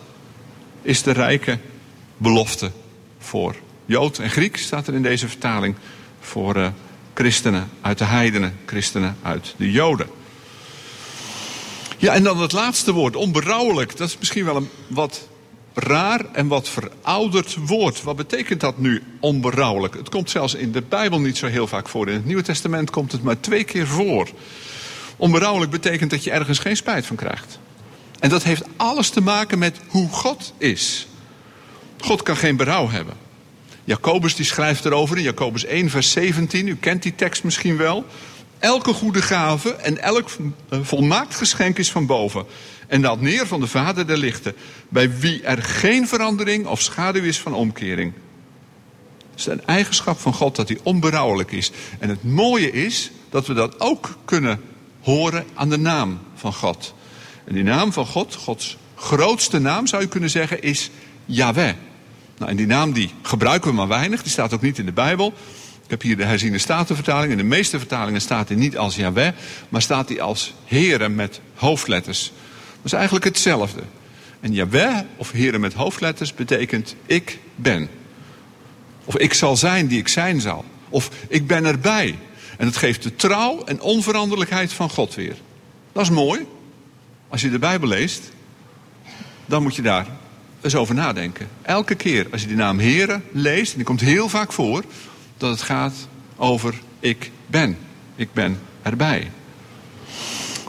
is 0.83 1.03
de 1.03 1.11
rijke 1.11 1.59
belofte 2.16 2.71
voor 3.19 3.57
Jood 3.87 4.19
en 4.19 4.31
Griek, 4.31 4.57
staat 4.57 4.87
er 4.87 4.95
in 4.95 5.03
deze 5.03 5.29
vertaling, 5.29 5.75
voor 6.21 6.57
uh, 6.57 6.69
christenen 7.14 7.71
uit 7.81 7.99
de 7.99 8.05
heidenen, 8.05 8.57
christenen 8.66 9.16
uit 9.23 9.55
de 9.57 9.71
Joden. 9.71 10.09
Ja, 11.97 12.14
en 12.14 12.23
dan 12.23 12.40
het 12.40 12.53
laatste 12.53 12.93
woord, 12.93 13.16
onberouwelijk. 13.16 13.97
Dat 13.97 14.09
is 14.09 14.19
misschien 14.19 14.45
wel 14.45 14.57
een 14.57 14.69
wat 14.87 15.29
raar 15.81 16.25
en 16.33 16.47
wat 16.47 16.69
verouderd 16.69 17.57
woord. 17.66 18.03
Wat 18.03 18.16
betekent 18.16 18.61
dat 18.61 18.79
nu, 18.79 19.03
onberouwelijk? 19.21 19.95
Het 19.95 20.09
komt 20.09 20.31
zelfs 20.31 20.55
in 20.55 20.73
de 20.73 20.83
Bijbel 20.83 21.21
niet 21.21 21.37
zo 21.37 21.47
heel 21.47 21.66
vaak 21.66 21.88
voor. 21.88 22.09
In 22.09 22.14
het 22.14 22.25
Nieuwe 22.25 22.43
Testament 22.43 22.90
komt 22.90 23.12
het 23.12 23.23
maar 23.23 23.40
twee 23.40 23.64
keer 23.64 23.87
voor. 23.87 24.29
Onberouwelijk 25.16 25.71
betekent 25.71 26.11
dat 26.11 26.25
je 26.25 26.31
ergens 26.31 26.59
geen 26.59 26.77
spijt 26.77 27.07
van 27.07 27.16
krijgt. 27.16 27.59
En 28.19 28.29
dat 28.29 28.43
heeft 28.43 28.62
alles 28.77 29.11
te 29.11 29.21
maken 29.21 29.59
met 29.59 29.77
hoe 29.88 30.09
God 30.09 30.53
is. 30.59 31.07
God 31.99 32.23
kan 32.23 32.37
geen 32.37 32.57
berouw 32.57 32.88
hebben. 32.88 33.14
Jacobus 33.85 34.35
die 34.35 34.45
schrijft 34.45 34.85
erover 34.85 35.16
in 35.16 35.23
Jacobus 35.23 35.64
1 35.64 35.90
vers 35.90 36.11
17. 36.11 36.66
U 36.66 36.77
kent 36.77 37.03
die 37.03 37.14
tekst 37.14 37.45
misschien 37.45 37.77
wel. 37.77 38.05
Elke 38.61 38.92
goede 38.92 39.23
gave 39.23 39.75
en 39.75 40.03
elk 40.03 40.29
volmaakt 40.70 41.35
geschenk 41.35 41.79
is 41.79 41.90
van 41.90 42.07
boven. 42.07 42.44
En 42.87 43.03
daalt 43.03 43.20
neer 43.20 43.46
van 43.46 43.61
de 43.61 43.66
Vader 43.66 44.07
der 44.07 44.16
lichten. 44.16 44.55
Bij 44.88 45.18
wie 45.18 45.42
er 45.42 45.62
geen 45.62 46.09
verandering 46.09 46.66
of 46.66 46.81
schaduw 46.81 47.23
is 47.23 47.38
van 47.38 47.55
omkering. 47.55 48.12
Het 49.31 49.38
is 49.40 49.46
een 49.46 49.66
eigenschap 49.66 50.18
van 50.18 50.35
God 50.35 50.57
dat 50.57 50.68
hij 50.68 50.79
onberouwelijk 50.83 51.53
is. 51.53 51.70
En 51.99 52.09
het 52.09 52.25
mooie 52.25 52.70
is 52.70 53.11
dat 53.31 53.46
we 53.46 53.55
dat 53.55 53.81
ook 53.81 54.16
kunnen 54.25 54.61
horen 55.01 55.44
aan 55.55 55.68
de 55.68 55.79
naam 55.79 56.18
van 56.35 56.53
God. 56.53 56.94
En 57.44 57.55
die 57.55 57.62
naam 57.62 57.92
van 57.92 58.07
God, 58.07 58.35
Gods 58.35 58.77
grootste 58.94 59.59
naam 59.59 59.87
zou 59.87 60.03
je 60.03 60.09
kunnen 60.09 60.31
zeggen, 60.31 60.62
is 60.62 60.90
Yahweh. 61.25 61.75
Nou, 62.38 62.51
en 62.51 62.57
die 62.57 62.66
naam 62.66 62.92
die 62.92 63.11
gebruiken 63.23 63.70
we 63.70 63.77
maar 63.77 63.88
weinig, 63.88 64.23
die 64.23 64.33
staat 64.33 64.55
ook 64.55 64.62
niet 64.62 64.79
in 64.79 64.87
de 64.87 64.92
Bijbel. 64.92 65.35
Ik 65.90 65.96
heb 66.00 66.09
hier 66.09 66.16
de 66.16 66.24
herziene 66.24 66.59
statenvertaling. 66.59 67.33
In 67.33 67.38
de 67.38 67.44
meeste 67.44 67.79
vertalingen 67.79 68.20
staat 68.20 68.48
hij 68.48 68.57
niet 68.57 68.76
als 68.76 68.96
Yahweh, 68.96 69.33
maar 69.68 69.83
staat 69.83 70.09
hij 70.09 70.20
als 70.20 70.55
Heren 70.64 71.14
met 71.14 71.40
hoofdletters. 71.55 72.33
Dat 72.76 72.85
is 72.85 72.92
eigenlijk 72.92 73.24
hetzelfde. 73.24 73.81
En 74.40 74.53
Yahweh 74.53 74.98
of 75.16 75.31
Heren 75.31 75.61
met 75.61 75.72
hoofdletters 75.72 76.35
betekent 76.35 76.94
ik 77.07 77.38
ben. 77.55 77.88
Of 79.05 79.16
ik 79.16 79.35
zal 79.35 79.57
zijn 79.57 79.87
die 79.87 79.98
ik 79.98 80.09
zijn 80.09 80.40
zal. 80.40 80.64
Of 80.88 81.11
ik 81.29 81.46
ben 81.46 81.64
erbij. 81.64 82.18
En 82.57 82.66
het 82.66 82.76
geeft 82.76 83.03
de 83.03 83.16
trouw 83.16 83.64
en 83.64 83.81
onveranderlijkheid 83.81 84.72
van 84.72 84.90
God 84.90 85.14
weer. 85.14 85.37
Dat 85.92 86.03
is 86.03 86.11
mooi. 86.11 86.46
Als 87.29 87.40
je 87.40 87.50
de 87.50 87.59
Bijbel 87.59 87.88
leest, 87.88 88.31
dan 89.46 89.62
moet 89.62 89.76
je 89.76 89.83
daar 89.83 90.07
eens 90.61 90.74
over 90.74 90.94
nadenken. 90.94 91.48
Elke 91.62 91.94
keer 91.94 92.26
als 92.33 92.40
je 92.40 92.46
die 92.46 92.57
naam 92.57 92.79
Heren 92.79 93.24
leest, 93.33 93.70
en 93.70 93.76
die 93.76 93.87
komt 93.87 94.00
heel 94.00 94.29
vaak 94.29 94.53
voor, 94.53 94.85
dat 95.40 95.50
het 95.50 95.62
gaat 95.62 95.94
over 96.37 96.74
ik 97.00 97.31
ben. 97.46 97.79
Ik 98.16 98.33
ben 98.33 98.61
erbij. 98.83 99.31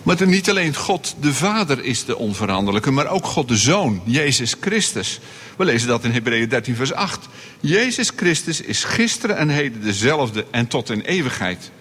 Maar 0.03 0.27
niet 0.27 0.49
alleen 0.49 0.75
God 0.75 1.15
de 1.19 1.34
Vader 1.34 1.84
is 1.84 2.05
de 2.05 2.17
onveranderlijke, 2.17 2.91
maar 2.91 3.07
ook 3.07 3.25
God 3.25 3.47
de 3.47 3.57
Zoon, 3.57 4.01
Jezus 4.05 4.55
Christus. 4.60 5.19
We 5.57 5.65
lezen 5.65 5.88
dat 5.88 6.03
in 6.03 6.12
Hebreeën 6.12 6.49
13, 6.49 6.75
vers 6.75 6.93
8. 6.93 7.27
Jezus 7.60 8.12
Christus 8.15 8.62
is 8.62 8.84
gisteren 8.84 9.38
en 9.38 9.49
heden 9.49 9.81
dezelfde 9.81 10.45
en 10.51 10.67
tot 10.67 10.89
in 10.89 11.01
eeuwigheid. 11.01 11.71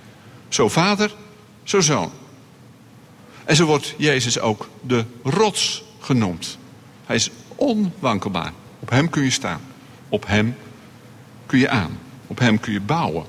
Zo 0.48 0.68
Vader, 0.68 1.14
zo 1.62 1.80
Zoon. 1.80 2.12
En 3.44 3.56
zo 3.56 3.64
wordt 3.64 3.94
Jezus 3.96 4.40
ook 4.40 4.68
de 4.86 5.04
rots 5.22 5.84
genoemd. 6.00 6.58
Hij 7.06 7.16
is 7.16 7.30
onwankelbaar. 7.54 8.52
Op 8.80 8.90
hem 8.90 9.10
kun 9.10 9.22
je 9.22 9.30
staan. 9.30 9.60
Op 10.08 10.26
hem 10.26 10.56
kun 11.46 11.58
je 11.58 11.68
aan. 11.68 11.98
Op 12.30 12.38
hem 12.38 12.60
kun 12.60 12.72
je 12.72 12.80
bouwen. 12.80 13.24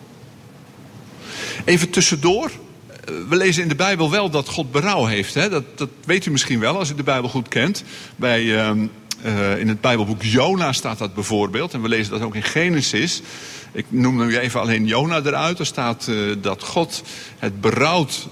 Even 1.65 1.89
tussendoor. 1.89 2.51
We 3.29 3.35
lezen 3.35 3.63
in 3.63 3.69
de 3.69 3.75
Bijbel 3.75 4.11
wel 4.11 4.29
dat 4.29 4.47
God 4.47 4.71
berouw 4.71 5.05
heeft. 5.05 5.33
Hè? 5.33 5.49
Dat, 5.49 5.77
dat 5.77 5.89
weet 6.05 6.25
u 6.25 6.31
misschien 6.31 6.59
wel 6.59 6.77
als 6.77 6.89
u 6.89 6.95
de 6.95 7.03
Bijbel 7.03 7.29
goed 7.29 7.47
kent. 7.47 7.83
Bij, 8.15 8.43
uh, 8.43 8.69
uh, 9.25 9.57
in 9.57 9.67
het 9.67 9.81
Bijbelboek 9.81 10.23
Jona 10.23 10.73
staat 10.73 10.97
dat 10.97 11.13
bijvoorbeeld. 11.13 11.73
En 11.73 11.81
we 11.81 11.89
lezen 11.89 12.11
dat 12.11 12.21
ook 12.21 12.35
in 12.35 12.43
Genesis. 12.43 13.21
Ik 13.71 13.85
noem 13.89 14.25
nu 14.25 14.37
even 14.37 14.61
alleen 14.61 14.85
Jona 14.85 15.21
eruit. 15.23 15.59
Er 15.59 15.65
staat 15.65 16.07
uh, 16.09 16.35
dat 16.41 16.63
God 16.63 17.03
het 17.37 17.61
berouwt 17.61 18.27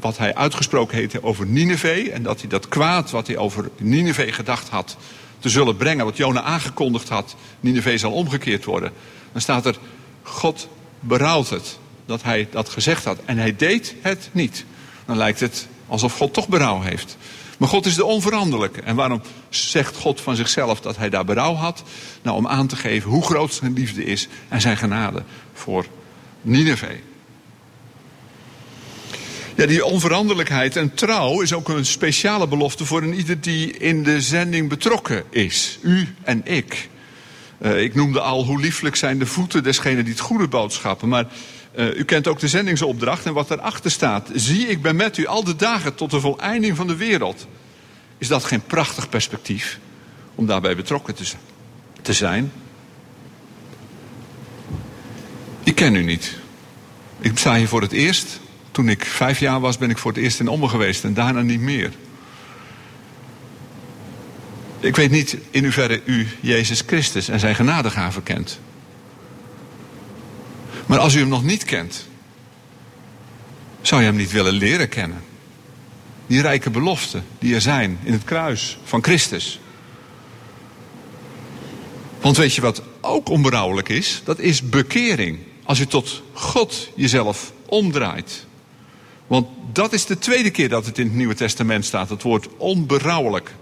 wat 0.00 0.18
hij 0.18 0.34
uitgesproken 0.34 0.96
heeft 0.96 1.22
over 1.22 1.46
Nineveh. 1.46 2.14
En 2.14 2.22
dat 2.22 2.40
hij 2.40 2.48
dat 2.48 2.68
kwaad 2.68 3.10
wat 3.10 3.26
hij 3.26 3.36
over 3.36 3.70
Nineveh 3.78 4.32
gedacht 4.32 4.68
had 4.68 4.96
te 5.38 5.48
zullen 5.48 5.76
brengen. 5.76 6.04
Wat 6.04 6.16
Jona 6.16 6.42
aangekondigd 6.42 7.08
had. 7.08 7.36
Nineveh 7.60 7.98
zal 7.98 8.12
omgekeerd 8.12 8.64
worden. 8.64 8.92
Dan 9.32 9.40
staat 9.40 9.66
er, 9.66 9.78
God 10.22 10.68
berouwt 11.00 11.50
het 11.50 11.78
dat 12.06 12.22
hij 12.22 12.48
dat 12.50 12.68
gezegd 12.68 13.04
had. 13.04 13.18
En 13.24 13.38
hij 13.38 13.56
deed 13.56 13.94
het 14.00 14.28
niet. 14.32 14.64
Dan 15.06 15.16
lijkt 15.16 15.40
het 15.40 15.68
alsof 15.86 16.16
God 16.16 16.34
toch 16.34 16.48
berouw 16.48 16.80
heeft. 16.80 17.16
Maar 17.58 17.68
God 17.68 17.86
is 17.86 17.94
de 17.94 18.04
onveranderlijke. 18.04 18.80
En 18.80 18.96
waarom 18.96 19.22
zegt 19.48 19.96
God 19.96 20.20
van 20.20 20.36
zichzelf 20.36 20.80
dat 20.80 20.96
hij 20.96 21.10
daar 21.10 21.24
berouw 21.24 21.54
had? 21.54 21.82
Nou, 22.22 22.36
om 22.36 22.46
aan 22.46 22.66
te 22.66 22.76
geven 22.76 23.10
hoe 23.10 23.24
groot 23.24 23.54
zijn 23.54 23.72
liefde 23.72 24.04
is 24.04 24.28
en 24.48 24.60
zijn 24.60 24.76
genade 24.76 25.22
voor 25.52 25.86
Nineveh. 26.42 26.98
Ja, 29.56 29.66
die 29.66 29.84
onveranderlijkheid 29.84 30.76
en 30.76 30.94
trouw 30.94 31.40
is 31.40 31.52
ook 31.52 31.68
een 31.68 31.86
speciale 31.86 32.48
belofte 32.48 32.84
voor 32.84 33.02
een 33.02 33.14
ieder 33.14 33.40
die 33.40 33.72
in 33.72 34.02
de 34.02 34.20
zending 34.20 34.68
betrokken 34.68 35.24
is. 35.30 35.78
U 35.82 36.14
en 36.22 36.40
ik. 36.44 36.88
Uh, 37.62 37.82
ik 37.82 37.94
noemde 37.94 38.20
al 38.20 38.44
hoe 38.44 38.60
lieflijk 38.60 38.96
zijn 38.96 39.18
de 39.18 39.26
voeten 39.26 39.62
desgene 39.62 40.02
die 40.02 40.12
het 40.12 40.22
goede 40.22 40.48
boodschappen. 40.48 41.08
Maar 41.08 41.26
uh, 41.76 41.98
u 41.98 42.04
kent 42.04 42.28
ook 42.28 42.38
de 42.38 42.48
zendingsopdracht 42.48 43.26
en 43.26 43.32
wat 43.32 43.50
erachter 43.50 43.90
staat. 43.90 44.30
Zie, 44.34 44.66
ik 44.66 44.82
ben 44.82 44.96
met 44.96 45.16
u 45.16 45.26
al 45.26 45.44
de 45.44 45.56
dagen 45.56 45.94
tot 45.94 46.10
de 46.10 46.20
voleinding 46.20 46.76
van 46.76 46.86
de 46.86 46.96
wereld. 46.96 47.46
Is 48.18 48.28
dat 48.28 48.44
geen 48.44 48.62
prachtig 48.62 49.08
perspectief 49.08 49.78
om 50.34 50.46
daarbij 50.46 50.76
betrokken 50.76 51.14
te, 51.14 51.24
te 52.02 52.12
zijn? 52.12 52.52
Ik 55.62 55.74
ken 55.74 55.94
u 55.94 56.02
niet. 56.02 56.38
Ik 57.20 57.38
sta 57.38 57.54
hier 57.54 57.68
voor 57.68 57.82
het 57.82 57.92
eerst. 57.92 58.40
Toen 58.70 58.88
ik 58.88 59.04
vijf 59.04 59.40
jaar 59.40 59.60
was, 59.60 59.78
ben 59.78 59.90
ik 59.90 59.98
voor 59.98 60.12
het 60.12 60.22
eerst 60.22 60.40
in 60.40 60.48
Ommen 60.48 60.70
geweest 60.70 61.04
en 61.04 61.14
daarna 61.14 61.40
niet 61.40 61.60
meer. 61.60 61.92
Ik 64.80 64.96
weet 64.96 65.10
niet 65.10 65.36
in 65.50 65.62
hoeverre 65.62 66.02
u 66.04 66.28
Jezus 66.40 66.82
Christus 66.86 67.28
en 67.28 67.40
zijn 67.40 67.54
genadegaven 67.54 68.22
kent. 68.22 68.60
Maar 70.86 70.98
als 70.98 71.14
u 71.14 71.18
hem 71.18 71.28
nog 71.28 71.44
niet 71.44 71.64
kent, 71.64 72.06
zou 73.80 74.00
je 74.00 74.06
hem 74.06 74.16
niet 74.16 74.32
willen 74.32 74.52
leren 74.52 74.88
kennen. 74.88 75.22
Die 76.26 76.40
rijke 76.40 76.70
beloften 76.70 77.24
die 77.38 77.54
er 77.54 77.60
zijn 77.60 77.98
in 78.02 78.12
het 78.12 78.24
kruis 78.24 78.78
van 78.84 79.02
Christus. 79.02 79.60
Want 82.20 82.36
weet 82.36 82.54
je 82.54 82.60
wat 82.60 82.82
ook 83.00 83.28
onberouwelijk 83.28 83.88
is? 83.88 84.20
Dat 84.24 84.38
is 84.38 84.68
bekering. 84.68 85.38
Als 85.64 85.78
je 85.78 85.86
tot 85.86 86.22
God 86.32 86.88
jezelf 86.96 87.52
omdraait. 87.66 88.46
Want 89.26 89.46
dat 89.72 89.92
is 89.92 90.06
de 90.06 90.18
tweede 90.18 90.50
keer 90.50 90.68
dat 90.68 90.86
het 90.86 90.98
in 90.98 91.06
het 91.06 91.14
Nieuwe 91.14 91.34
Testament 91.34 91.84
staat, 91.84 92.08
het 92.08 92.22
woord 92.22 92.48
onberouwelijk. 92.56 93.54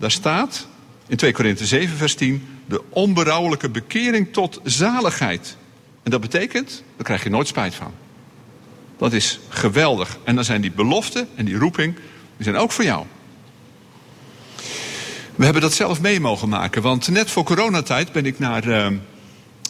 Daar 0.00 0.10
staat 0.10 0.66
in 1.06 1.16
2 1.16 1.32
Korinthe 1.32 1.66
7, 1.66 1.96
vers 1.96 2.14
10, 2.14 2.48
de 2.66 2.82
onberouwelijke 2.88 3.68
bekering 3.68 4.32
tot 4.32 4.60
zaligheid. 4.64 5.56
En 6.02 6.10
dat 6.10 6.20
betekent, 6.20 6.82
daar 6.96 7.04
krijg 7.04 7.22
je 7.22 7.30
nooit 7.30 7.46
spijt 7.46 7.74
van. 7.74 7.92
Dat 8.98 9.12
is 9.12 9.40
geweldig. 9.48 10.18
En 10.24 10.34
dan 10.34 10.44
zijn 10.44 10.60
die 10.60 10.70
beloften 10.70 11.28
en 11.34 11.44
die 11.44 11.56
roeping, 11.56 11.94
die 11.94 12.44
zijn 12.44 12.56
ook 12.56 12.72
voor 12.72 12.84
jou. 12.84 13.04
We 15.34 15.44
hebben 15.44 15.62
dat 15.62 15.72
zelf 15.72 16.00
mee 16.00 16.20
mogen 16.20 16.48
maken. 16.48 16.82
Want 16.82 17.08
net 17.08 17.30
voor 17.30 17.44
coronatijd 17.44 18.12
ben 18.12 18.26
ik 18.26 18.38
naar 18.38 18.66
uh, 18.66 18.86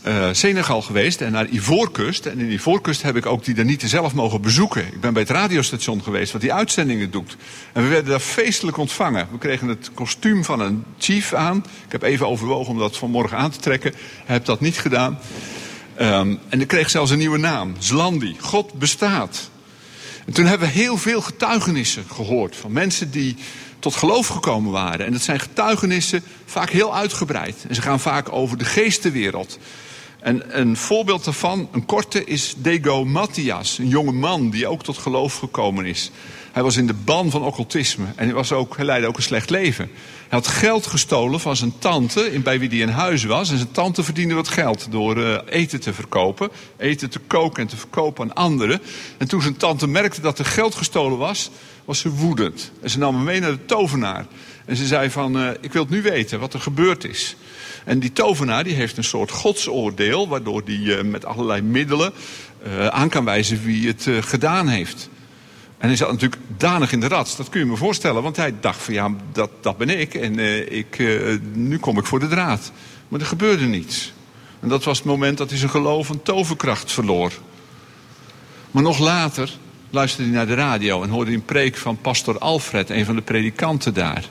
uh, 0.07 0.28
Senegal 0.32 0.82
geweest 0.82 1.20
en 1.20 1.32
naar 1.32 1.48
Ivoorkust. 1.48 2.26
En 2.26 2.38
in 2.38 2.51
Ivoorkust 2.51 3.03
heb 3.03 3.16
ik 3.16 3.26
ook 3.26 3.44
die 3.44 3.64
niet 3.64 3.82
zelf 3.86 4.14
mogen 4.14 4.40
bezoeken. 4.40 4.86
Ik 4.86 5.01
ben 5.01 5.12
bij 5.12 5.22
het 5.22 5.30
radiostation 5.30 6.03
geweest 6.03 6.32
wat 6.32 6.40
die 6.40 6.53
uitzendingen 6.53 7.11
doet. 7.11 7.36
En 7.72 7.82
we 7.82 7.88
werden 7.88 8.11
daar 8.11 8.20
feestelijk 8.20 8.76
ontvangen. 8.76 9.28
We 9.30 9.38
kregen 9.38 9.68
het 9.68 9.90
kostuum 9.94 10.44
van 10.44 10.61
een 10.61 10.84
chief 10.98 11.34
aan. 11.34 11.57
Ik 11.86 11.92
heb 11.92 12.03
even 12.03 12.28
overwogen 12.28 12.72
om 12.72 12.78
dat 12.78 12.96
vanmorgen 12.96 13.36
aan 13.36 13.51
te 13.51 13.59
trekken. 13.59 13.94
Heb 14.24 14.44
dat 14.44 14.61
niet 14.61 14.78
gedaan. 14.78 15.18
Um, 16.01 16.38
en 16.48 16.61
ik 16.61 16.68
kreeg 16.68 16.90
zelfs 16.90 17.11
een 17.11 17.18
nieuwe 17.18 17.38
naam. 17.38 17.74
Zlandi. 17.78 18.36
God 18.38 18.72
bestaat. 18.72 19.51
En 20.26 20.32
toen 20.32 20.46
hebben 20.46 20.68
we 20.68 20.74
heel 20.74 20.96
veel 20.96 21.20
getuigenissen 21.20 22.05
gehoord 22.12 22.57
van 22.57 22.72
mensen 22.72 23.11
die 23.11 23.36
tot 23.78 23.94
geloof 23.94 24.26
gekomen 24.26 24.72
waren. 24.72 25.07
En 25.07 25.12
dat 25.12 25.22
zijn 25.22 25.40
getuigenissen 25.40 26.22
vaak 26.46 26.70
heel 26.70 26.94
uitgebreid. 26.94 27.64
En 27.68 27.74
ze 27.74 27.82
gaan 27.82 28.01
vaak 28.01 28.32
over 28.32 28.59
de 28.59 28.64
geestenwereld. 28.64 29.59
En 30.20 30.60
een 30.60 30.76
voorbeeld 30.76 31.24
daarvan, 31.24 31.68
een 31.72 31.86
korte, 31.86 32.24
is 32.24 32.54
Dego 32.56 33.04
Matthias. 33.04 33.78
Een 33.78 33.88
jonge 33.88 34.12
man 34.12 34.50
die 34.50 34.66
ook 34.66 34.82
tot 34.82 34.98
geloof 34.98 35.38
gekomen 35.38 35.84
is. 35.84 36.10
Hij 36.52 36.62
was 36.62 36.76
in 36.76 36.86
de 36.86 36.94
ban 36.94 37.30
van 37.30 37.42
occultisme. 37.42 38.06
En 38.16 38.24
hij, 38.24 38.34
was 38.34 38.52
ook, 38.52 38.78
leidde 38.78 39.08
ook 39.08 39.16
een 39.16 39.22
slecht 39.22 39.50
leven. 39.50 39.90
Hij 40.28 40.38
had 40.38 40.46
geld 40.46 40.86
gestolen 40.86 41.40
van 41.40 41.56
zijn 41.56 41.78
tante, 41.78 42.40
bij 42.42 42.58
wie 42.58 42.68
hij 42.68 42.78
in 42.78 42.88
huis 42.88 43.24
was. 43.24 43.50
En 43.50 43.56
zijn 43.56 43.70
tante 43.70 44.02
verdiende 44.02 44.34
wat 44.34 44.48
geld 44.48 44.86
door 44.90 45.16
uh, 45.16 45.38
eten 45.48 45.80
te 45.80 45.92
verkopen. 45.92 46.50
Eten 46.76 47.10
te 47.10 47.18
koken 47.18 47.62
en 47.62 47.68
te 47.68 47.76
verkopen 47.76 48.24
aan 48.24 48.34
anderen. 48.34 48.80
En 49.18 49.28
toen 49.28 49.42
zijn 49.42 49.56
tante 49.56 49.86
merkte 49.86 50.20
dat 50.20 50.38
er 50.38 50.44
geld 50.44 50.74
gestolen 50.74 51.18
was, 51.18 51.50
was 51.84 51.98
ze 51.98 52.10
woedend. 52.10 52.70
En 52.82 52.90
ze 52.90 52.98
nam 52.98 53.14
hem 53.14 53.24
mee 53.24 53.40
naar 53.40 53.50
de 53.50 53.64
tovenaar. 53.64 54.26
En 54.70 54.76
ze 54.76 54.86
zei 54.86 55.10
van, 55.10 55.36
uh, 55.36 55.50
ik 55.60 55.72
wil 55.72 55.82
het 55.82 55.90
nu 55.90 56.02
weten 56.02 56.40
wat 56.40 56.54
er 56.54 56.60
gebeurd 56.60 57.04
is. 57.04 57.36
En 57.84 57.98
die 57.98 58.12
tovenaar 58.12 58.64
die 58.64 58.74
heeft 58.74 58.96
een 58.96 59.04
soort 59.04 59.30
godsoordeel... 59.30 60.28
waardoor 60.28 60.62
hij 60.64 60.74
uh, 60.74 61.02
met 61.02 61.24
allerlei 61.24 61.62
middelen 61.62 62.12
uh, 62.66 62.86
aan 62.86 63.08
kan 63.08 63.24
wijzen 63.24 63.62
wie 63.62 63.86
het 63.86 64.06
gedaan 64.20 64.68
heeft. 64.68 65.08
En 65.78 65.88
hij 65.88 65.96
zat 65.96 66.12
natuurlijk 66.12 66.42
danig 66.56 66.92
in 66.92 67.00
de 67.00 67.08
rats. 67.08 67.36
Dat 67.36 67.48
kun 67.48 67.60
je 67.60 67.66
me 67.66 67.76
voorstellen. 67.76 68.22
Want 68.22 68.36
hij 68.36 68.54
dacht 68.60 68.82
van 68.82 68.94
ja, 68.94 69.10
dat, 69.32 69.50
dat 69.60 69.76
ben 69.76 70.00
ik. 70.00 70.14
En 70.14 70.38
ik, 70.72 70.98
nu 71.52 71.78
kom 71.78 71.98
ik 71.98 72.06
voor 72.06 72.20
de 72.20 72.28
draad. 72.28 72.72
Maar 73.08 73.20
er 73.20 73.26
gebeurde 73.26 73.64
niets. 73.64 74.12
En 74.60 74.68
dat 74.68 74.84
was 74.84 74.98
het 74.98 75.06
moment 75.06 75.38
dat 75.38 75.50
hij 75.50 75.58
zijn 75.58 75.70
geloof 75.70 76.08
een 76.08 76.22
toverkracht 76.22 76.92
verloor. 76.92 77.32
Maar 78.70 78.82
nog 78.82 78.98
later 78.98 79.58
luisterde 79.91 80.28
hij 80.28 80.36
naar 80.38 80.47
de 80.47 80.55
radio 80.55 81.03
en 81.03 81.09
hoorde 81.09 81.32
een 81.32 81.45
preek 81.45 81.76
van 81.76 81.99
pastor 82.01 82.38
Alfred, 82.38 82.91
een 82.91 83.05
van 83.05 83.14
de 83.14 83.22
predikanten 83.22 83.95
daar. 83.95 84.24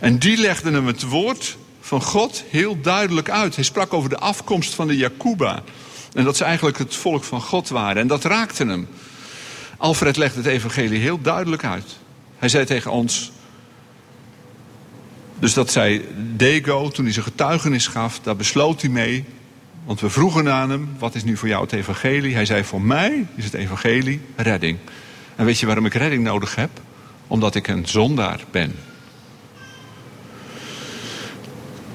En 0.00 0.18
die 0.18 0.36
legde 0.36 0.70
hem 0.70 0.86
het 0.86 1.02
woord 1.02 1.56
van 1.80 2.02
God 2.02 2.44
heel 2.48 2.80
duidelijk 2.80 3.30
uit. 3.30 3.54
Hij 3.54 3.64
sprak 3.64 3.92
over 3.92 4.08
de 4.08 4.18
afkomst 4.18 4.74
van 4.74 4.86
de 4.86 4.96
Jacuba. 4.96 5.62
En 6.12 6.24
dat 6.24 6.36
ze 6.36 6.44
eigenlijk 6.44 6.78
het 6.78 6.94
volk 6.94 7.24
van 7.24 7.40
God 7.40 7.68
waren. 7.68 8.02
En 8.02 8.08
dat 8.08 8.24
raakte 8.24 8.66
hem. 8.66 8.88
Alfred 9.76 10.16
legde 10.16 10.36
het 10.36 10.46
evangelie 10.46 10.98
heel 10.98 11.20
duidelijk 11.20 11.64
uit. 11.64 11.96
Hij 12.38 12.48
zei 12.48 12.64
tegen 12.64 12.90
ons. 12.90 13.32
Dus 15.38 15.54
dat 15.54 15.70
zei 15.70 16.08
Dego 16.36 16.88
toen 16.88 17.04
hij 17.04 17.12
zijn 17.12 17.24
getuigenis 17.24 17.86
gaf. 17.86 18.20
Daar 18.20 18.36
besloot 18.36 18.80
hij 18.80 18.90
mee. 18.90 19.24
Want 19.88 20.00
we 20.00 20.10
vroegen 20.10 20.52
aan 20.52 20.70
hem: 20.70 20.88
wat 20.98 21.14
is 21.14 21.24
nu 21.24 21.36
voor 21.36 21.48
jou 21.48 21.62
het 21.62 21.72
evangelie? 21.72 22.34
Hij 22.34 22.44
zei: 22.44 22.64
voor 22.64 22.80
mij 22.80 23.26
is 23.34 23.44
het 23.44 23.54
evangelie 23.54 24.20
redding. 24.36 24.78
En 25.36 25.44
weet 25.44 25.58
je 25.58 25.66
waarom 25.66 25.86
ik 25.86 25.94
redding 25.94 26.22
nodig 26.22 26.54
heb? 26.54 26.70
Omdat 27.26 27.54
ik 27.54 27.68
een 27.68 27.86
zondaar 27.86 28.40
ben. 28.50 28.74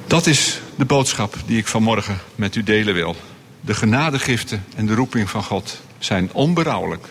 Dat 0.08 0.28
is 0.28 0.62
de 0.76 0.86
boodschap 0.86 1.36
die 1.46 1.58
ik 1.58 1.68
vanmorgen 1.68 2.18
met 2.36 2.56
u 2.56 2.64
delen 2.64 2.94
wil. 2.94 3.16
De 3.62 3.74
genadegiften 3.74 4.64
en 4.76 4.86
de 4.86 4.96
roeping 4.96 5.30
van 5.30 5.44
God 5.44 5.82
zijn 5.98 6.30
onberouwelijk. 6.34 7.08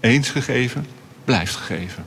Eens 0.00 0.28
gegeven, 0.28 0.86
blijft 1.24 1.54
gegeven. 1.54 2.06